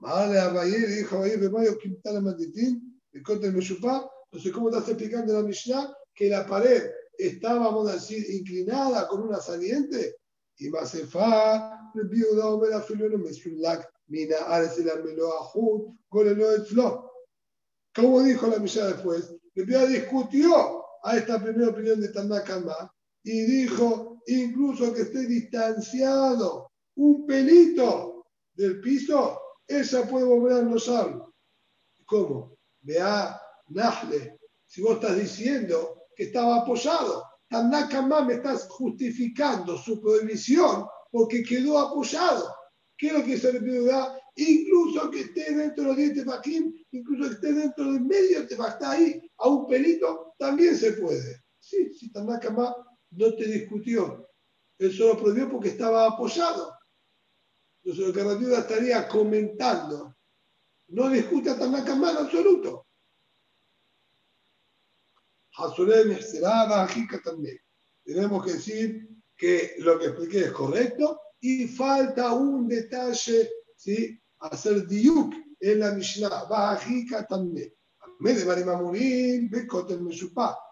Vale, 0.00 0.38
Abayé 0.38 0.86
dijo 0.86 1.16
Abayé, 1.16 1.36
Bemayo, 1.36 1.76
Quintana 1.78 2.20
Manditín, 2.20 3.00
el 3.12 3.22
corte 3.22 3.50
de 3.50 3.58
Entonces, 3.58 4.52
¿cómo 4.52 4.70
estás 4.70 4.88
explicando 4.88 5.34
la 5.34 5.42
Mishnah? 5.42 5.94
Que 6.14 6.28
la 6.28 6.46
pared 6.46 6.90
estaba, 7.18 7.66
vamos 7.66 7.88
a 7.90 7.94
decir, 7.94 8.24
inclinada 8.30 9.06
con 9.08 9.22
una 9.22 9.38
saliente. 9.38 10.16
Y 10.56 10.70
Masefa, 10.70 11.92
el 11.94 12.08
viuda 12.08 12.48
Omer 12.48 12.82
Filio, 12.82 13.18
Mesulak, 13.18 13.88
Mina 14.08 14.36
Como 17.94 18.22
dijo 18.22 18.46
la 18.46 18.58
Mishnah 18.58 18.86
después, 18.86 19.34
el 19.54 19.88
discutió 19.88 20.84
a 21.02 21.16
esta 21.16 21.42
primera 21.42 21.70
opinión 21.70 22.00
de 22.00 22.08
Tanakama 22.08 22.90
y 23.22 23.42
dijo, 23.42 24.22
incluso 24.26 24.94
que 24.94 25.02
esté 25.02 25.26
distanciado 25.26 26.70
un 26.96 27.26
pelito 27.26 28.26
del 28.54 28.80
piso, 28.80 29.39
esa 29.70 30.06
puede 30.06 30.24
volver 30.24 30.52
a 30.52 30.62
nosarlo. 30.62 31.34
¿Cómo? 32.04 32.56
Vea, 32.80 33.40
Nahle, 33.68 34.38
si 34.66 34.82
vos 34.82 34.94
estás 34.94 35.16
diciendo 35.16 36.06
que 36.16 36.24
estaba 36.24 36.62
apoyado, 36.62 37.24
Tanakama 37.48 38.24
me 38.24 38.34
estás 38.34 38.66
justificando 38.68 39.78
su 39.78 40.00
prohibición 40.00 40.86
porque 41.10 41.42
quedó 41.42 41.78
apoyado. 41.78 42.54
¿Qué 42.96 43.08
es 43.08 43.12
lo 43.12 43.24
que 43.24 43.38
se 43.38 43.52
le 43.52 43.60
pide? 43.60 43.92
Incluso 44.36 45.10
que 45.10 45.20
esté 45.20 45.54
dentro 45.54 45.84
de 45.84 45.88
los 45.88 45.96
10 45.96 46.14
tefakim, 46.14 46.74
incluso 46.92 47.28
que 47.28 47.34
esté 47.34 47.52
dentro 47.52 47.92
del 47.92 48.02
medio 48.02 48.46
tefaj, 48.46 48.74
está 48.74 48.90
ahí 48.92 49.20
a 49.38 49.48
un 49.48 49.66
pelito, 49.66 50.34
también 50.38 50.76
se 50.76 50.92
puede. 50.92 51.42
Sí, 51.58 51.92
si 51.94 52.10
Tanakama 52.12 52.74
no 53.10 53.34
te 53.34 53.44
discutió, 53.44 54.28
él 54.78 54.92
solo 54.92 55.16
prohibió 55.18 55.50
porque 55.50 55.70
estaba 55.70 56.06
apoyado. 56.06 56.72
Entonces 57.82 58.06
lo 58.06 58.12
que 58.12 58.24
Radiuda 58.24 58.58
estaría 58.60 59.08
comentando, 59.08 60.16
no 60.88 61.08
discute 61.08 61.50
a 61.50 61.58
Tanakama 61.58 62.10
en 62.10 62.16
absoluto. 62.18 62.86
también. 67.22 67.58
Tenemos 68.04 68.44
que 68.44 68.52
decir 68.54 69.08
que 69.36 69.74
lo 69.78 69.98
que 69.98 70.06
expliqué 70.06 70.40
es 70.40 70.52
correcto 70.52 71.20
y 71.40 71.66
falta 71.68 72.34
un 72.34 72.68
detalle, 72.68 73.50
¿sí? 73.76 74.20
hacer 74.40 74.86
diuk 74.86 75.34
en 75.60 75.80
la 75.80 75.92
Mishnah, 75.92 76.44
bajika 76.44 77.26
también. 77.26 77.72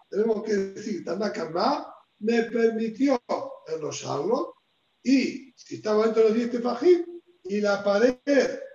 Tenemos 0.09 0.43
que 0.43 0.55
decir, 0.55 1.03
Tanakama 1.03 1.93
me 2.19 2.43
permitió 2.43 3.19
enrollarlo 3.67 4.58
y 5.03 5.53
si 5.55 5.75
estaba 5.75 6.05
dentro 6.05 6.23
de 6.23 6.29
los 6.29 6.37
10 6.37 6.51
tefajim 6.51 7.05
y 7.45 7.61
la 7.61 7.83
pared 7.83 8.17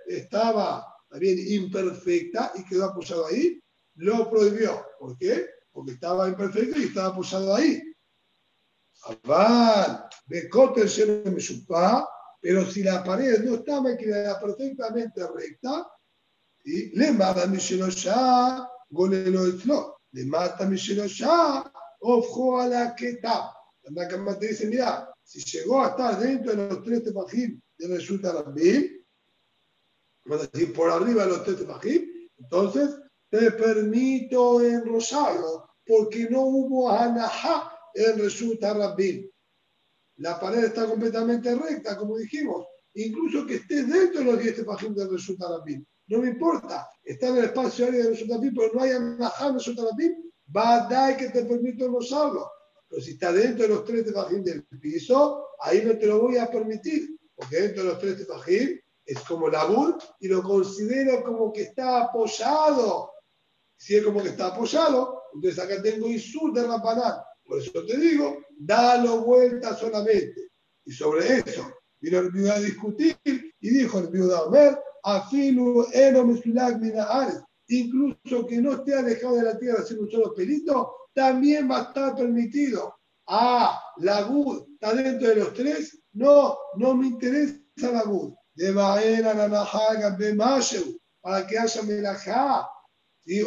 estaba 0.07 0.87
también 1.09 1.39
imperfecta 1.39 2.53
y 2.57 2.64
quedó 2.64 2.87
apoyado 2.87 3.27
ahí, 3.27 3.62
lo 3.97 4.29
prohibió. 4.29 4.85
¿Por 4.99 5.16
qué? 5.16 5.49
Porque 5.72 5.93
estaba 5.93 6.29
imperfecto 6.29 6.81
y 6.81 6.85
estaba 6.85 7.09
apoyado 7.09 7.55
ahí. 7.55 7.83
Aval, 9.05 10.09
Bekotel 10.27 10.89
se 10.89 11.07
me 11.07 11.41
supa, 11.41 12.09
pero 12.41 12.64
si 12.64 12.83
la 12.83 13.05
pared 13.05 13.45
no 13.45 13.57
estaba 13.57 13.93
equilibrada 13.93 14.41
perfectamente 14.41 15.22
recta, 15.27 15.87
y 16.64 16.97
le 16.99 17.12
mata 17.12 17.47
ya, 17.53 18.68
golelo 18.89 19.45
el 19.45 19.62
le 20.12 20.25
mata 20.25 20.68
ya, 20.75 21.72
ojo 22.01 22.61
a 22.61 22.66
la 22.66 22.95
que 22.95 23.11
está. 23.11 23.53
La 23.83 24.39
te 24.39 24.49
dice, 24.49 24.66
mira, 24.66 25.14
si 25.25 25.41
llegó 25.41 25.83
a 25.83 25.89
estar 25.89 26.20
dentro 26.20 26.55
de 26.55 26.68
los 26.68 26.83
tres 26.85 27.03
tefajim 27.03 27.61
de 27.79 27.89
resulta 27.89 28.33
Rabbi, 28.33 29.05
vamos 30.27 30.45
a 30.45 30.51
decir 30.51 30.72
por 30.72 30.91
arriba 30.91 31.25
de 31.25 31.31
los 31.31 31.45
tres 31.45 31.59
tefajim, 31.59 32.03
entonces 32.39 32.91
te 33.31 33.51
permito 33.51 34.61
enrosarlo, 34.62 35.68
porque 35.85 36.29
no 36.31 36.43
hubo 36.43 36.91
anahá 36.91 37.72
en 37.95 38.18
resulta 38.18 38.75
Rabbi. 38.75 39.31
La 40.18 40.39
pared 40.39 40.64
está 40.64 40.87
completamente 40.87 41.55
recta, 41.55 41.97
como 41.97 42.16
dijimos. 42.16 42.66
Incluso 42.95 43.45
que 43.45 43.57
esté 43.57 43.83
dentro 43.83 44.20
de 44.20 44.25
los 44.25 44.39
10 44.39 44.57
tefajim 44.57 44.95
del 44.95 45.11
resulta 45.11 45.49
Rabbi. 45.49 45.85
No 46.07 46.18
me 46.18 46.29
importa. 46.29 46.89
Está 47.03 47.29
en 47.29 47.39
el 47.39 47.45
espacio 47.47 47.87
aéreo 47.87 48.05
del 48.05 48.12
resulta 48.12 48.35
Rabbi, 48.37 48.51
pero 48.53 48.72
no 48.72 48.83
hay 48.83 48.91
anahá 48.93 49.49
en 49.49 49.55
resulta 49.55 49.83
Rabbi. 49.83 50.14
Va 50.57 50.85
a 50.85 50.89
dar 50.89 51.16
que 51.16 51.31
te 51.31 51.45
permito 51.45 51.91
usarlo. 51.91 52.49
Pero 52.89 53.03
si 53.03 53.12
está 53.12 53.32
dentro 53.32 53.66
de 53.66 53.74
los 53.74 53.85
tres 53.85 54.05
tefajim 54.05 54.43
del 54.43 54.64
piso, 54.80 55.49
ahí 55.61 55.82
no 55.85 55.99
te 55.99 56.07
lo 56.07 56.20
voy 56.20 56.37
a 56.37 56.51
permitir. 56.51 57.16
Porque 57.35 57.61
dentro 57.61 57.82
de 57.82 57.89
los 57.91 57.99
tres 57.99 58.18
tefajim 58.18 58.78
es 59.05 59.20
como 59.20 59.49
labur 59.49 59.99
y 60.20 60.28
lo 60.28 60.43
considero 60.43 61.22
como 61.22 61.53
que 61.53 61.62
está 61.62 62.05
apoyado. 62.05 63.11
Si 63.76 63.97
es 63.97 64.05
como 64.05 64.22
que 64.22 64.30
está 64.30 64.49
apoyado, 64.49 65.22
entonces 65.35 65.62
acá 65.62 65.82
tengo 65.82 66.09
Isur 66.09 66.53
de 66.53 66.66
Rampanán. 66.66 67.20
Por 67.45 67.61
eso 67.61 67.85
te 67.85 67.97
digo, 67.99 68.39
dalo 68.57 69.22
vuelta 69.22 69.76
solamente. 69.76 70.49
Y 70.87 70.93
sobre 70.93 71.39
eso 71.39 71.66
vino 72.01 72.18
el 72.18 72.30
viuda 72.30 72.55
a 72.55 72.61
discutir 72.61 73.16
y 73.24 73.70
dijo 73.70 73.99
el 73.99 74.09
viuda 74.09 74.43
Omer, 74.43 74.78
afilu 75.03 75.87
eno 75.93 76.24
incluso 77.68 78.47
que 78.47 78.61
no 78.61 78.72
esté 78.72 78.95
alejado 78.95 79.37
de 79.37 79.43
la 79.43 79.59
tierra 79.59 79.82
sin 79.85 79.99
un 80.01 80.11
solo 80.11 80.35
pelito, 80.35 80.97
también 81.15 81.71
va 81.71 81.79
a 81.79 81.83
estar 81.85 82.17
permitido. 82.17 82.95
Ah, 83.27 83.81
la 83.99 84.23
gud 84.23 84.67
está 84.75 84.95
dentro 84.95 85.29
de 85.29 85.37
los 85.37 85.55
tres. 85.55 85.99
No, 86.12 86.57
no 86.77 86.95
me 86.95 87.07
interesa 87.07 87.59
la 87.81 88.03
gud. 88.03 88.35
De 88.55 88.71
Baena, 88.71 89.35
Nanahaga, 89.35 90.11
Bemasheu, 90.17 91.01
para 91.21 91.47
que 91.47 91.59
haya 91.59 91.83
melajá, 91.83 92.69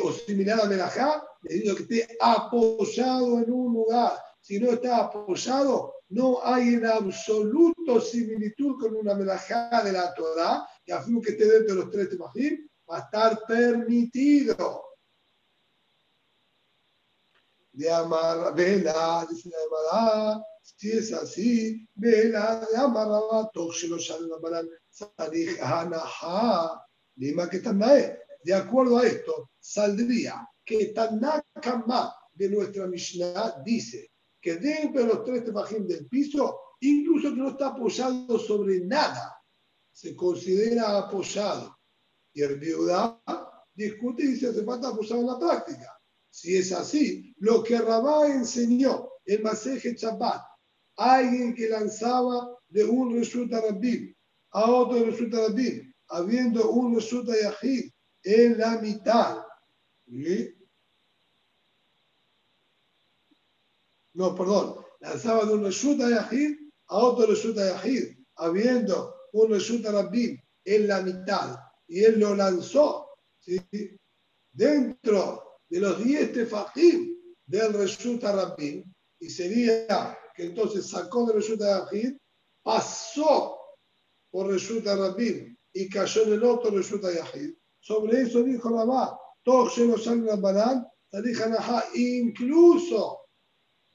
o 0.04 0.12
similar 0.12 0.62
a 0.62 0.66
melajá, 0.66 1.24
digo 1.44 1.76
que 1.76 1.84
esté 1.84 2.18
apoyado 2.20 3.40
en 3.40 3.52
un 3.52 3.74
lugar. 3.74 4.14
Si 4.42 4.60
no 4.60 4.72
está 4.72 4.98
apoyado, 4.98 5.94
no 6.10 6.40
hay 6.44 6.76
en 6.76 6.86
absoluto 6.86 8.02
similitud 8.02 8.80
con 8.80 8.96
una 8.96 9.14
melajá 9.14 9.84
de 9.84 9.92
la 9.92 10.14
Torah, 10.14 10.68
que 10.84 10.94
afirma 10.94 11.22
que 11.22 11.32
esté 11.32 11.46
dentro 11.46 11.76
de 11.76 11.82
los 11.82 11.92
tres 11.92 12.10
temajim, 12.10 12.68
va 12.90 12.98
a 12.98 13.02
estar 13.02 13.40
permitido. 13.48 14.87
De 17.78 17.92
amar, 17.92 18.56
vela, 18.56 19.28
dice 19.30 19.52
la 19.52 20.44
si 20.64 20.92
es 20.92 21.14
así, 21.14 21.88
vela, 21.94 22.68
de 25.32 25.58
anaha, 25.62 26.86
lima 27.18 27.48
que 27.48 27.60
De 27.60 28.54
acuerdo 28.54 28.98
a 28.98 29.06
esto, 29.06 29.52
saldría 29.60 30.50
que 30.66 30.88
Tanakama 30.88 32.16
de 32.34 32.50
nuestra 32.50 32.88
Mishnah 32.88 33.62
dice 33.64 34.10
que 34.42 34.56
dentro 34.56 35.02
de 35.02 35.08
los 35.08 35.24
tres 35.24 35.46
tefajim 35.46 35.86
del 35.86 36.08
piso, 36.08 36.60
incluso 36.80 37.30
que 37.30 37.36
no 37.36 37.50
está 37.50 37.68
apoyado 37.68 38.40
sobre 38.40 38.80
nada, 38.80 39.36
se 39.92 40.16
considera 40.16 40.98
apoyado. 40.98 41.78
Y 42.34 42.42
el 42.42 42.58
viuda 42.58 43.22
discute 43.76 44.24
y 44.24 44.28
dice, 44.30 44.48
hace 44.48 44.64
falta 44.64 44.90
apoyado 44.90 45.22
en 45.22 45.28
la 45.28 45.38
práctica. 45.40 45.97
Si 46.38 46.56
es 46.56 46.72
así, 46.72 47.34
lo 47.40 47.64
que 47.64 47.80
Rabá 47.80 48.28
enseñó 48.28 49.10
en 49.26 49.42
Maseje 49.42 49.96
Shabbat, 49.96 50.40
alguien 50.96 51.56
que 51.56 51.68
lanzaba 51.68 52.56
de 52.68 52.84
un 52.84 53.16
resulta 53.16 53.60
Rabbim 53.60 54.14
a 54.52 54.70
otro 54.70 55.04
resulta 55.04 55.48
Rabbim, 55.48 55.92
habiendo 56.10 56.70
un 56.70 56.94
resulta 56.94 57.34
Yahid 57.42 57.92
en 58.22 58.56
la 58.56 58.78
mitad, 58.80 59.44
no, 64.14 64.36
perdón, 64.36 64.86
lanzaba 65.00 65.44
de 65.44 65.54
un 65.54 65.64
Reshuta 65.64 66.08
Yahid 66.08 66.56
a 66.86 66.98
otro 66.98 67.26
Reshuta 67.26 67.66
Yahid, 67.68 68.16
habiendo 68.36 69.16
un 69.34 69.50
Reshuta 69.50 69.92
Rabbim 69.92 70.40
en 70.66 70.88
la 70.88 71.02
mitad, 71.02 71.58
y 71.88 72.04
él 72.04 72.20
lo 72.20 72.36
lanzó 72.36 73.10
dentro 74.52 75.47
de 75.70 75.80
los 75.80 76.04
10 76.04 76.34
tefajim 76.34 77.16
del 77.46 77.74
Reshuta 77.74 78.32
Rabbim, 78.32 78.84
y 79.20 79.30
sería 79.30 80.18
que 80.36 80.46
entonces 80.46 80.88
sacó 80.88 81.26
de 81.26 81.34
Reshuta 81.34 81.88
Yahid, 81.92 82.18
pasó 82.62 83.58
por 84.30 84.48
Reshuta 84.48 84.96
Rabbim 84.96 85.58
y 85.74 85.90
cayó 85.90 86.24
en 86.24 86.34
el 86.34 86.44
otro 86.44 86.72
Reshuta 86.72 87.12
Yahid. 87.12 87.56
Sobre 87.80 88.22
eso 88.22 88.44
dijo 88.44 88.70
Rabá, 88.70 89.18
todos 89.44 89.78
los 89.78 90.06
Rabbanán, 90.06 90.86
incluso 91.96 93.22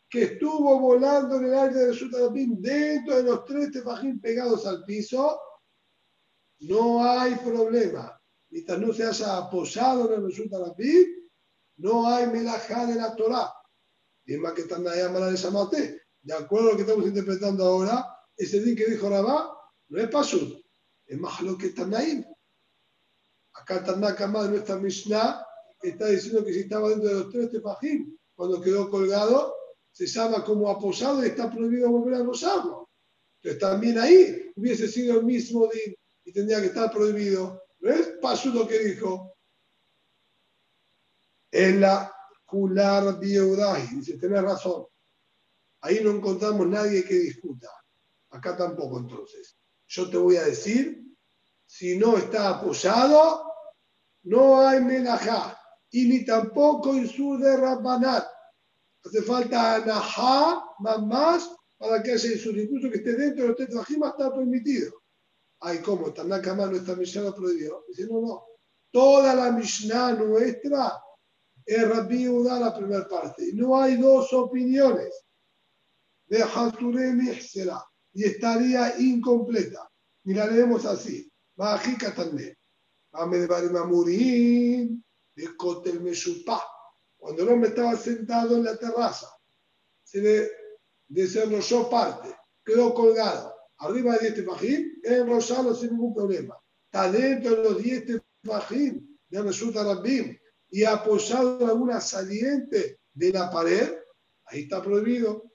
que 0.09 0.23
estuvo 0.25 0.79
volando 0.79 1.37
en 1.37 1.45
el 1.45 1.55
aire 1.55 1.75
de 1.75 1.87
Reshuta 1.89 2.19
Rabbim 2.21 2.61
dentro 2.61 3.17
de 3.17 3.23
los 3.23 3.45
tres 3.45 3.71
tefajim 3.71 4.21
pegados 4.21 4.67
al 4.67 4.85
piso, 4.85 5.39
no 6.61 7.05
hay 7.05 7.35
problema. 7.37 8.19
Mientras 8.51 8.79
no 8.79 8.93
se 8.93 9.05
haya 9.05 9.39
apoyado 9.39 10.09
en 10.09 10.21
el 10.21 10.27
Reshuta 10.27 10.59
Rabbim, 10.59 11.22
no 11.77 12.09
hay 12.09 12.27
melajá 12.27 12.87
de 12.87 12.95
la 12.95 13.15
Torah. 13.17 13.53
Y 14.25 14.35
es 14.35 14.41
más 14.41 14.53
que 14.53 14.63
están 14.63 14.87
allá 14.87 15.09
mala 15.11 15.31
de 15.31 15.37
Samate. 15.37 16.03
De 16.23 16.35
acuerdo 16.35 16.69
a 16.69 16.71
lo 16.73 16.77
que 16.77 16.83
estamos 16.83 17.07
interpretando 17.07 17.65
ahora, 17.65 18.07
ese 18.37 18.61
día 18.61 18.77
que 18.77 18.91
dijo 18.91 19.09
Rabá 19.09 19.53
no 19.89 20.01
es 20.01 20.09
Pashut, 20.09 20.65
es 21.07 21.19
más 21.19 21.41
lo 21.43 21.59
que 21.59 21.71
Tanaim. 21.71 22.25
Acá 23.55 23.85
Tanaka 23.85 24.27
más 24.27 24.45
de 24.45 24.51
nuestra 24.51 24.77
Mishnah 24.77 25.45
está 25.83 26.07
diciendo 26.07 26.45
que 26.45 26.53
si 26.53 26.61
estaba 26.61 26.89
dentro 26.89 27.09
de 27.09 27.15
los 27.15 27.31
tres 27.31 27.51
tefajim, 27.51 28.17
cuando 28.35 28.61
quedó 28.61 28.89
colgado, 28.89 29.55
se 29.91 30.07
llama 30.07 30.45
como 30.45 30.71
aposado 30.71 31.23
y 31.23 31.29
está 31.29 31.51
prohibido 31.51 31.91
volver 31.91 32.15
a 32.15 32.25
rozarlo. 32.25 32.89
Entonces 33.43 33.61
también 33.61 33.99
ahí 33.99 34.53
hubiese 34.57 34.89
sido 34.89 35.19
el 35.19 35.25
mismo 35.25 35.69
din 35.69 35.95
y 36.25 36.33
tendría 36.33 36.61
que 36.61 36.69
estar 36.69 36.91
prohibido. 36.91 37.63
¿No 37.81 37.91
es 37.91 38.15
Pashut 38.23 38.55
lo 38.55 38.67
que 38.67 38.79
dijo? 38.79 39.35
En 41.53 41.83
la 41.83 42.11
Kular 42.47 43.19
Bieudahi, 43.21 43.97
dice, 43.97 44.17
tenés 44.19 44.43
razón. 44.43 44.87
Ahí 45.83 46.01
no 46.03 46.11
encontramos 46.11 46.67
nadie 46.67 47.05
que 47.05 47.15
discuta. 47.15 47.69
Acá 48.31 48.57
tampoco 48.57 48.99
entonces. 48.99 49.57
Yo 49.87 50.09
te 50.09 50.17
voy 50.17 50.37
a 50.37 50.45
decir, 50.45 51.05
si 51.67 51.99
no 51.99 52.17
está 52.17 52.49
apoyado, 52.49 53.45
no 54.23 54.67
hay 54.67 54.81
menajá. 54.81 55.59
Y 55.91 56.09
ni 56.09 56.25
tampoco 56.25 56.95
sur 57.07 57.39
de 57.39 57.55
Rabbanat. 57.55 58.27
Hace 59.05 59.23
falta 59.23 59.75
anajá, 59.75 60.65
más 60.79 61.03
más, 61.03 61.51
para 61.77 62.03
que 62.03 62.13
haya 62.13 62.33
insur. 62.33 62.57
Incluso 62.57 62.89
que 62.89 62.97
esté 62.99 63.13
dentro 63.13 63.43
de 63.43 63.49
los 63.49 63.57
tetrajimas 63.59 64.13
está 64.13 64.35
permitido. 64.35 65.03
Ay, 65.61 65.79
¿cómo? 65.79 66.13
Tanaka 66.13 66.55
no 66.55 66.77
está 66.77 66.97
Mishnah 66.97 67.35
prohibido. 67.35 67.85
Dice, 67.89 68.07
no, 68.07 68.21
no. 68.21 68.45
Toda 68.91 69.35
la 69.35 69.53
Mishnah 69.53 70.13
nuestra 70.15 71.03
es 71.65 71.89
Rabbi 71.89 72.29
Udá 72.29 72.59
la 72.59 72.75
primera 72.75 73.09
parte. 73.09 73.49
Y 73.49 73.53
no 73.53 73.81
hay 73.81 73.97
dos 73.97 74.33
opiniones 74.33 75.25
de 76.27 76.43
Haturemi 76.43 77.35
será 77.35 77.85
y 78.13 78.25
estaría 78.25 78.99
incompleta. 78.99 79.89
Y 80.25 80.35
la 80.35 80.47
leemos 80.47 80.85
así. 80.85 81.31
Mágica 81.57 82.15
también. 82.15 82.57
de 85.35 85.57
Kotel 85.57 86.01
Meshupá. 86.01 86.63
Cuando 87.17 87.43
el 87.43 87.49
hombre 87.51 87.69
estaba 87.69 87.97
sentado 87.97 88.57
en 88.57 88.65
la 88.65 88.77
terraza, 88.77 89.29
se 90.03 90.21
le 90.21 90.51
desarrolló 91.09 91.89
parte, 91.89 92.35
quedó 92.65 92.93
colgado. 92.95 93.55
Arriba 93.79 94.17
de 94.19 94.29
este 94.29 94.43
fajín, 94.43 95.01
enrollado 95.05 95.75
sin 95.75 95.91
ningún 95.91 96.15
problema. 96.15 96.57
Está 96.85 97.11
dentro 97.11 97.57
de 97.57 97.63
los 97.63 97.83
10 97.83 98.23
fajín 98.45 99.19
de 99.29 99.43
Resulta 99.43 99.85
Rabbim 99.85 100.37
y 100.73 100.85
apoyado 100.85 101.61
en 101.61 101.69
alguna 101.69 102.01
saliente 102.01 102.99
de 103.13 103.31
la 103.31 103.51
pared, 103.51 103.95
ahí 104.47 104.63
está 104.63 104.83
prohibido, 104.83 105.53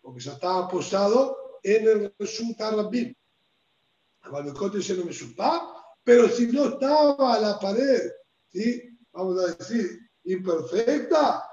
porque 0.00 0.20
ya 0.20 0.32
está 0.32 0.58
apoyado 0.58 1.36
en 1.62 1.88
el 1.88 2.14
Rabbim. 2.58 3.14
Pero 6.04 6.28
si 6.28 6.46
no 6.48 6.64
estaba 6.64 7.38
la 7.38 7.58
pared, 7.60 8.10
¿sí? 8.48 8.82
vamos 9.12 9.38
a 9.38 9.54
decir, 9.54 9.96
imperfecta, 10.24 11.44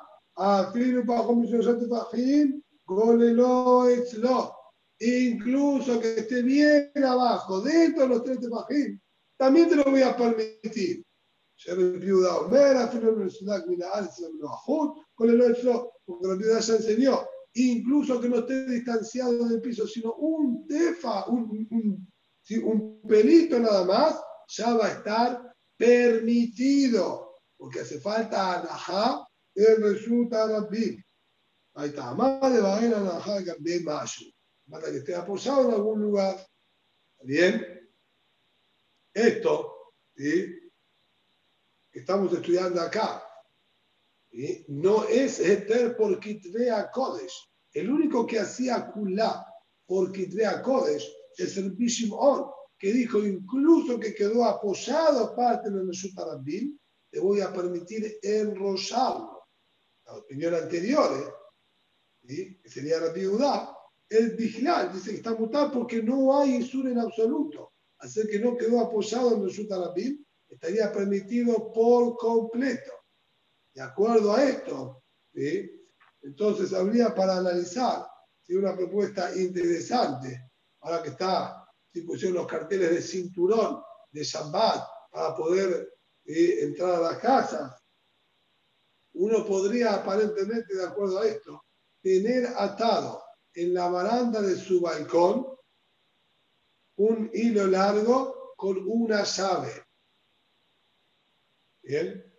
incluso 4.99 5.99
que 5.99 6.20
esté 6.20 6.41
bien 6.41 6.91
abajo, 7.06 7.62
dentro 7.62 8.03
de 8.03 8.10
los 8.10 8.24
tres 8.24 8.39
tefajim, 8.39 8.99
también 9.38 9.70
te 9.70 9.76
lo 9.76 9.84
voy 9.84 10.01
a 10.01 10.18
permitir. 10.18 11.05
Porque 16.06 16.28
la 16.28 16.36
viuda 16.36 16.60
ya 16.60 16.76
enseñó, 16.76 17.28
incluso 17.53 18.20
que 18.20 18.30
no 18.30 18.39
esté 18.39 18.66
distanciado 18.66 19.47
del 19.47 19.62
piso, 19.62 19.88
sino 19.88 20.14
un 20.16 20.68
tefa, 20.68 21.26
un, 21.28 21.68
un, 22.64 23.01
pelito 23.08 23.60
nada 23.60 23.86
más, 23.86 24.22
ya 24.47 24.74
va 24.76 24.88
a 24.88 24.91
estar 24.91 25.56
permitido, 25.78 27.36
porque 27.58 27.80
hace 27.80 27.99
falta 27.99 28.60
anajá 28.60 29.26
en 29.56 29.82
resulta 29.82 30.47
rabbi. 30.47 31.01
Ahí 31.76 31.89
está, 31.89 32.14
más 32.14 32.53
de 32.53 32.62
vaina 32.62 32.97
anajá 32.97 33.41
de 33.41 33.80
mayo. 33.82 34.32
Para 34.70 34.91
que 34.91 34.97
esté 34.97 35.16
aposado 35.16 35.68
en 35.68 35.76
algún 35.76 36.01
lugar. 36.01 36.38
¿Bien? 37.22 37.89
Esto, 39.14 39.93
¿sí? 40.16 40.64
Estamos 41.99 42.33
estudiando 42.33 42.81
acá, 42.81 43.23
no 44.67 45.05
es 45.05 45.39
Eter 45.39 45.95
por 45.95 46.19
Kitvea 46.19 46.91
Kodesh. 46.91 47.33
El 47.73 47.89
único 47.89 48.25
que 48.25 48.39
hacía 48.39 48.91
Kulá 48.91 49.45
por 49.85 50.11
Kitvea 50.11 50.61
Kodesh 50.61 51.09
es 51.37 51.57
el 51.57 51.71
Bishim 51.71 52.11
On, 52.13 52.49
que 52.77 52.91
dijo 52.91 53.25
incluso 53.25 53.99
que 53.99 54.13
quedó 54.13 54.43
apoyado 54.43 55.35
parte 55.35 55.69
de 55.69 55.83
Neshut 55.83 56.17
Rabbim, 56.17 56.77
te 57.09 57.19
voy 57.19 57.39
a 57.41 57.53
permitir 57.53 58.17
enrollarlo. 58.21 59.47
La 60.05 60.17
opinión 60.17 60.53
anterior, 60.53 61.35
¿eh? 62.27 62.59
que 62.61 62.69
sería 62.69 62.99
Rabbi 62.99 63.25
Udá, 63.25 63.75
el 64.09 64.35
Biglan 64.35 64.93
dice 64.93 65.11
que 65.11 65.17
está 65.17 65.33
mutado 65.33 65.71
porque 65.71 66.03
no 66.03 66.37
hay 66.37 66.57
Isur 66.57 66.87
en 66.87 66.99
absoluto. 66.99 67.71
Así 67.99 68.27
que 68.27 68.39
no 68.39 68.57
quedó 68.57 68.81
apoyado 68.81 69.35
en 69.35 69.45
Neshut 69.45 69.71
Rabbim, 69.71 70.25
estaría 70.56 70.91
permitido 70.91 71.72
por 71.74 72.16
completo. 72.18 72.91
De 73.74 73.82
acuerdo 73.82 74.34
a 74.34 74.43
esto, 74.43 75.03
entonces 76.22 76.74
habría 76.74 77.14
para 77.14 77.38
analizar 77.38 78.06
si 78.41 78.56
una 78.56 78.76
propuesta 78.76 79.36
interesante, 79.36 80.49
ahora 80.82 81.03
que 81.03 81.10
está, 81.10 81.68
si 81.91 82.01
pusieron 82.01 82.38
los 82.38 82.47
carteles 82.47 82.89
de 82.89 83.01
cinturón 83.01 83.82
de 84.12 84.24
Shabbat 84.24 84.88
para 85.12 85.36
poder 85.36 85.93
entrar 86.26 86.95
a 86.95 86.99
las 86.99 87.18
casas, 87.18 87.74
uno 89.14 89.45
podría 89.45 89.95
aparentemente, 89.95 90.76
de 90.76 90.86
acuerdo 90.86 91.20
a 91.20 91.28
esto, 91.28 91.66
tener 92.01 92.47
atado 92.58 93.24
en 93.53 93.74
la 93.74 93.89
baranda 93.89 94.41
de 94.41 94.56
su 94.56 94.80
balcón 94.80 95.47
un 96.97 97.30
hilo 97.34 97.68
largo 97.68 98.53
con 98.56 98.78
una 98.88 99.24
llave 99.24 99.84
Bien. 101.86 102.33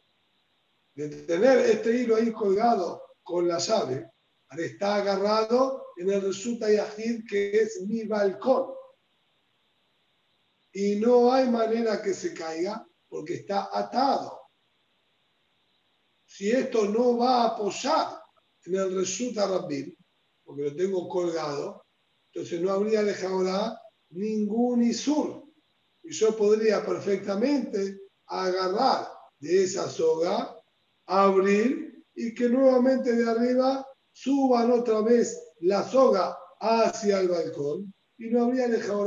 De 0.96 1.08
tener 1.08 1.58
este 1.58 1.96
hilo 1.96 2.16
ahí 2.16 2.32
colgado 2.32 3.00
con 3.22 3.46
la 3.46 3.58
llave, 3.58 4.10
está 4.58 4.96
agarrado 4.96 5.86
en 5.96 6.10
el 6.10 6.22
resulta 6.22 6.70
yajid 6.70 7.24
que 7.28 7.50
es 7.50 7.82
mi 7.86 8.04
balcón. 8.04 8.74
Y 10.72 10.96
no 10.96 11.32
hay 11.32 11.48
manera 11.48 12.02
que 12.02 12.12
se 12.12 12.34
caiga 12.34 12.84
porque 13.08 13.34
está 13.34 13.70
atado. 13.72 14.40
Si 16.24 16.50
esto 16.50 16.86
no 16.86 17.16
va 17.16 17.42
a 17.42 17.46
apoyar 17.48 18.20
en 18.64 18.74
el 18.74 18.94
resulta 18.96 19.46
rabbin, 19.46 19.96
porque 20.42 20.62
lo 20.62 20.74
tengo 20.74 21.08
colgado, 21.08 21.86
entonces 22.32 22.60
no 22.60 22.72
habría 22.72 23.04
dejado 23.04 23.78
ningún 24.10 24.82
isur. 24.82 25.44
Y 26.02 26.12
yo 26.12 26.36
podría 26.36 26.84
perfectamente 26.84 28.00
agarrar 28.26 29.15
de 29.38 29.64
esa 29.64 29.88
soga, 29.88 30.56
abrir 31.06 32.04
y 32.14 32.34
que 32.34 32.48
nuevamente 32.48 33.12
de 33.12 33.28
arriba 33.28 33.86
suban 34.12 34.70
otra 34.70 35.02
vez 35.02 35.38
la 35.60 35.82
soga 35.88 36.36
hacia 36.60 37.20
el 37.20 37.28
balcón 37.28 37.92
y 38.18 38.30
no 38.30 38.44
habría 38.44 38.68
dejado 38.68 39.06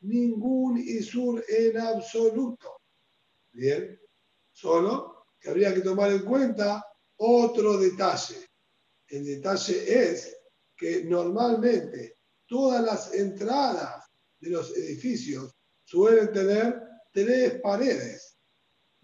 ningún 0.00 0.78
isur 0.78 1.44
en 1.48 1.78
absoluto. 1.78 2.80
Bien, 3.52 3.98
solo 4.52 5.26
que 5.40 5.50
habría 5.50 5.74
que 5.74 5.80
tomar 5.80 6.10
en 6.12 6.24
cuenta 6.24 6.84
otro 7.16 7.78
detalle. 7.78 8.48
El 9.08 9.24
detalle 9.24 10.10
es 10.10 10.36
que 10.76 11.04
normalmente 11.04 12.18
todas 12.46 12.82
las 12.82 13.14
entradas 13.14 14.04
de 14.38 14.50
los 14.50 14.76
edificios 14.76 15.54
suelen 15.84 16.32
tener 16.32 16.80
tres 17.12 17.60
paredes. 17.60 18.33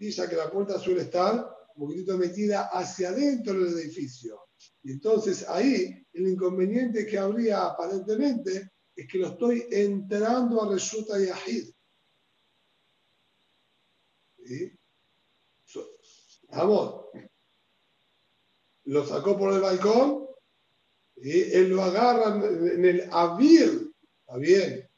Dice 0.01 0.27
que 0.27 0.35
la 0.35 0.49
puerta 0.49 0.79
suele 0.79 1.03
estar 1.03 1.47
un 1.75 1.85
poquitito 1.85 2.17
metida 2.17 2.69
hacia 2.69 3.09
adentro 3.09 3.53
del 3.53 3.77
edificio. 3.77 4.47
Y 4.81 4.93
entonces 4.93 5.47
ahí 5.47 6.03
el 6.11 6.27
inconveniente 6.27 7.05
que 7.05 7.19
habría 7.19 7.67
aparentemente 7.67 8.71
es 8.95 9.07
que 9.07 9.19
lo 9.19 9.27
estoy 9.27 9.67
entrando 9.69 10.63
a 10.63 10.73
Resulta 10.73 11.19
Yahid. 11.19 11.69
¿Sí? 14.43 14.71
Vamos, 16.49 17.05
lo 18.85 19.05
sacó 19.05 19.37
por 19.37 19.53
el 19.53 19.61
balcón 19.61 20.25
y 21.17 21.41
él 21.41 21.69
lo 21.69 21.83
agarra 21.83 22.43
en 22.43 22.85
el 22.85 23.07
avir, 23.11 23.93
está 24.21 24.37
bien, 24.39 24.89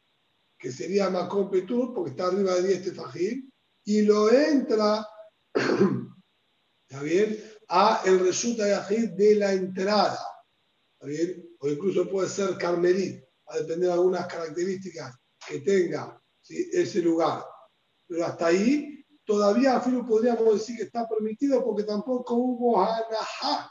que 0.57 0.71
sería 0.71 1.11
Petur, 1.51 1.93
porque 1.93 2.11
está 2.11 2.27
arriba 2.27 2.55
de 2.55 2.69
10 2.69 2.83
tefajim, 2.85 3.52
y 3.85 4.01
lo 4.03 4.31
entra, 4.31 5.07
está 5.53 7.03
bien, 7.03 7.37
a 7.67 8.01
el 8.05 8.19
resulta 8.19 8.65
de 8.65 9.35
la 9.35 9.53
entrada, 9.53 10.19
está 10.93 11.07
bien, 11.07 11.49
o 11.59 11.67
incluso 11.67 12.09
puede 12.09 12.29
ser 12.29 12.57
carmelit, 12.57 13.23
a 13.47 13.57
depender 13.57 13.89
de 13.89 13.93
algunas 13.93 14.27
características 14.27 15.15
que 15.47 15.59
tenga 15.59 16.21
ese 16.47 17.01
lugar. 17.01 17.43
Pero 18.07 18.25
hasta 18.25 18.47
ahí 18.47 19.05
todavía 19.25 19.81
podríamos 19.81 20.53
decir 20.53 20.77
que 20.77 20.83
está 20.83 21.07
permitido 21.07 21.63
porque 21.63 21.83
tampoco 21.83 22.35
hubo 22.35 22.81
anahá. 22.81 23.69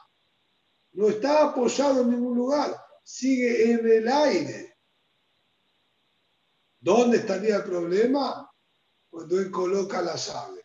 No 0.92 1.08
está 1.08 1.48
apoyado 1.48 2.02
en 2.02 2.10
ningún 2.10 2.36
lugar, 2.36 2.76
sigue 3.02 3.72
en 3.72 3.88
el 3.88 4.08
aire. 4.08 4.76
¿Dónde 6.78 7.18
estaría 7.18 7.56
el 7.56 7.64
problema? 7.64 8.51
Cuando 9.12 9.38
él 9.38 9.50
coloca 9.50 10.00
la 10.00 10.16
llave. 10.16 10.62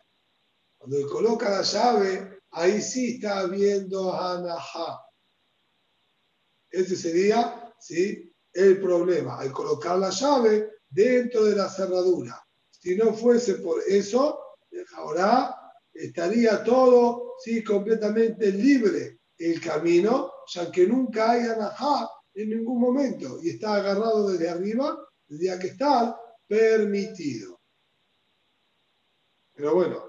Cuando 0.78 0.96
él 0.96 1.06
coloca 1.06 1.50
la 1.50 1.60
llave, 1.60 2.40
ahí 2.52 2.80
sí 2.80 3.16
está 3.16 3.40
habiendo 3.40 4.10
anahá. 4.10 5.04
Ese 6.70 6.96
sería 6.96 7.74
¿sí? 7.78 8.32
el 8.54 8.80
problema, 8.80 9.38
al 9.38 9.52
colocar 9.52 9.98
la 9.98 10.08
llave 10.08 10.70
dentro 10.88 11.44
de 11.44 11.56
la 11.56 11.68
cerradura. 11.68 12.42
Si 12.70 12.96
no 12.96 13.12
fuese 13.12 13.56
por 13.56 13.82
eso, 13.86 14.40
ahora 14.96 15.54
estaría 15.92 16.64
todo 16.64 17.34
¿sí? 17.44 17.62
completamente 17.62 18.50
libre 18.50 19.20
el 19.36 19.60
camino, 19.60 20.32
ya 20.46 20.70
que 20.70 20.86
nunca 20.86 21.32
hay 21.32 21.42
anajá 21.42 22.08
en 22.32 22.48
ningún 22.48 22.80
momento 22.80 23.38
y 23.42 23.50
está 23.50 23.74
agarrado 23.74 24.30
desde 24.30 24.48
arriba, 24.48 25.06
tendría 25.26 25.58
que 25.58 25.66
estar 25.66 26.16
permitido. 26.46 27.57
Pero 29.58 29.74
bueno, 29.74 30.04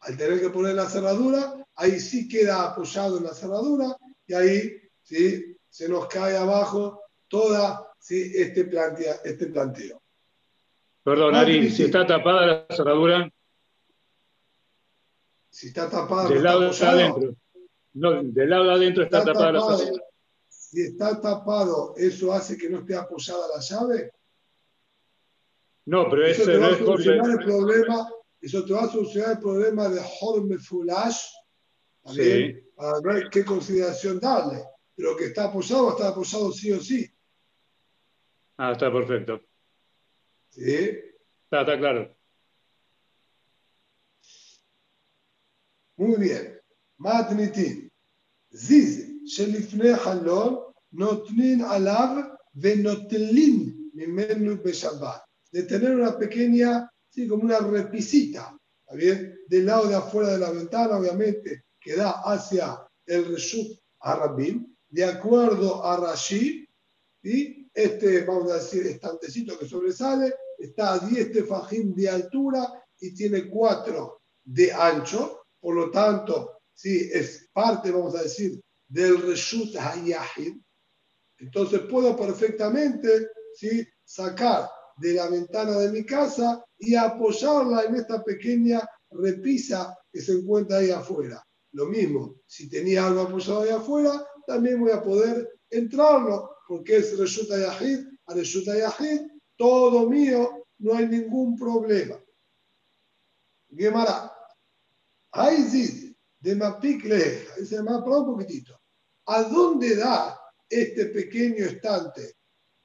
al 0.00 0.16
tener 0.16 0.40
que 0.40 0.48
poner 0.48 0.74
la 0.74 0.88
cerradura, 0.88 1.62
ahí 1.74 2.00
sí 2.00 2.26
queda 2.26 2.70
apoyado 2.70 3.18
en 3.18 3.24
la 3.24 3.34
cerradura 3.34 3.94
y 4.26 4.32
ahí 4.32 4.80
¿sí? 5.02 5.58
se 5.68 5.90
nos 5.90 6.06
cae 6.06 6.38
abajo 6.38 7.02
toda 7.28 7.92
¿sí? 7.98 8.32
este, 8.34 8.64
plantea, 8.64 9.16
este 9.22 9.48
planteo. 9.48 10.00
Perdón, 11.02 11.34
Ari, 11.34 11.70
si 11.70 11.82
está 11.84 12.06
tapada 12.06 12.46
la 12.46 12.66
cerradura. 12.74 13.30
Si 15.50 15.66
está 15.66 15.90
tapada, 15.90 16.30
del 16.30 16.42
lado 16.42 16.60
de 16.72 16.86
adentro. 16.86 17.36
No, 17.92 18.22
del 18.22 18.48
lado 18.48 18.64
de 18.64 18.72
adentro 18.72 19.04
está, 19.04 19.22
tapada 19.22 19.52
la 19.52 19.60
cerradura. 19.60 20.04
Si 20.48 20.80
está 20.80 21.20
tapado, 21.20 21.92
¿eso 21.98 22.32
hace 22.32 22.56
que 22.56 22.70
no 22.70 22.78
esté 22.78 22.96
apoyada 22.96 23.48
la 23.54 23.60
llave? 23.60 24.12
No, 25.84 26.08
pero 26.08 26.24
eso 26.24 26.40
ese 26.40 26.52
te 26.52 26.56
va 26.56 26.68
no 26.68 26.72
a 26.72 26.94
es 26.98 27.06
el 27.06 27.44
problema 27.44 28.08
eso 28.44 28.64
te 28.64 28.72
va 28.72 28.84
a 28.84 28.88
solucionar 28.90 29.32
el 29.32 29.38
problema 29.38 29.88
de 29.88 30.00
Horme 30.20 30.58
Fulash. 30.58 31.18
Sí. 32.12 32.54
A 32.76 33.00
ver 33.02 33.30
qué 33.30 33.44
consideración 33.44 34.20
darle. 34.20 34.62
Pero 34.94 35.16
que 35.16 35.26
está 35.26 35.44
apoyado, 35.44 35.90
está 35.90 36.08
apoyado 36.08 36.52
sí 36.52 36.70
o 36.72 36.80
sí. 36.80 37.10
Ah, 38.56 38.72
está 38.72 38.92
perfecto. 38.92 39.40
Sí. 40.50 40.98
Está, 41.50 41.78
claro. 41.78 42.14
Muy 45.96 46.16
bien. 46.16 46.60
Matnitin. 46.98 47.90
Ziz, 48.54 49.24
Shelifne 49.24 49.94
Halor, 49.94 50.74
Notlin 50.92 51.62
Alav, 51.62 52.36
Venotlim, 52.52 53.90
Mimenu 53.94 54.62
Beshabbat. 54.62 55.22
De 55.50 55.62
tener 55.64 55.94
una 55.94 56.16
pequeña 56.16 56.88
sí, 57.14 57.28
como 57.28 57.44
una 57.44 57.58
repisita, 57.58 58.58
¿está 58.80 58.96
bien? 58.96 59.38
Del 59.46 59.66
lado 59.66 59.86
de 59.86 59.94
afuera 59.94 60.30
de 60.30 60.38
la 60.38 60.50
ventana, 60.50 60.96
obviamente, 60.96 61.64
que 61.80 61.94
da 61.94 62.22
hacia 62.24 62.86
el 63.06 63.26
Reshut 63.26 63.78
Arabim, 64.00 64.74
de 64.88 65.04
acuerdo 65.04 65.84
a 65.84 65.96
Rashi, 65.96 66.68
y 67.22 67.70
este, 67.72 68.24
vamos 68.24 68.50
a 68.50 68.56
decir, 68.56 68.86
estantecito 68.86 69.58
que 69.58 69.68
sobresale, 69.68 70.34
está 70.58 70.94
a 70.94 70.98
10 70.98 71.32
tefajim 71.32 71.94
de 71.94 72.08
altura 72.08 72.84
y 73.00 73.14
tiene 73.14 73.48
4 73.48 74.22
de 74.44 74.72
ancho, 74.72 75.46
por 75.60 75.74
lo 75.74 75.90
tanto, 75.90 76.62
sí, 76.74 77.10
es 77.12 77.48
parte, 77.52 77.90
vamos 77.90 78.14
a 78.16 78.22
decir, 78.22 78.60
del 78.88 79.22
Reshut 79.22 79.76
Hayahid. 79.76 80.56
Entonces 81.38 81.80
puedo 81.90 82.16
perfectamente 82.16 83.28
¿sí? 83.54 83.86
sacar 84.04 84.68
de 84.96 85.14
la 85.14 85.28
ventana 85.28 85.78
de 85.78 85.90
mi 85.90 86.04
casa 86.04 86.64
y 86.84 86.94
apoyarla 86.94 87.84
en 87.84 87.96
esta 87.96 88.22
pequeña 88.22 88.86
repisa 89.10 89.96
que 90.12 90.20
se 90.20 90.32
encuentra 90.32 90.78
ahí 90.78 90.90
afuera. 90.90 91.42
Lo 91.72 91.86
mismo, 91.86 92.36
si 92.46 92.68
tenía 92.68 93.06
algo 93.06 93.22
apoyado 93.22 93.62
ahí 93.62 93.70
afuera, 93.70 94.24
también 94.46 94.80
voy 94.80 94.92
a 94.92 95.02
poder 95.02 95.48
entrarlo, 95.70 96.56
porque 96.68 96.96
es 96.96 97.18
Reshut 97.18 97.50
Hayahid, 97.50 98.06
a 98.26 98.34
Reshut 98.34 98.68
Hayahid, 98.68 99.22
todo 99.56 100.08
mío, 100.08 100.66
no 100.78 100.94
hay 100.94 101.06
ningún 101.06 101.56
problema. 101.56 102.16
Gemara, 103.70 104.32
Aizid, 105.32 106.14
de 106.38 106.54
Mapik 106.54 107.04
Leja, 107.04 107.54
dice 107.58 107.82
más 107.82 108.02
para 108.02 108.18
un 108.18 108.26
poquitito. 108.26 108.78
¿A 109.26 109.44
dónde 109.44 109.96
da 109.96 110.38
este 110.68 111.06
pequeño 111.06 111.64
estante? 111.64 112.36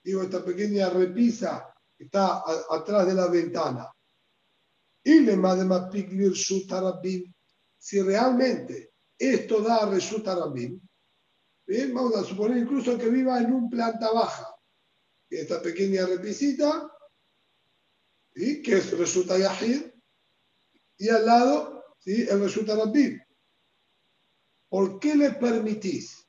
Digo, 0.02 0.24
esta 0.24 0.44
pequeña 0.44 0.90
repisa 0.90 1.69
está 2.00 2.38
a- 2.40 2.66
atrás 2.72 3.06
de 3.06 3.14
la 3.14 3.28
ventana. 3.28 3.92
Y 5.04 5.20
le 5.20 5.36
de 5.36 5.66
Mapik 5.66 6.12
Lirshut 6.12 6.72
Arabim. 6.72 7.34
Si 7.78 8.02
realmente 8.02 8.94
esto 9.18 9.62
da 9.62 9.78
a 9.84 9.90
Reshut 9.90 10.28
Arabim, 10.28 10.80
bien, 11.66 11.94
vamos 11.94 12.16
a 12.16 12.24
suponer 12.24 12.58
incluso 12.58 12.98
que 12.98 13.10
viva 13.10 13.40
en 13.40 13.54
un 13.54 13.70
planta 13.70 14.12
baja. 14.12 14.48
Esta 15.30 15.62
pequeña 15.62 16.06
repisita, 16.06 16.92
¿sí? 18.34 18.62
que 18.62 18.78
es 18.78 18.98
Reshut 18.98 19.28
Yahid, 19.28 19.84
y 20.98 21.10
al 21.10 21.26
lado, 21.26 21.86
¿sí? 22.00 22.28
el 22.30 22.42
Reshut 22.42 22.70
Arabim. 22.70 23.20
¿Por 24.70 25.00
qué 25.00 25.16
le 25.16 25.32
permitís? 25.32 26.28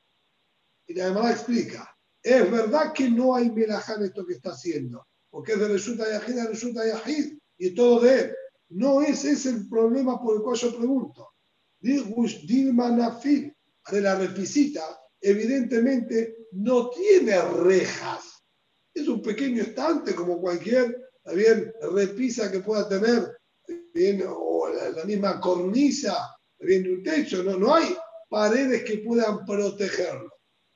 Y 0.87 0.95
la 0.95 1.09
Gemara 1.09 1.31
explica, 1.33 1.97
es 2.23 2.51
verdad 2.51 2.93
que 2.93 3.11
no 3.11 3.35
hay 3.35 3.51
melajá 3.51 3.95
en 3.95 4.05
esto 4.05 4.25
que 4.27 4.35
está 4.35 4.51
haciendo, 4.51 5.07
porque 5.31 5.53
es 5.53 5.61
de 5.61 5.69
resulta 5.69 6.11
yahid 6.11 6.39
a 6.39 6.47
resulta 6.49 6.87
yahid, 6.87 7.39
y 7.59 7.75
todo 7.75 8.01
de 8.01 8.21
él. 8.21 8.35
No 8.71 9.01
es 9.03 9.25
ese 9.25 9.51
el 9.51 9.69
problema 9.69 10.21
por 10.21 10.37
el 10.37 10.43
cual 10.43 10.57
yo 10.57 10.77
pregunto. 10.77 11.29
De 11.81 12.05
la 14.01 14.15
repisita, 14.15 14.83
evidentemente 15.21 16.37
no 16.53 16.91
tiene 16.91 17.41
rejas. 17.41 18.45
Es 18.93 19.09
un 19.09 19.23
pequeño 19.23 19.63
estante 19.63 20.15
como 20.15 20.41
cualquier, 20.41 21.11
bien, 21.35 21.73
repisa 21.93 22.51
que 22.51 22.61
pueda 22.61 22.89
tener, 22.89 23.37
bien, 23.95 24.25
o 24.27 24.69
la, 24.69 24.91
la 24.91 25.05
misma 25.05 25.41
cornisa, 25.41 26.15
bien, 26.59 26.83
de 26.83 26.95
un 26.95 27.03
techo. 27.03 27.43
No, 27.43 27.57
no 27.57 27.75
hay 27.75 27.97
paredes 28.29 28.85
que 28.85 28.99
puedan 28.99 29.45
protegerlo. 29.45 30.31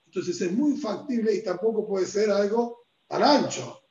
Entonces 0.06 0.40
es 0.40 0.52
muy 0.52 0.76
factible 0.76 1.34
y 1.34 1.42
tampoco 1.42 1.86
puede 1.86 2.06
ser 2.06 2.30
algo 2.30 2.86
tan 3.08 3.22
ancho. 3.22 3.83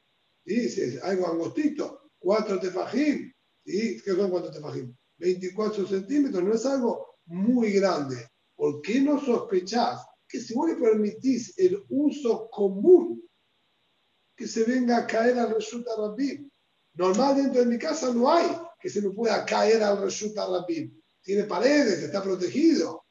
¿Sí? 0.45 0.69
Si 0.69 0.81
es 0.81 1.03
algo 1.03 1.27
angostito, 1.27 2.11
4 2.19 2.59
tefajín. 2.59 3.33
¿sí? 3.65 4.01
¿Qué 4.03 4.11
son 4.11 4.29
4 4.29 4.51
tefajín? 4.51 4.97
24 5.17 5.87
centímetros, 5.87 6.43
no 6.43 6.53
es 6.53 6.65
algo 6.65 7.17
muy 7.25 7.71
grande. 7.73 8.27
¿Por 8.55 8.81
qué 8.81 9.01
no 9.01 9.19
sospechás 9.19 10.05
que 10.27 10.39
si 10.39 10.53
vos 10.53 10.69
le 10.69 10.75
permitís 10.75 11.57
el 11.57 11.83
uso 11.89 12.49
común, 12.49 13.21
que 14.35 14.47
se 14.47 14.63
venga 14.63 14.97
a 14.97 15.07
caer 15.07 15.37
al 15.39 15.53
resulta 15.53 15.91
rabim? 15.95 16.49
Normal 16.95 17.35
dentro 17.35 17.61
de 17.61 17.67
mi 17.67 17.77
casa 17.77 18.13
no 18.13 18.31
hay 18.31 18.47
que 18.79 18.89
se 18.89 19.01
me 19.01 19.11
pueda 19.11 19.45
caer 19.45 19.81
al 19.81 20.01
resulta 20.01 20.45
rabim. 20.45 20.93
Tiene 21.21 21.45
paredes, 21.45 22.03
está 22.03 22.21
protegido. 22.21 23.05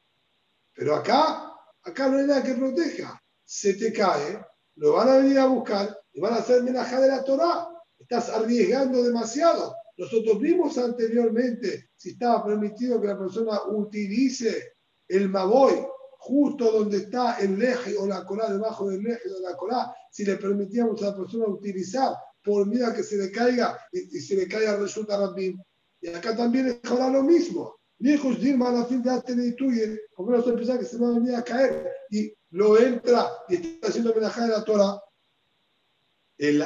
Pero 0.71 0.95
acá, 0.95 1.51
acá 1.81 2.09
no 2.09 2.19
hay 2.19 2.27
nada 2.27 2.43
que 2.43 2.53
proteja. 2.53 3.19
Se 3.43 3.73
te 3.73 3.91
cae, 3.91 4.39
lo 4.75 4.93
van 4.93 5.09
a 5.09 5.17
venir 5.17 5.39
a 5.39 5.47
buscar 5.47 6.02
y 6.13 6.19
van 6.19 6.33
a 6.33 6.37
hacer 6.37 6.63
menajá 6.63 7.01
de 7.01 7.07
la 7.07 7.23
Torah. 7.23 7.67
Estás 7.99 8.29
arriesgando 8.29 9.03
demasiado. 9.03 9.75
Nosotros 9.97 10.39
vimos 10.39 10.77
anteriormente 10.77 11.89
si 11.95 12.11
estaba 12.11 12.45
permitido 12.45 12.99
que 12.99 13.07
la 13.07 13.17
persona 13.17 13.61
utilice 13.67 14.73
el 15.07 15.29
maboy 15.29 15.85
justo 16.17 16.71
donde 16.71 16.97
está 16.97 17.37
el 17.39 17.61
eje 17.61 17.97
o 17.97 18.07
la 18.07 18.25
cola, 18.25 18.49
debajo 18.49 18.89
del 18.89 19.05
eje 19.05 19.29
de 19.29 19.41
la 19.41 19.57
cola, 19.57 19.93
si 20.09 20.23
le 20.23 20.37
permitíamos 20.37 21.01
a 21.03 21.07
la 21.07 21.17
persona 21.17 21.45
utilizar 21.47 22.15
por 22.43 22.65
miedo 22.65 22.87
a 22.87 22.93
que 22.93 23.03
se 23.03 23.17
le 23.17 23.31
caiga 23.31 23.77
y, 23.91 24.17
y 24.17 24.21
se 24.21 24.35
le 24.35 24.47
caiga 24.47 24.77
resulta 24.77 25.17
rabín. 25.17 25.61
Y 26.01 26.09
acá 26.09 26.35
también 26.35 26.67
es 26.67 26.91
ahora 26.91 27.09
lo 27.09 27.23
mismo. 27.23 27.75
Viejos 27.99 28.39
Dilma 28.39 28.81
a 28.81 28.85
fin 28.85 29.01
de 29.01 29.11
Atenituye, 29.11 29.99
como 30.13 30.31
no 30.31 30.43
se 30.43 30.51
pensar 30.53 30.79
que 30.79 30.85
se 30.85 30.97
va 30.97 31.07
a 31.07 31.13
venir 31.13 31.35
a 31.35 31.43
caer 31.43 31.89
y 32.09 32.33
lo 32.51 32.77
entra 32.77 33.31
y 33.47 33.55
está 33.55 33.87
haciendo 33.87 34.11
homenaje 34.11 34.41
de 34.41 34.47
la 34.47 34.63
Torah. 34.63 34.99
El 36.43 36.59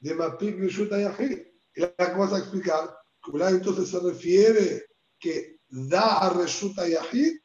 de 0.00 0.14
Mapik 0.14 0.58
Yahid. 0.58 1.38
La 1.76 2.14
vas 2.14 2.32
a 2.34 2.38
explicar, 2.40 2.94
como 3.20 3.42
entonces 3.46 3.88
se 3.88 4.00
refiere 4.00 4.86
que 5.18 5.60
da 5.66 6.18
a 6.18 6.34
Reshuta 6.34 6.86
Yahid, 6.86 7.38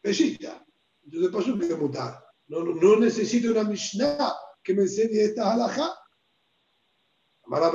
Peshita. 0.00 0.64
Entonces 1.02 1.30
pasó 1.32 1.58
que 1.58 1.74
mutar. 1.74 2.24
No, 2.46 2.62
no, 2.62 2.74
no 2.76 3.00
necesito 3.00 3.50
una 3.50 3.64
Mishnah 3.64 4.32
que 4.62 4.72
me 4.72 4.82
enseñe 4.82 5.18
esta 5.18 5.52
halajá. 5.52 5.94
Amar 7.44 7.72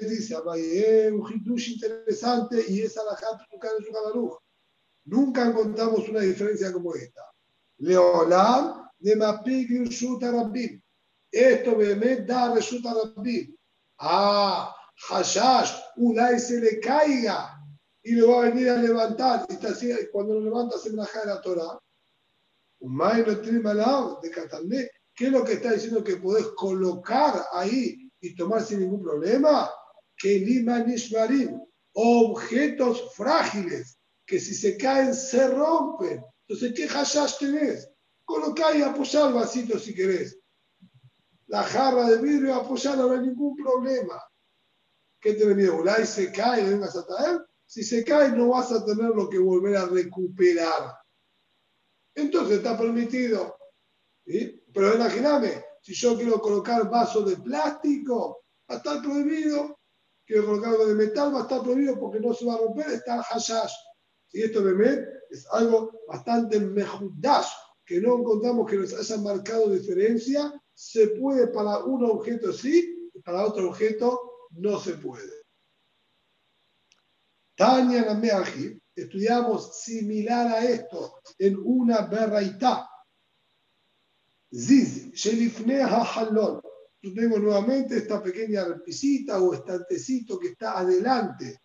dice, 0.00 0.36
Abaye, 0.36 1.10
un 1.10 1.26
hidush 1.32 1.70
interesante 1.70 2.64
y 2.68 2.82
es 2.82 2.96
halajá 2.96 3.26
en 3.50 3.84
su 3.84 3.92
Baruch. 3.92 4.38
Nunca 5.04 5.46
encontramos 5.46 6.08
una 6.08 6.20
diferencia 6.20 6.72
como 6.72 6.94
esta. 6.94 7.22
Leolam 7.78 8.88
de 8.98 9.16
Mapik 9.16 9.68
Rishuta 9.68 10.30
Rabbim. 10.30 10.80
Esto 11.30 11.76
me 11.76 12.16
da 12.16 12.54
Reshuta 12.54 12.92
Rabbim. 12.92 13.56
Ah, 13.98 14.74
Hashash, 15.08 15.72
Ulay 15.96 16.38
se 16.38 16.60
le 16.60 16.80
caiga 16.80 17.56
y 18.02 18.12
lo 18.12 18.30
va 18.30 18.42
a 18.42 18.50
venir 18.50 18.70
a 18.70 18.76
levantar. 18.76 19.46
Y 19.48 19.54
está 19.54 19.68
así, 19.68 19.90
cuando 20.12 20.34
lo 20.34 20.40
levanta 20.40 20.78
se 20.78 20.90
me 20.90 21.02
de 21.02 21.26
la 21.26 21.40
Torah. 21.40 21.78
Umay 22.80 23.24
no 23.26 23.38
tiene 23.38 23.60
de 23.60 24.30
Catalné. 24.30 24.90
¿Qué 25.14 25.26
es 25.26 25.32
lo 25.32 25.44
que 25.44 25.54
está 25.54 25.72
diciendo 25.72 26.02
que 26.02 26.16
podés 26.16 26.46
colocar 26.56 27.44
ahí 27.52 28.10
y 28.20 28.34
tomar 28.34 28.64
sin 28.64 28.80
ningún 28.80 29.02
problema? 29.02 29.70
Que 30.16 30.38
Lima 30.38 30.78
Nishmarim, 30.78 31.60
objetos 31.92 33.14
frágiles, 33.14 33.98
que 34.26 34.40
si 34.40 34.54
se 34.54 34.78
caen 34.78 35.14
se 35.14 35.46
rompen. 35.48 36.24
Entonces, 36.48 36.72
¿qué 36.74 36.88
hashash 36.88 37.38
tenés? 37.38 37.90
Colocá 38.24 38.74
y 38.74 38.82
apoyá 38.82 39.28
el 39.28 39.34
vasito 39.34 39.78
si 39.78 39.94
querés. 39.94 40.39
La 41.50 41.64
jarra 41.64 42.08
de 42.08 42.18
vidrio, 42.18 42.54
apoyarla, 42.54 43.02
no 43.02 43.12
hay 43.12 43.26
ningún 43.26 43.56
problema. 43.56 44.22
¿Qué 45.20 45.34
te 45.34 45.52
miedo? 45.52 45.78
Ulay 45.78 46.06
se 46.06 46.30
cae 46.30 46.62
vengas 46.62 46.96
a 46.96 47.04
traer. 47.04 47.44
Si 47.66 47.82
se 47.82 48.04
cae, 48.04 48.30
no 48.30 48.50
vas 48.50 48.70
a 48.70 48.84
tener 48.84 49.10
lo 49.10 49.28
que 49.28 49.38
volver 49.38 49.76
a 49.76 49.86
recuperar. 49.86 50.96
Entonces 52.14 52.58
está 52.58 52.78
permitido. 52.78 53.56
¿sí? 54.24 54.64
Pero 54.72 54.94
imagíname, 54.94 55.64
si 55.82 55.92
yo 55.92 56.16
quiero 56.16 56.40
colocar 56.40 56.88
vaso 56.88 57.22
de 57.22 57.36
plástico, 57.36 58.44
va 58.70 58.76
a 58.76 58.78
estar 58.78 59.02
prohibido. 59.02 59.76
Quiero 60.24 60.46
colocar 60.46 60.70
algo 60.70 60.86
de 60.86 60.94
metal, 60.94 61.34
va 61.34 61.40
a 61.40 61.42
estar 61.42 61.62
prohibido 61.62 61.98
porque 61.98 62.20
no 62.20 62.32
se 62.32 62.44
va 62.44 62.54
a 62.54 62.58
romper, 62.58 62.86
está 62.92 63.16
el 63.16 63.22
hashash. 63.22 63.72
Y 64.32 64.42
esto, 64.42 64.62
es 65.30 65.46
algo 65.50 65.90
bastante 66.06 66.60
mejudash, 66.60 67.48
que 67.84 68.00
no 68.00 68.18
encontramos 68.18 68.70
que 68.70 68.76
nos 68.76 68.94
haya 68.94 69.20
marcado 69.20 69.68
diferencia. 69.70 70.59
Se 70.82 71.08
puede 71.08 71.48
para 71.48 71.84
un 71.84 72.02
objeto 72.06 72.54
sí, 72.54 73.10
y 73.12 73.20
para 73.20 73.44
otro 73.44 73.68
objeto 73.68 74.48
no 74.52 74.80
se 74.80 74.94
puede. 74.94 75.42
Tania 77.54 78.06
Nameaji, 78.06 78.80
estudiamos 78.96 79.78
similar 79.82 80.46
a 80.46 80.64
esto 80.64 81.20
en 81.38 81.58
una 81.62 82.06
berraitá. 82.06 82.88
Ziz, 84.50 85.12
Shelifneha 85.12 86.02
Halon. 86.02 86.62
Yo 87.02 87.12
tengo 87.12 87.38
nuevamente 87.38 87.98
esta 87.98 88.22
pequeña 88.22 88.64
repisita 88.64 89.38
o 89.38 89.52
estantecito 89.52 90.38
que 90.38 90.48
está 90.48 90.78
adelante, 90.78 91.60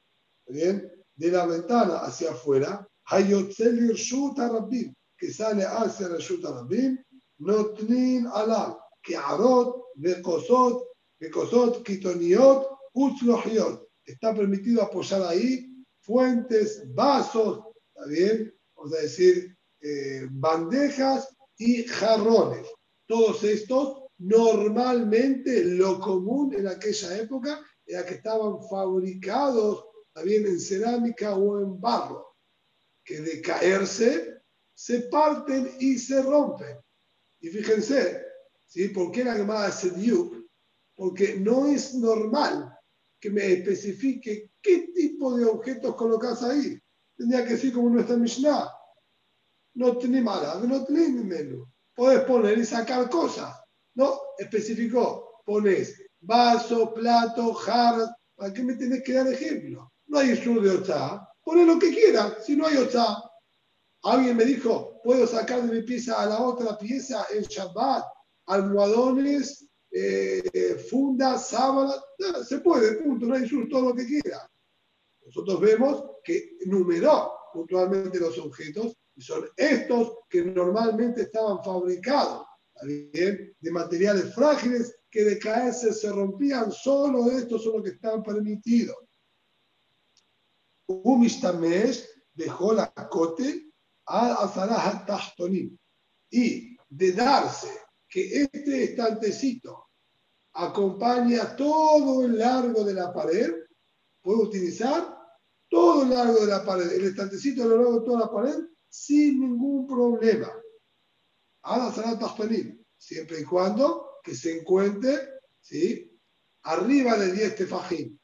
¿bien? 0.45 0.91
De 1.15 1.31
la 1.31 1.45
ventana 1.45 1.99
hacia 1.99 2.31
afuera. 2.31 2.85
Hayotzel 3.05 3.97
Rabbim, 4.35 4.93
que 5.17 5.31
sale 5.31 5.63
hacia 5.63 6.07
el 6.07 6.17
Shuta 6.17 6.51
Rabbim. 6.51 7.01
Notnin 7.37 8.27
Alam, 8.27 8.75
que 9.05 9.15
Arot, 9.15 9.91
Bekosot, 9.95 10.83
Bekosot, 11.19 11.83
Kitoniot, 11.83 12.67
Utzlohiot. 12.93 13.87
Está 14.03 14.33
permitido 14.33 14.81
apoyar 14.81 15.21
ahí 15.23 15.71
fuentes, 15.99 16.83
vasos, 16.93 17.63
¿está 17.87 18.07
bien? 18.07 18.53
Vamos 18.75 18.91
decir, 18.91 19.55
eh, 19.81 20.27
bandejas 20.31 21.35
y 21.57 21.83
jarrones. 21.83 22.67
Todos 23.07 23.43
estos, 23.43 24.03
normalmente 24.17 25.63
lo 25.63 25.99
común 25.99 26.53
en 26.53 26.67
aquella 26.67 27.17
época 27.17 27.63
era 27.85 28.05
que 28.05 28.15
estaban 28.15 28.57
fabricados 28.69 29.85
también 30.13 30.45
en 30.47 30.59
cerámica 30.59 31.35
o 31.35 31.59
en 31.59 31.79
barro, 31.79 32.35
que 33.03 33.19
de 33.19 33.41
caerse 33.41 34.41
se 34.73 35.01
parten 35.01 35.71
y 35.79 35.97
se 35.97 36.21
rompen. 36.21 36.77
Y 37.39 37.49
fíjense, 37.49 38.24
¿sí? 38.75 38.89
¿por 38.89 39.11
qué 39.11 39.23
la 39.23 39.37
llamada 39.37 39.71
Sediuk? 39.71 40.35
Porque 40.95 41.39
no 41.39 41.65
es 41.65 41.93
normal 41.95 42.77
que 43.19 43.29
me 43.29 43.53
especifique 43.53 44.51
qué 44.61 44.89
tipo 44.93 45.35
de 45.35 45.45
objetos 45.45 45.95
colocas 45.95 46.43
ahí. 46.43 46.77
Tendría 47.17 47.45
que 47.45 47.53
decir 47.53 47.73
como 47.73 47.89
nuestra 47.89 48.17
Mishnah. 48.17 48.69
No 49.75 49.97
tiene 49.97 50.21
mala, 50.21 50.61
no 50.65 50.85
tiene 50.85 51.23
menos. 51.23 51.69
Puedes 51.95 52.21
poner 52.25 52.57
y 52.57 52.65
sacar 52.65 53.09
cosas. 53.09 53.55
No, 53.95 54.19
especificó. 54.37 55.41
Pones 55.45 56.01
vaso, 56.19 56.93
plato, 56.93 57.53
jarras. 57.53 58.09
¿Para 58.35 58.53
qué 58.53 58.63
me 58.63 58.73
tenés 58.75 59.03
que 59.03 59.13
dar 59.13 59.27
ejemplo? 59.27 59.91
No 60.07 60.19
hay 60.19 60.35
sur 60.35 60.61
de 60.61 60.69
ocha. 60.69 61.25
Pones 61.43 61.65
lo 61.65 61.79
que 61.79 61.91
quieras. 61.91 62.45
Si 62.45 62.55
no 62.55 62.67
hay 62.67 62.77
ocha. 62.77 63.05
Alguien 64.03 64.35
me 64.35 64.45
dijo, 64.45 65.01
puedo 65.03 65.25
sacar 65.25 65.63
de 65.63 65.73
mi 65.73 65.81
pieza 65.83 66.21
a 66.21 66.25
la 66.25 66.39
otra 66.41 66.77
pieza 66.77 67.25
el 67.33 67.43
Shabbat, 67.43 68.05
almohadones, 68.47 69.67
eh, 69.91 70.77
funda, 70.89 71.37
sábana, 71.37 71.93
se 72.47 72.59
puede, 72.59 73.01
punto, 73.03 73.25
no 73.25 73.35
hay 73.35 73.47
sur, 73.47 73.67
todo 73.69 73.89
lo 73.89 73.95
que 73.95 74.05
quiera. 74.05 74.49
Nosotros 75.25 75.59
vemos 75.59 76.03
que 76.23 76.57
numeró 76.65 77.31
puntualmente 77.53 78.19
los 78.19 78.37
objetos 78.37 78.95
y 79.15 79.21
son 79.21 79.47
estos 79.55 80.17
que 80.29 80.43
normalmente 80.43 81.21
estaban 81.21 81.63
fabricados 81.63 82.45
de 82.81 83.71
materiales 83.71 84.35
frágiles 84.35 84.97
que 85.09 85.23
de 85.23 85.39
caerse 85.39 85.93
se 85.93 86.11
rompían, 86.11 86.71
solo 86.71 87.31
estos 87.31 87.63
son 87.63 87.75
los 87.75 87.83
que 87.83 87.91
están 87.91 88.21
permitidos. 88.21 88.97
Umistamesh 90.87 92.05
dejó 92.33 92.73
la 92.73 92.93
cote 93.09 93.71
al 94.05 94.31
azaraj 94.33 95.05
tahtonim 95.05 95.77
y 96.29 96.75
de 96.89 97.11
darse 97.13 97.84
que 98.07 98.43
este 98.43 98.83
estantecito 98.83 99.89
acompaña 100.53 101.55
todo 101.55 102.23
el 102.23 102.37
largo 102.37 102.83
de 102.83 102.93
la 102.93 103.13
pared, 103.13 103.53
puede 104.21 104.43
utilizar 104.43 105.15
todo 105.69 106.03
el 106.03 106.09
largo 106.09 106.39
de 106.39 106.47
la 106.47 106.63
pared, 106.63 106.91
el 106.91 107.05
estantecito 107.05 107.63
a 107.63 107.67
lo 107.67 107.77
largo 107.77 107.99
de 107.99 108.05
toda 108.05 108.19
la 108.21 108.31
pared, 108.31 108.63
sin 108.87 109.41
ningún 109.41 109.85
problema. 109.85 110.51
Ahora 111.63 111.91
será 111.91 112.17
siempre 112.97 113.41
y 113.41 113.43
cuando 113.43 114.19
que 114.23 114.35
se 114.35 114.59
encuentre 114.59 115.29
¿sí? 115.59 116.11
arriba 116.63 117.17
de 117.17 117.31
10 117.31 117.55
tefajín. 117.55 118.19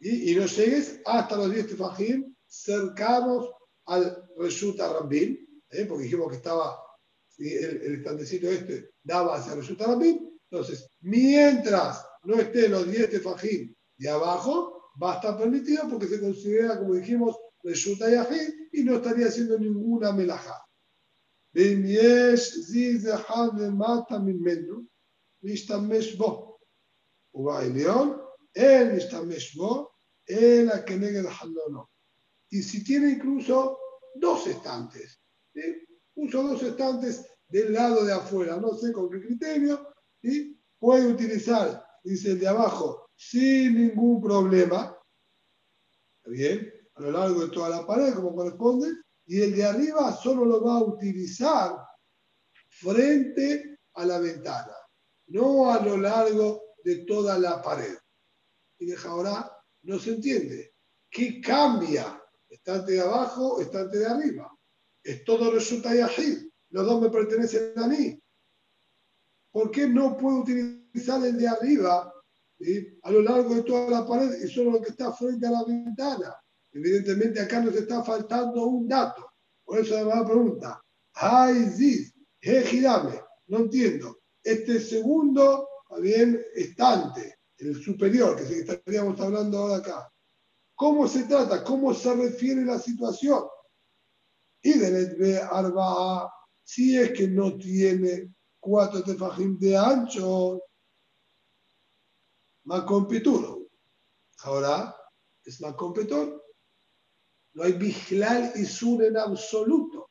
Y, 0.00 0.32
y 0.32 0.36
no 0.36 0.46
llegues 0.46 1.00
hasta 1.04 1.36
los 1.36 1.52
10 1.52 1.68
tefajín 1.68 2.36
cercanos 2.46 3.50
al 3.86 4.28
Reshuta 4.36 4.92
Rambin, 4.92 5.62
¿eh? 5.70 5.84
porque 5.86 6.04
dijimos 6.04 6.30
que 6.30 6.36
estaba 6.36 6.78
el, 7.38 7.82
el, 7.82 7.94
estantecito 7.96 8.48
este 8.48 8.90
daba 9.02 9.36
hacia 9.36 9.54
Rambin, 9.54 10.28
entonces, 10.50 10.90
mientras 11.00 12.04
no 12.24 12.40
esté 12.40 12.68
los 12.68 12.90
10 12.90 13.10
tefajín 13.10 13.76
de 13.96 14.08
abajo, 14.08 14.92
va 15.00 15.12
a 15.12 15.16
estar 15.16 15.38
permitido 15.38 15.88
porque 15.88 16.08
se 16.08 16.20
considera, 16.20 16.78
como 16.78 16.94
dijimos, 16.94 17.36
yahid 17.62 18.54
y 18.72 18.84
no 18.84 18.96
estaría 18.96 19.26
haciendo 19.26 19.58
ninguna 19.58 20.12
melajá. 20.12 20.64
Y 32.50 32.62
si 32.62 32.84
tiene 32.84 33.10
incluso 33.10 33.78
dos 34.14 34.46
estantes, 34.46 35.20
¿sí? 35.52 35.87
Uso 36.18 36.42
dos 36.42 36.62
estantes 36.62 37.26
del 37.48 37.72
lado 37.72 38.04
de 38.04 38.12
afuera, 38.12 38.56
no 38.56 38.74
sé 38.74 38.92
con 38.92 39.08
qué 39.08 39.20
criterio, 39.20 39.88
¿sí? 40.20 40.60
puede 40.78 41.06
utilizar, 41.06 41.84
dice 42.02 42.32
el 42.32 42.40
de 42.40 42.48
abajo, 42.48 43.10
sin 43.14 43.74
ningún 43.74 44.20
problema, 44.20 44.96
¿está 46.18 46.30
bien? 46.30 46.72
A 46.94 47.02
lo 47.02 47.10
largo 47.12 47.40
de 47.42 47.50
toda 47.50 47.68
la 47.70 47.86
pared, 47.86 48.14
como 48.14 48.34
corresponde, 48.34 48.88
y 49.26 49.40
el 49.40 49.54
de 49.54 49.64
arriba 49.64 50.12
solo 50.16 50.44
lo 50.44 50.62
va 50.62 50.78
a 50.78 50.84
utilizar 50.84 51.76
frente 52.68 53.78
a 53.94 54.04
la 54.04 54.18
ventana, 54.18 54.74
no 55.28 55.70
a 55.72 55.80
lo 55.80 55.96
largo 55.96 56.62
de 56.82 57.04
toda 57.04 57.38
la 57.38 57.62
pared. 57.62 57.96
Y 58.78 58.86
deja 58.86 59.10
ahora, 59.10 59.50
no 59.82 59.98
se 59.98 60.14
entiende. 60.14 60.74
¿Qué 61.10 61.40
cambia? 61.40 62.22
¿Estante 62.48 62.92
de 62.92 63.00
abajo 63.00 63.60
estante 63.60 63.98
de 63.98 64.06
arriba? 64.06 64.57
Todo 65.24 65.50
resulta 65.50 65.94
yahid. 65.94 66.48
Los 66.70 66.86
dos 66.86 67.02
me 67.02 67.10
pertenecen 67.10 67.72
a 67.76 67.86
mí. 67.86 68.20
¿Por 69.50 69.70
qué 69.70 69.88
no 69.88 70.16
puedo 70.16 70.40
utilizar 70.40 71.24
el 71.24 71.38
de 71.38 71.48
arriba 71.48 72.12
¿sí? 72.60 72.98
a 73.02 73.10
lo 73.10 73.22
largo 73.22 73.54
de 73.54 73.62
toda 73.62 73.90
la 73.90 74.06
pared 74.06 74.42
y 74.42 74.48
solo 74.48 74.72
lo 74.72 74.82
que 74.82 74.90
está 74.90 75.12
frente 75.12 75.46
a 75.46 75.50
la 75.50 75.64
ventana? 75.64 76.34
Evidentemente 76.72 77.40
acá 77.40 77.60
nos 77.60 77.74
está 77.74 78.02
faltando 78.02 78.66
un 78.66 78.86
dato. 78.86 79.32
Por 79.64 79.78
eso 79.78 80.04
la 80.04 80.24
pregunta, 80.24 80.82
¿Hay 81.14 81.66
zis? 81.70 82.14
girame? 82.40 83.20
No 83.48 83.58
entiendo. 83.58 84.18
Este 84.42 84.78
segundo, 84.80 85.68
bien, 86.00 86.40
estante, 86.54 87.38
el 87.58 87.82
superior, 87.82 88.36
que 88.36 88.42
es 88.44 88.50
el 88.50 88.64
que 88.64 88.72
estaríamos 88.72 89.20
hablando 89.20 89.58
ahora 89.58 89.76
acá. 89.78 90.12
¿Cómo 90.74 91.08
se 91.08 91.24
trata? 91.24 91.64
¿Cómo 91.64 91.92
se 91.92 92.14
refiere 92.14 92.64
la 92.64 92.78
situación? 92.78 93.42
Y 94.68 94.78
de 94.78 95.40
arba, 95.40 96.30
si 96.62 96.98
es 96.98 97.12
que 97.12 97.28
no 97.28 97.56
tiene 97.56 98.34
cuatro 98.60 99.02
tefajim 99.02 99.58
de 99.58 99.76
ancho, 99.76 100.60
más 102.64 102.82
competuro. 102.82 103.68
Ahora 104.40 104.94
es 105.42 105.60
más 105.60 105.74
competidor. 105.74 106.44
No 107.54 107.62
hay 107.62 107.72
vigilal 107.72 108.52
y 108.56 108.66
sur 108.66 109.02
en 109.02 109.16
absoluto. 109.16 110.10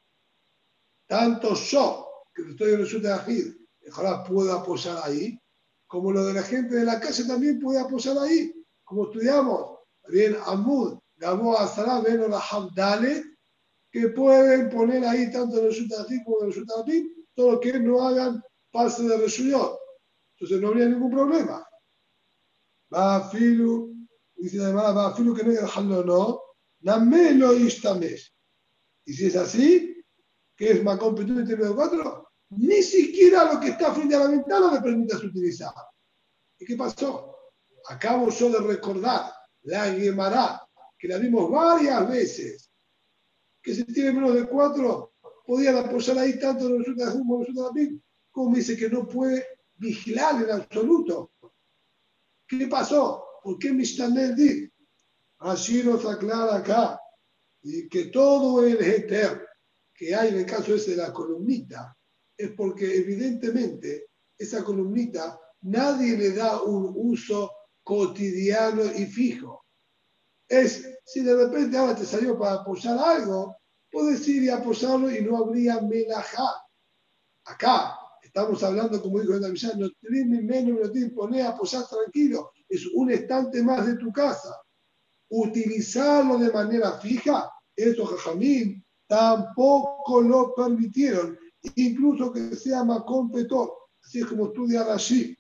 Tanto 1.08 1.54
yo, 1.54 2.26
que 2.34 2.42
estoy 2.42 2.74
en 2.74 2.82
el 2.82 3.02
de 3.02 3.14
Ajid, 3.14 3.56
ahora 3.94 4.24
puedo 4.24 4.52
apoyar 4.52 5.00
ahí, 5.04 5.40
como 5.86 6.12
lo 6.12 6.26
de 6.26 6.34
la 6.34 6.44
gente 6.44 6.76
de 6.76 6.84
la 6.84 7.00
calle 7.00 7.24
también 7.26 7.60
puede 7.60 7.80
apoyar 7.80 8.18
ahí, 8.18 8.54
como 8.84 9.06
estudiamos, 9.06 9.80
bien 10.10 10.36
Amud, 10.46 11.00
Gabo 11.16 11.58
Azara, 11.58 12.02
Beno 12.02 12.28
Hamdale, 12.36 13.37
que 14.02 14.10
pueden 14.10 14.70
poner 14.70 15.04
ahí 15.06 15.32
tanto 15.32 15.60
el 15.60 15.70
Ajid 15.70 16.24
como 16.24 16.44
el 16.44 16.66
Ajid, 16.80 17.08
todo 17.34 17.54
lo 17.54 17.60
que 17.60 17.80
no 17.80 18.08
hagan 18.08 18.44
pase 18.72 19.04
de 19.04 19.18
Reshuyot. 19.18 19.78
Entonces 20.34 20.62
no 20.62 20.68
habría 20.68 20.86
ningún 20.86 21.12
problema. 21.12 21.68
Va 22.94 23.30
filu, 23.30 23.96
dice 24.36 24.62
además, 24.62 24.96
va 24.96 25.16
filu 25.16 25.34
que 25.34 25.44
no 25.44 25.50
hay 25.52 25.58
dejarlo, 25.58 26.04
no. 26.04 26.42
Name 26.82 27.34
lo 27.34 27.54
istamesh. 27.54 28.32
Y 29.06 29.14
si 29.14 29.26
es 29.28 29.36
así, 29.36 30.04
que 30.56 30.72
es 30.72 30.84
más 30.84 31.00
competente 31.00 31.56
de 31.56 31.74
cuatro, 31.74 32.30
ni 32.50 32.82
siquiera 32.84 33.54
lo 33.54 33.60
que 33.60 33.70
está 33.70 33.94
frente 33.94 34.16
a 34.16 34.20
la 34.20 34.28
ventana 34.28 34.74
le 34.74 34.82
permitas 34.82 35.24
utilizar. 35.24 35.74
¿Y 36.60 36.66
qué 36.66 36.76
pasó? 36.76 37.36
Acabo 37.90 38.30
yo 38.30 38.50
de 38.50 38.60
recordar 38.60 39.32
la 39.64 39.92
Gemara, 39.94 40.62
que 40.98 41.08
la 41.08 41.18
vimos 41.18 41.50
varias 41.50 42.08
veces, 42.10 42.67
que 43.68 43.76
si 43.76 43.84
tiene 43.84 44.14
menos 44.14 44.34
de 44.34 44.48
cuatro, 44.48 45.12
podían 45.46 45.76
apoyar 45.76 46.18
ahí 46.20 46.40
tanto 46.40 46.68
en 46.68 46.86
el 46.88 46.96
como 47.12 47.44
en 47.44 47.78
el 47.78 48.02
como 48.32 48.56
dice 48.56 48.78
que 48.78 48.90
no 48.90 49.06
puede 49.06 49.46
vigilar 49.76 50.42
en 50.42 50.52
absoluto. 50.52 51.34
¿Qué 52.48 52.68
pasó? 52.68 53.26
¿Por 53.44 53.60
qué 53.60 53.74
Mishtanel 53.74 54.38
di? 54.38 54.72
Así 55.40 55.84
nos 55.84 56.06
aclara 56.06 56.56
acá 56.56 56.98
y 57.62 57.90
que 57.90 58.06
todo 58.06 58.66
el 58.66 58.82
heter 58.82 59.46
que 59.94 60.16
hay 60.16 60.30
en 60.30 60.38
el 60.38 60.46
caso 60.46 60.74
ese 60.74 60.92
de 60.92 60.98
la 60.98 61.12
columnita 61.12 61.94
es 62.38 62.52
porque 62.52 63.00
evidentemente 63.00 64.12
esa 64.38 64.64
columnita 64.64 65.38
nadie 65.64 66.16
le 66.16 66.32
da 66.32 66.62
un 66.62 66.94
uso 66.96 67.52
cotidiano 67.84 68.86
y 68.96 69.08
fijo. 69.08 69.66
Es, 70.48 70.88
si 71.06 71.22
de 71.22 71.36
repente 71.36 71.78
ahora 71.78 71.96
te 71.96 72.06
salió 72.06 72.38
para 72.38 72.56
apoyar 72.62 72.98
algo, 72.98 73.58
puedes 73.92 74.28
ir 74.28 74.44
y 74.44 74.50
apoyarlo 74.50 75.10
y 75.10 75.22
no 75.22 75.38
habría 75.38 75.82
melajá. 75.82 76.64
Acá, 77.46 77.98
Estamos 78.38 78.62
hablando, 78.62 79.02
como 79.02 79.20
dijo 79.20 79.34
el 79.34 79.52
Villán, 79.52 79.80
no 79.80 79.90
tienes 80.00 80.44
menos, 80.44 80.80
no 80.80 80.92
tienes 80.92 81.12
poner 81.14 81.46
apoyar 81.46 81.88
tranquilo. 81.88 82.52
Es 82.70 82.86
un 82.94 83.10
estante 83.10 83.64
más 83.64 83.88
de 83.88 83.96
tu 83.96 84.12
casa. 84.12 84.54
Utilizarlo 85.30 86.38
de 86.38 86.52
manera 86.52 87.00
fija, 87.00 87.52
eso 87.76 88.06
Jajamín 88.06 88.86
tampoco 89.08 90.22
lo 90.22 90.54
permitieron, 90.54 91.36
incluso 91.76 92.32
que 92.32 92.56
sea 92.56 92.84
más 92.84 93.04
competidor, 93.06 93.74
así 94.04 94.20
es 94.20 94.28
como 94.28 94.48
estudia 94.48 94.84
Rashi. 94.84 95.36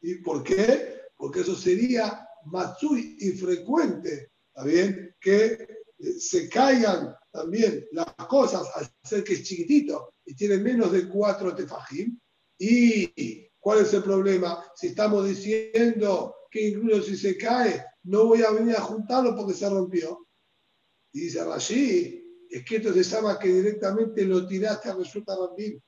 ¿Y 0.00 0.16
por 0.16 0.42
qué? 0.42 1.02
Porque 1.16 1.42
eso 1.42 1.54
sería 1.54 2.27
matsui 2.50 3.16
y 3.20 3.30
frecuente, 3.32 4.32
¿está 4.48 4.64
bien? 4.64 5.14
Que 5.20 5.66
se 6.18 6.48
caigan 6.48 7.14
también 7.30 7.86
las 7.92 8.12
cosas 8.28 8.68
al 8.74 8.88
ser 9.02 9.24
que 9.24 9.34
es 9.34 9.42
chiquitito 9.42 10.14
y 10.24 10.34
tiene 10.34 10.58
menos 10.58 10.92
de 10.92 11.08
cuatro 11.08 11.54
tefajim. 11.54 12.18
¿Y 12.58 13.48
cuál 13.58 13.80
es 13.80 13.94
el 13.94 14.02
problema? 14.02 14.64
Si 14.74 14.88
estamos 14.88 15.26
diciendo 15.26 16.34
que 16.50 16.68
incluso 16.68 17.02
si 17.02 17.16
se 17.16 17.36
cae, 17.36 17.84
no 18.04 18.26
voy 18.26 18.42
a 18.42 18.50
venir 18.50 18.76
a 18.76 18.80
juntarlo 18.80 19.36
porque 19.36 19.54
se 19.54 19.68
rompió. 19.68 20.26
Y 21.12 21.20
dice 21.20 21.44
Rashi, 21.44 22.46
es 22.50 22.64
que 22.64 22.76
esto 22.76 22.92
se 22.92 23.02
llama 23.02 23.38
que 23.38 23.48
directamente 23.48 24.24
lo 24.24 24.46
tiraste 24.46 24.88
a 24.88 24.94
resulta 24.94 25.36
Rambim. 25.36 25.80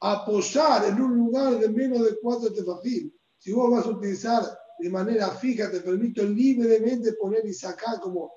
Aposar 0.00 0.84
en 0.86 1.00
un 1.00 1.16
lugar 1.16 1.58
de 1.58 1.68
menos 1.68 2.04
de 2.04 2.18
cuatro 2.20 2.52
tefajim. 2.52 3.10
Si 3.38 3.52
vos 3.52 3.70
vas 3.70 3.86
a 3.86 3.90
utilizar 3.90 4.57
de 4.78 4.90
manera 4.90 5.30
fija, 5.30 5.70
te 5.70 5.80
permito 5.80 6.22
libremente 6.22 7.14
poner 7.14 7.44
y 7.46 7.52
sacar 7.52 8.00
como 8.00 8.32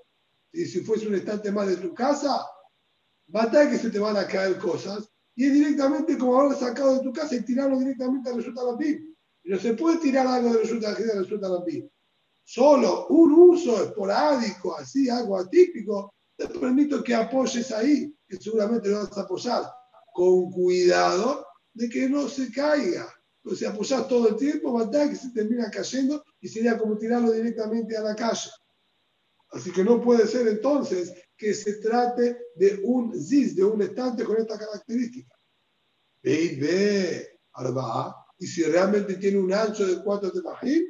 y 0.53 0.65
si 0.65 0.81
fuese 0.81 1.07
un 1.07 1.15
estante 1.15 1.51
más 1.51 1.67
de 1.67 1.77
tu 1.77 1.93
casa, 1.93 2.45
batalla 3.27 3.71
que 3.71 3.77
se 3.77 3.89
te 3.89 3.99
van 3.99 4.17
a 4.17 4.27
caer 4.27 4.57
cosas 4.57 5.09
y 5.35 5.45
es 5.45 5.53
directamente 5.53 6.17
como 6.17 6.37
haberlo 6.37 6.57
sacado 6.57 6.97
de 6.97 7.03
tu 7.03 7.13
casa 7.13 7.35
y 7.35 7.45
tirarlo 7.45 7.79
directamente 7.79 8.29
a 8.29 8.33
resulta. 8.33 8.61
Y 9.43 9.49
no 9.49 9.57
se 9.57 9.73
puede 9.73 9.97
tirar 9.97 10.27
algo 10.27 10.53
de 10.53 10.59
resulta 10.59 10.91
a 10.91 10.95
resulta. 10.95 11.47
Solo 12.43 13.07
un 13.07 13.31
uso 13.31 13.81
esporádico, 13.83 14.75
así, 14.75 15.09
algo 15.09 15.37
atípico, 15.37 16.13
te 16.35 16.47
permito 16.47 17.01
que 17.03 17.15
apoyes 17.15 17.71
ahí, 17.71 18.13
que 18.27 18.37
seguramente 18.37 18.89
lo 18.89 18.99
vas 18.99 19.17
a 19.17 19.21
apoyar 19.21 19.63
con 20.13 20.51
cuidado 20.51 21.45
de 21.73 21.87
que 21.87 22.09
no 22.09 22.27
se 22.27 22.51
caiga. 22.51 23.07
Pues 23.43 23.59
si 23.59 23.65
apoyas 23.65 24.07
todo 24.07 24.29
el 24.29 24.35
tiempo, 24.35 24.71
batalla 24.73 25.09
que 25.09 25.15
se 25.15 25.31
termina 25.31 25.69
cayendo 25.71 26.23
y 26.39 26.47
sería 26.47 26.77
como 26.77 26.97
tirarlo 26.97 27.31
directamente 27.31 27.97
a 27.97 28.01
la 28.01 28.15
calle. 28.15 28.49
Así 29.51 29.71
que 29.71 29.83
no 29.83 30.01
puede 30.01 30.27
ser 30.27 30.47
entonces 30.47 31.13
que 31.35 31.53
se 31.53 31.73
trate 31.81 32.37
de 32.55 32.81
un 32.83 33.13
zis, 33.19 33.55
de 33.55 33.63
un 33.63 33.81
estante 33.81 34.23
con 34.23 34.37
esta 34.37 34.57
característica. 34.57 35.35
Ve 36.23 36.57
ve, 36.61 37.39
arba, 37.53 38.15
y 38.37 38.45
si 38.47 38.63
realmente 38.63 39.15
tiene 39.15 39.39
un 39.39 39.51
ancho 39.51 39.85
de 39.85 40.03
cuatro 40.03 40.31
tefajim, 40.31 40.83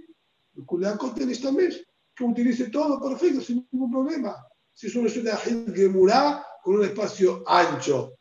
que 2.14 2.24
utilice 2.24 2.70
todo 2.70 3.02
perfecto, 3.02 3.42
sin 3.42 3.68
ningún 3.72 3.92
problema. 3.92 4.36
Si 4.74 4.88
es 4.88 4.96
un 4.96 5.08
que 5.08 5.74
gemurá 5.74 6.46
con 6.64 6.76
un 6.76 6.86
espacio 6.86 7.44
ancho, 7.48 8.14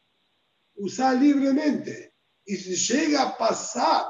usa 0.77 1.13
libremente. 1.15 2.15
Y 2.45 2.57
si 2.57 2.77
llega 2.77 3.23
a 3.23 3.37
pasar 3.37 4.07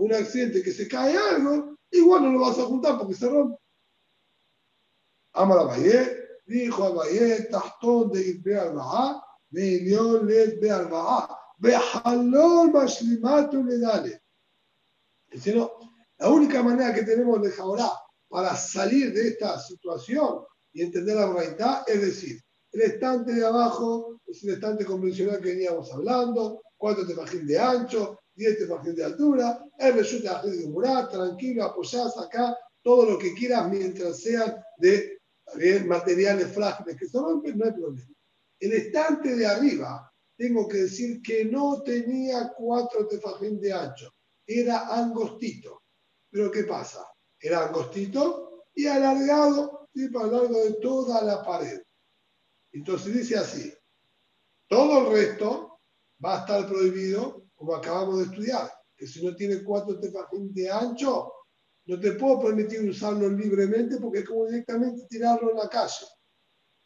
un 0.00 0.14
accidente 0.14 0.62
que 0.62 0.72
se 0.72 0.88
cae 0.88 1.14
algo, 1.16 1.76
igual 1.90 2.22
no 2.22 2.32
lo 2.32 2.40
vas 2.40 2.58
a 2.58 2.64
juntar 2.64 2.98
porque 2.98 3.14
se 3.14 3.28
rompe. 3.28 3.58
Amar 5.34 5.58
Abaye, 5.58 6.40
dijo 6.46 6.84
Abaye, 6.84 7.48
Tachtón 7.50 8.10
de 8.10 8.28
Itbe 8.28 8.58
Arba'a, 8.58 9.22
Meilión 9.50 10.26
le 10.26 10.44
Itbe 10.44 10.70
Arba'a, 10.70 11.38
Bejalón 11.58 12.72
Mashlimato 12.72 13.62
le 13.62 13.78
dale. 13.78 14.22
No, 15.54 15.70
la 16.18 16.30
única 16.30 16.62
manera 16.62 16.94
que 16.94 17.02
tenemos 17.02 17.40
de 17.42 17.50
Jaorá 17.50 17.92
para 18.28 18.56
salir 18.56 19.12
de 19.12 19.28
esta 19.28 19.60
situación 19.60 20.44
y 20.72 20.82
entender 20.82 21.16
la 21.16 21.30
verdad 21.30 21.84
es 21.86 22.00
decir, 22.00 22.40
el 22.72 22.80
estante 22.80 23.34
de 23.34 23.44
abajo 23.44 24.20
es 24.26 24.42
el 24.44 24.54
estante 24.54 24.84
convencional 24.84 25.40
que 25.40 25.50
veníamos 25.50 25.92
hablando, 25.92 26.62
cuatro 26.76 27.06
tefajín 27.06 27.46
de 27.46 27.58
ancho, 27.58 28.19
diez 28.40 28.58
tefajín 28.58 28.94
de 28.94 29.04
altura, 29.04 29.64
tranquilo, 31.10 31.64
apoyás 31.64 32.16
acá, 32.16 32.56
todo 32.82 33.10
lo 33.10 33.18
que 33.18 33.34
quieras 33.34 33.68
mientras 33.68 34.20
sean 34.20 34.56
de 34.78 35.18
materiales 35.84 36.48
frágiles 36.52 36.96
que 36.96 37.06
se 37.06 37.18
rompen, 37.18 37.58
no 37.58 37.66
hay 37.66 37.72
problema. 37.72 38.14
El 38.58 38.72
estante 38.72 39.36
de 39.36 39.46
arriba 39.46 40.10
tengo 40.36 40.66
que 40.66 40.78
decir 40.78 41.20
que 41.20 41.44
no 41.44 41.82
tenía 41.82 42.52
cuatro 42.56 43.06
tefajín 43.06 43.60
de 43.60 43.72
ancho, 43.72 44.10
era 44.46 44.88
angostito. 44.88 45.82
Pero 46.30 46.50
¿qué 46.50 46.64
pasa? 46.64 47.06
Era 47.38 47.66
angostito 47.66 48.64
y 48.74 48.86
alargado, 48.86 49.88
¿sí? 49.92 50.08
para 50.08 50.26
lo 50.26 50.42
largo 50.42 50.64
de 50.64 50.72
toda 50.74 51.22
la 51.22 51.44
pared. 51.44 51.82
Entonces 52.72 53.12
dice 53.12 53.36
así, 53.36 53.72
todo 54.68 55.00
el 55.00 55.12
resto 55.12 55.80
va 56.24 56.36
a 56.36 56.40
estar 56.40 56.68
prohibido, 56.68 57.49
como 57.60 57.74
acabamos 57.74 58.16
de 58.16 58.24
estudiar, 58.24 58.72
que 58.96 59.06
si 59.06 59.22
no 59.22 59.36
tiene 59.36 59.62
cuatro 59.62 60.00
tefajín 60.00 60.50
de 60.54 60.70
ancho, 60.70 61.30
no 61.84 62.00
te 62.00 62.12
puedo 62.12 62.40
permitir 62.40 62.88
usarlo 62.88 63.28
libremente 63.28 63.98
porque 63.98 64.20
es 64.20 64.24
como 64.24 64.46
directamente 64.46 65.06
tirarlo 65.10 65.50
en 65.50 65.58
la 65.58 65.68
calle. 65.68 66.06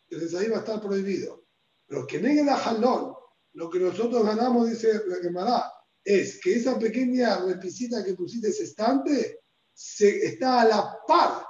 Entonces 0.08 0.36
ahí 0.36 0.48
va 0.48 0.56
a 0.56 0.60
estar 0.60 0.80
prohibido. 0.80 1.44
Pero 1.86 2.04
que 2.08 2.20
negue 2.20 2.42
la 2.42 2.56
jalón, 2.56 3.14
lo 3.52 3.70
que 3.70 3.78
nosotros 3.78 4.26
ganamos, 4.26 4.68
dice 4.68 5.00
la 5.06 5.18
Gemara, 5.18 5.72
es 6.02 6.40
que 6.40 6.56
esa 6.56 6.76
pequeña 6.76 7.38
repisita 7.46 8.04
que 8.04 8.14
pusiste 8.14 8.48
ese 8.48 8.64
estante 8.64 9.42
se, 9.72 10.26
está 10.26 10.62
a 10.62 10.68
la 10.68 10.98
par 11.06 11.46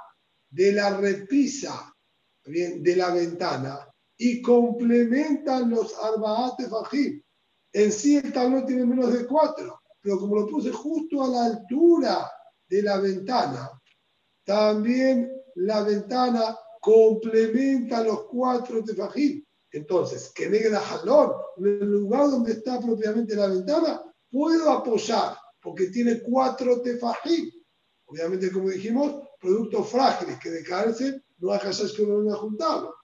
de 0.51 0.71
la 0.71 0.97
repisa 0.97 1.91
bien, 2.45 2.83
de 2.83 2.95
la 2.95 3.09
ventana 3.09 3.89
y 4.17 4.39
complementan 4.43 5.71
los 5.71 5.95
arbaates 5.97 6.69
fajim. 6.69 7.24
En 7.75 7.91
sí 7.91 8.15
el 8.15 8.31
tablón 8.31 8.65
tiene 8.65 8.85
menos 8.85 9.11
de 9.11 9.25
cuatro, 9.25 9.81
pero 9.99 10.17
como 10.17 10.37
lo 10.37 10.47
puse 10.47 10.71
justo 10.71 11.21
a 11.21 11.27
la 11.27 11.45
altura 11.47 12.31
de 12.69 12.81
la 12.81 12.99
ventana, 12.99 13.69
también 14.45 15.29
la 15.55 15.83
ventana 15.83 16.57
complementa 16.79 18.01
los 18.01 18.27
cuatro 18.27 18.81
tefajim. 18.81 19.43
Entonces, 19.73 20.31
que 20.33 20.49
negra 20.49 20.79
jalón, 20.79 21.33
en 21.57 21.65
el 21.65 21.91
lugar 21.91 22.29
donde 22.29 22.53
está 22.53 22.79
propiamente 22.79 23.35
la 23.35 23.47
ventana, 23.47 24.01
puedo 24.31 24.71
apoyar, 24.71 25.35
porque 25.61 25.87
tiene 25.87 26.21
cuatro 26.21 26.81
tefajim. 26.81 27.51
Obviamente, 28.05 28.53
como 28.53 28.69
dijimos, 28.69 29.27
productos 29.37 29.89
frágiles 29.89 30.39
que 30.39 30.49
de 30.49 30.63
caerse 30.63 31.23
no 31.39 31.51
hay 31.51 31.59
que 31.59 32.03
uno 32.03 32.33
a 32.33 32.37
juntarlo. 32.37 32.95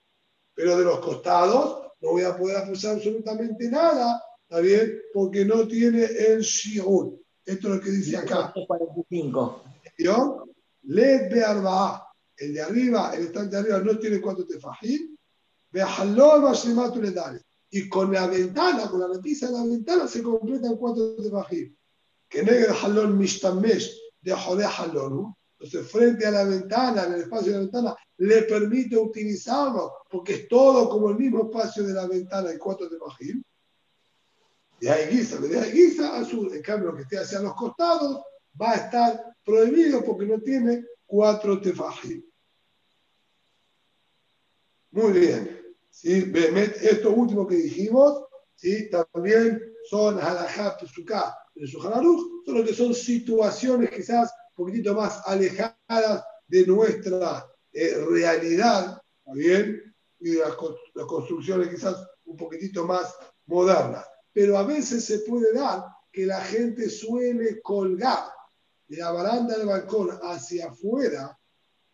Pero 0.54 0.78
de 0.78 0.84
los 0.84 0.98
costados 1.00 1.92
no 2.00 2.12
voy 2.12 2.22
a 2.22 2.34
poder 2.34 2.56
apoyar 2.56 2.94
absolutamente 2.94 3.68
nada, 3.68 4.18
¿está 4.52 4.60
bien? 4.60 5.00
Porque 5.14 5.46
no 5.46 5.66
tiene 5.66 6.04
el 6.04 6.42
shiur. 6.42 7.18
Esto 7.44 7.68
es 7.68 7.74
lo 7.74 7.80
que 7.80 7.90
dice 7.90 8.18
acá. 8.18 8.52
45. 8.66 9.62
¿Yo? 9.96 10.44
Led 10.82 11.32
be'arba'a. 11.32 12.06
El 12.36 12.54
de 12.54 12.60
arriba, 12.60 13.14
el 13.14 13.26
estante 13.26 13.56
de 13.56 13.62
arriba 13.62 13.78
no 13.80 13.98
tiene 13.98 14.20
cuatro 14.20 14.44
tefajim. 14.44 15.16
Ba'shematu 15.72 17.00
ledale. 17.00 17.40
Y 17.70 17.88
con 17.88 18.12
la 18.12 18.26
ventana, 18.26 18.90
con 18.90 19.00
la 19.00 19.08
repisa 19.08 19.46
de 19.46 19.52
la 19.54 19.64
ventana, 19.64 20.06
se 20.06 20.22
completan 20.22 20.76
cuatro 20.76 21.14
tefajim. 21.16 21.74
Que 22.28 22.42
negro 22.42 22.74
halol 22.74 23.14
mishtamesh 23.14 23.96
de 24.20 24.32
jode 24.32 24.66
halol. 24.66 25.32
Entonces, 25.58 25.90
frente 25.90 26.26
a 26.26 26.30
la 26.30 26.44
ventana, 26.44 27.04
en 27.04 27.14
el 27.14 27.20
espacio 27.22 27.52
de 27.52 27.58
la 27.58 27.62
ventana, 27.62 27.96
le 28.18 28.42
permite 28.42 28.98
utilizarlo, 28.98 29.92
porque 30.10 30.34
es 30.34 30.48
todo 30.48 30.90
como 30.90 31.08
el 31.08 31.16
mismo 31.16 31.44
espacio 31.44 31.84
de 31.84 31.94
la 31.94 32.06
ventana 32.06 32.52
y 32.52 32.58
cuatro 32.58 32.90
tefajim. 32.90 33.42
De 34.82 35.06
guisa, 35.06 35.36
de 35.36 35.60
ahí 35.60 35.70
guisa 35.70 36.16
azul. 36.16 36.52
En 36.52 36.60
cambio, 36.60 36.90
lo 36.90 36.96
que 36.96 37.02
esté 37.02 37.16
hacia 37.16 37.38
los 37.38 37.54
costados 37.54 38.20
va 38.60 38.72
a 38.72 38.74
estar 38.74 39.36
prohibido 39.44 40.04
porque 40.04 40.26
no 40.26 40.40
tiene 40.40 40.84
cuatro 41.06 41.60
tefajim. 41.60 42.20
Muy 44.90 45.12
bien. 45.12 45.62
¿sí? 45.88 46.32
Esto 46.80 47.12
último 47.12 47.46
que 47.46 47.54
dijimos, 47.54 48.24
¿sí? 48.56 48.90
también 48.90 49.62
son 49.88 50.18
halajá, 50.18 50.76
pesuká, 50.76 51.32
en 51.54 51.68
su 51.68 51.80
son 51.80 52.54
lo 52.56 52.64
que 52.64 52.74
son 52.74 52.92
situaciones 52.92 53.88
quizás 53.88 54.32
un 54.56 54.64
poquitito 54.64 54.94
más 54.94 55.22
alejadas 55.26 56.24
de 56.48 56.66
nuestra 56.66 57.46
eh, 57.72 58.04
realidad, 58.10 59.00
¿está 59.18 59.32
bien? 59.32 59.94
Y 60.18 60.30
de 60.30 60.38
las 60.40 61.06
construcciones 61.06 61.68
quizás 61.68 62.04
un 62.24 62.36
poquitito 62.36 62.84
más 62.84 63.14
modernas. 63.46 64.04
Pero 64.32 64.56
a 64.58 64.64
veces 64.64 65.04
se 65.04 65.20
puede 65.20 65.52
dar 65.52 65.84
que 66.10 66.26
la 66.26 66.40
gente 66.40 66.88
suele 66.88 67.60
colgar 67.60 68.24
de 68.86 68.98
la 68.98 69.10
baranda 69.10 69.56
del 69.56 69.66
balcón 69.66 70.10
hacia 70.22 70.68
afuera 70.68 71.38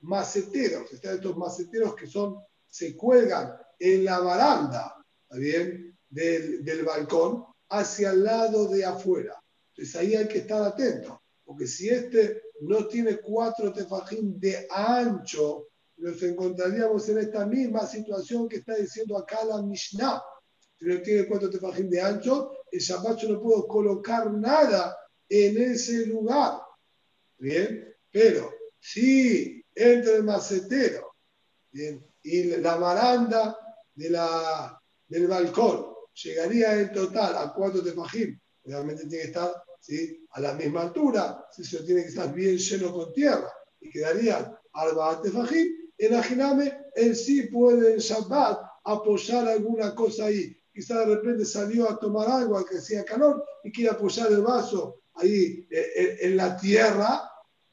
maceteros. 0.01 0.93
Están 0.93 1.17
estos 1.17 1.37
maceteros 1.37 1.95
que 1.95 2.07
son, 2.07 2.37
se 2.67 2.97
cuelgan 2.97 3.53
en 3.79 4.05
la 4.05 4.21
baranda, 4.21 4.97
¿está 5.23 5.37
bien? 5.37 5.99
Del, 6.09 6.65
del 6.65 6.85
balcón 6.85 7.45
hacia 7.69 8.11
el 8.11 8.25
lado 8.25 8.69
de 8.69 8.85
afuera. 8.85 9.35
Entonces 9.71 9.97
ahí 9.97 10.17
hay 10.17 10.27
que 10.27 10.39
estar 10.39 10.63
atento, 10.63 11.23
porque 11.45 11.67
si 11.67 11.89
este 11.89 12.43
no 12.63 12.87
tiene 12.89 13.19
cuatro 13.19 13.73
tefajín 13.73 14.39
de 14.41 14.67
ancho, 14.71 15.69
nos 15.99 16.23
encontraríamos 16.23 17.09
en 17.09 17.19
esta 17.19 17.47
misma 17.47 17.87
situación 17.87 18.49
que 18.49 18.57
está 18.57 18.75
diciendo 18.75 19.17
acá 19.17 19.45
la 19.45 19.63
Mishnah. 19.63 20.23
Tiene 20.79 21.27
cuatro 21.27 21.51
tefajín 21.51 21.91
de 21.91 22.01
ancho, 22.01 22.53
el 22.71 22.81
yo 22.81 23.29
no 23.29 23.43
puedo 23.43 23.67
colocar 23.67 24.33
nada 24.33 24.97
en 25.29 25.59
ese 25.59 26.07
lugar. 26.07 26.61
Bien, 27.39 27.95
pero 28.11 28.53
si 28.81 29.65
entre 29.75 30.17
el 30.17 30.25
macetero 30.25 31.15
bien, 31.71 32.05
y 32.23 32.45
la 32.45 32.77
baranda 32.77 33.57
de 33.95 34.11
la, 34.11 34.81
del 35.07 35.27
balcón 35.27 35.87
llegaría 36.15 36.81
en 36.81 36.93
total 36.93 37.37
a 37.37 37.53
cuatro 37.55 37.83
tefajim, 37.83 38.39
obviamente 38.65 39.07
tiene 39.07 39.23
que 39.23 39.29
estar 39.29 39.53
¿sí? 39.81 40.27
a 40.31 40.41
la 40.41 40.55
misma 40.55 40.83
altura, 40.83 41.47
si 41.53 41.65
se 41.65 41.83
tiene 41.85 42.03
que 42.03 42.09
estar 42.09 42.33
bien 42.33 42.57
lleno 42.57 42.93
con 42.93 43.13
tierra 43.13 43.53
y 43.81 43.91
quedarían 43.91 44.57
arba 44.73 45.23
tefajim, 45.23 45.69
imagíname, 45.99 46.87
él 46.95 47.17
sí 47.17 47.43
puede 47.43 47.95
en 47.95 47.99
Shabbat 47.99 48.59
apoyar 48.85 49.49
alguna 49.49 49.95
cosa 49.95 50.27
ahí. 50.27 50.58
Quizá 50.79 51.01
de 51.01 51.17
repente 51.17 51.45
salió 51.45 51.91
a 51.91 51.99
tomar 51.99 52.29
agua 52.31 52.65
que 52.65 52.79
hacía 52.79 53.05
calor 53.05 53.45
y 53.65 53.73
quiere 53.73 53.91
apoyar 53.91 54.31
el 54.31 54.43
vaso 54.43 55.03
ahí 55.15 55.67
eh, 55.73 56.19
en, 56.21 56.37
la 56.37 56.57
tierra, 56.57 57.29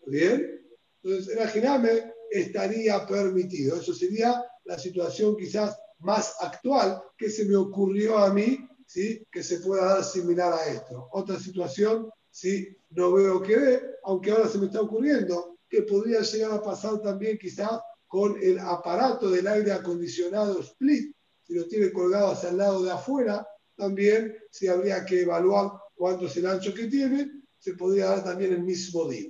¿bien? 0.07 0.67
Entonces, 1.03 1.37
imagíname, 1.37 2.11
estaría 2.31 3.05
permitido. 3.05 3.75
Eso 3.79 3.93
sería 3.93 4.43
la 4.63 4.79
situación 4.79 5.37
quizás 5.37 5.77
más 5.99 6.33
actual 6.39 6.99
que 7.15 7.29
se 7.29 7.45
me 7.45 7.55
ocurrió 7.55 8.17
a 8.17 8.33
mí, 8.33 8.67
¿sí? 8.87 9.23
que 9.31 9.43
se 9.43 9.59
pueda 9.59 9.85
dar 9.85 10.03
similar 10.03 10.53
a 10.53 10.65
esto. 10.65 11.07
Otra 11.11 11.39
situación, 11.39 12.09
¿sí? 12.31 12.75
no 12.89 13.13
veo 13.13 13.39
que 13.39 13.55
ve, 13.55 13.81
aunque 14.05 14.31
ahora 14.31 14.47
se 14.47 14.57
me 14.57 14.65
está 14.65 14.81
ocurriendo, 14.81 15.59
que 15.69 15.83
podría 15.83 16.21
llegar 16.21 16.53
a 16.53 16.63
pasar 16.63 16.99
también 17.03 17.37
quizás 17.37 17.79
con 18.07 18.35
el 18.41 18.57
aparato 18.57 19.29
del 19.29 19.45
aire 19.45 19.73
acondicionado 19.73 20.59
split, 20.61 21.15
si 21.45 21.53
lo 21.53 21.67
tiene 21.67 21.91
colgado 21.91 22.31
hacia 22.31 22.49
el 22.49 22.57
lado 22.57 22.83
de 22.83 22.91
afuera, 22.91 23.47
también 23.75 24.35
si 24.49 24.67
habría 24.67 25.05
que 25.05 25.21
evaluar 25.21 25.71
cuánto 25.93 26.25
es 26.25 26.35
el 26.37 26.47
ancho 26.47 26.73
que 26.73 26.87
tiene, 26.87 27.29
se 27.59 27.73
podría 27.73 28.07
dar 28.07 28.23
también 28.23 28.53
el 28.53 28.63
mismo 28.63 29.07
día. 29.07 29.29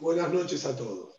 Buenas 0.00 0.30
noches 0.32 0.64
a 0.66 0.76
todos. 0.76 1.15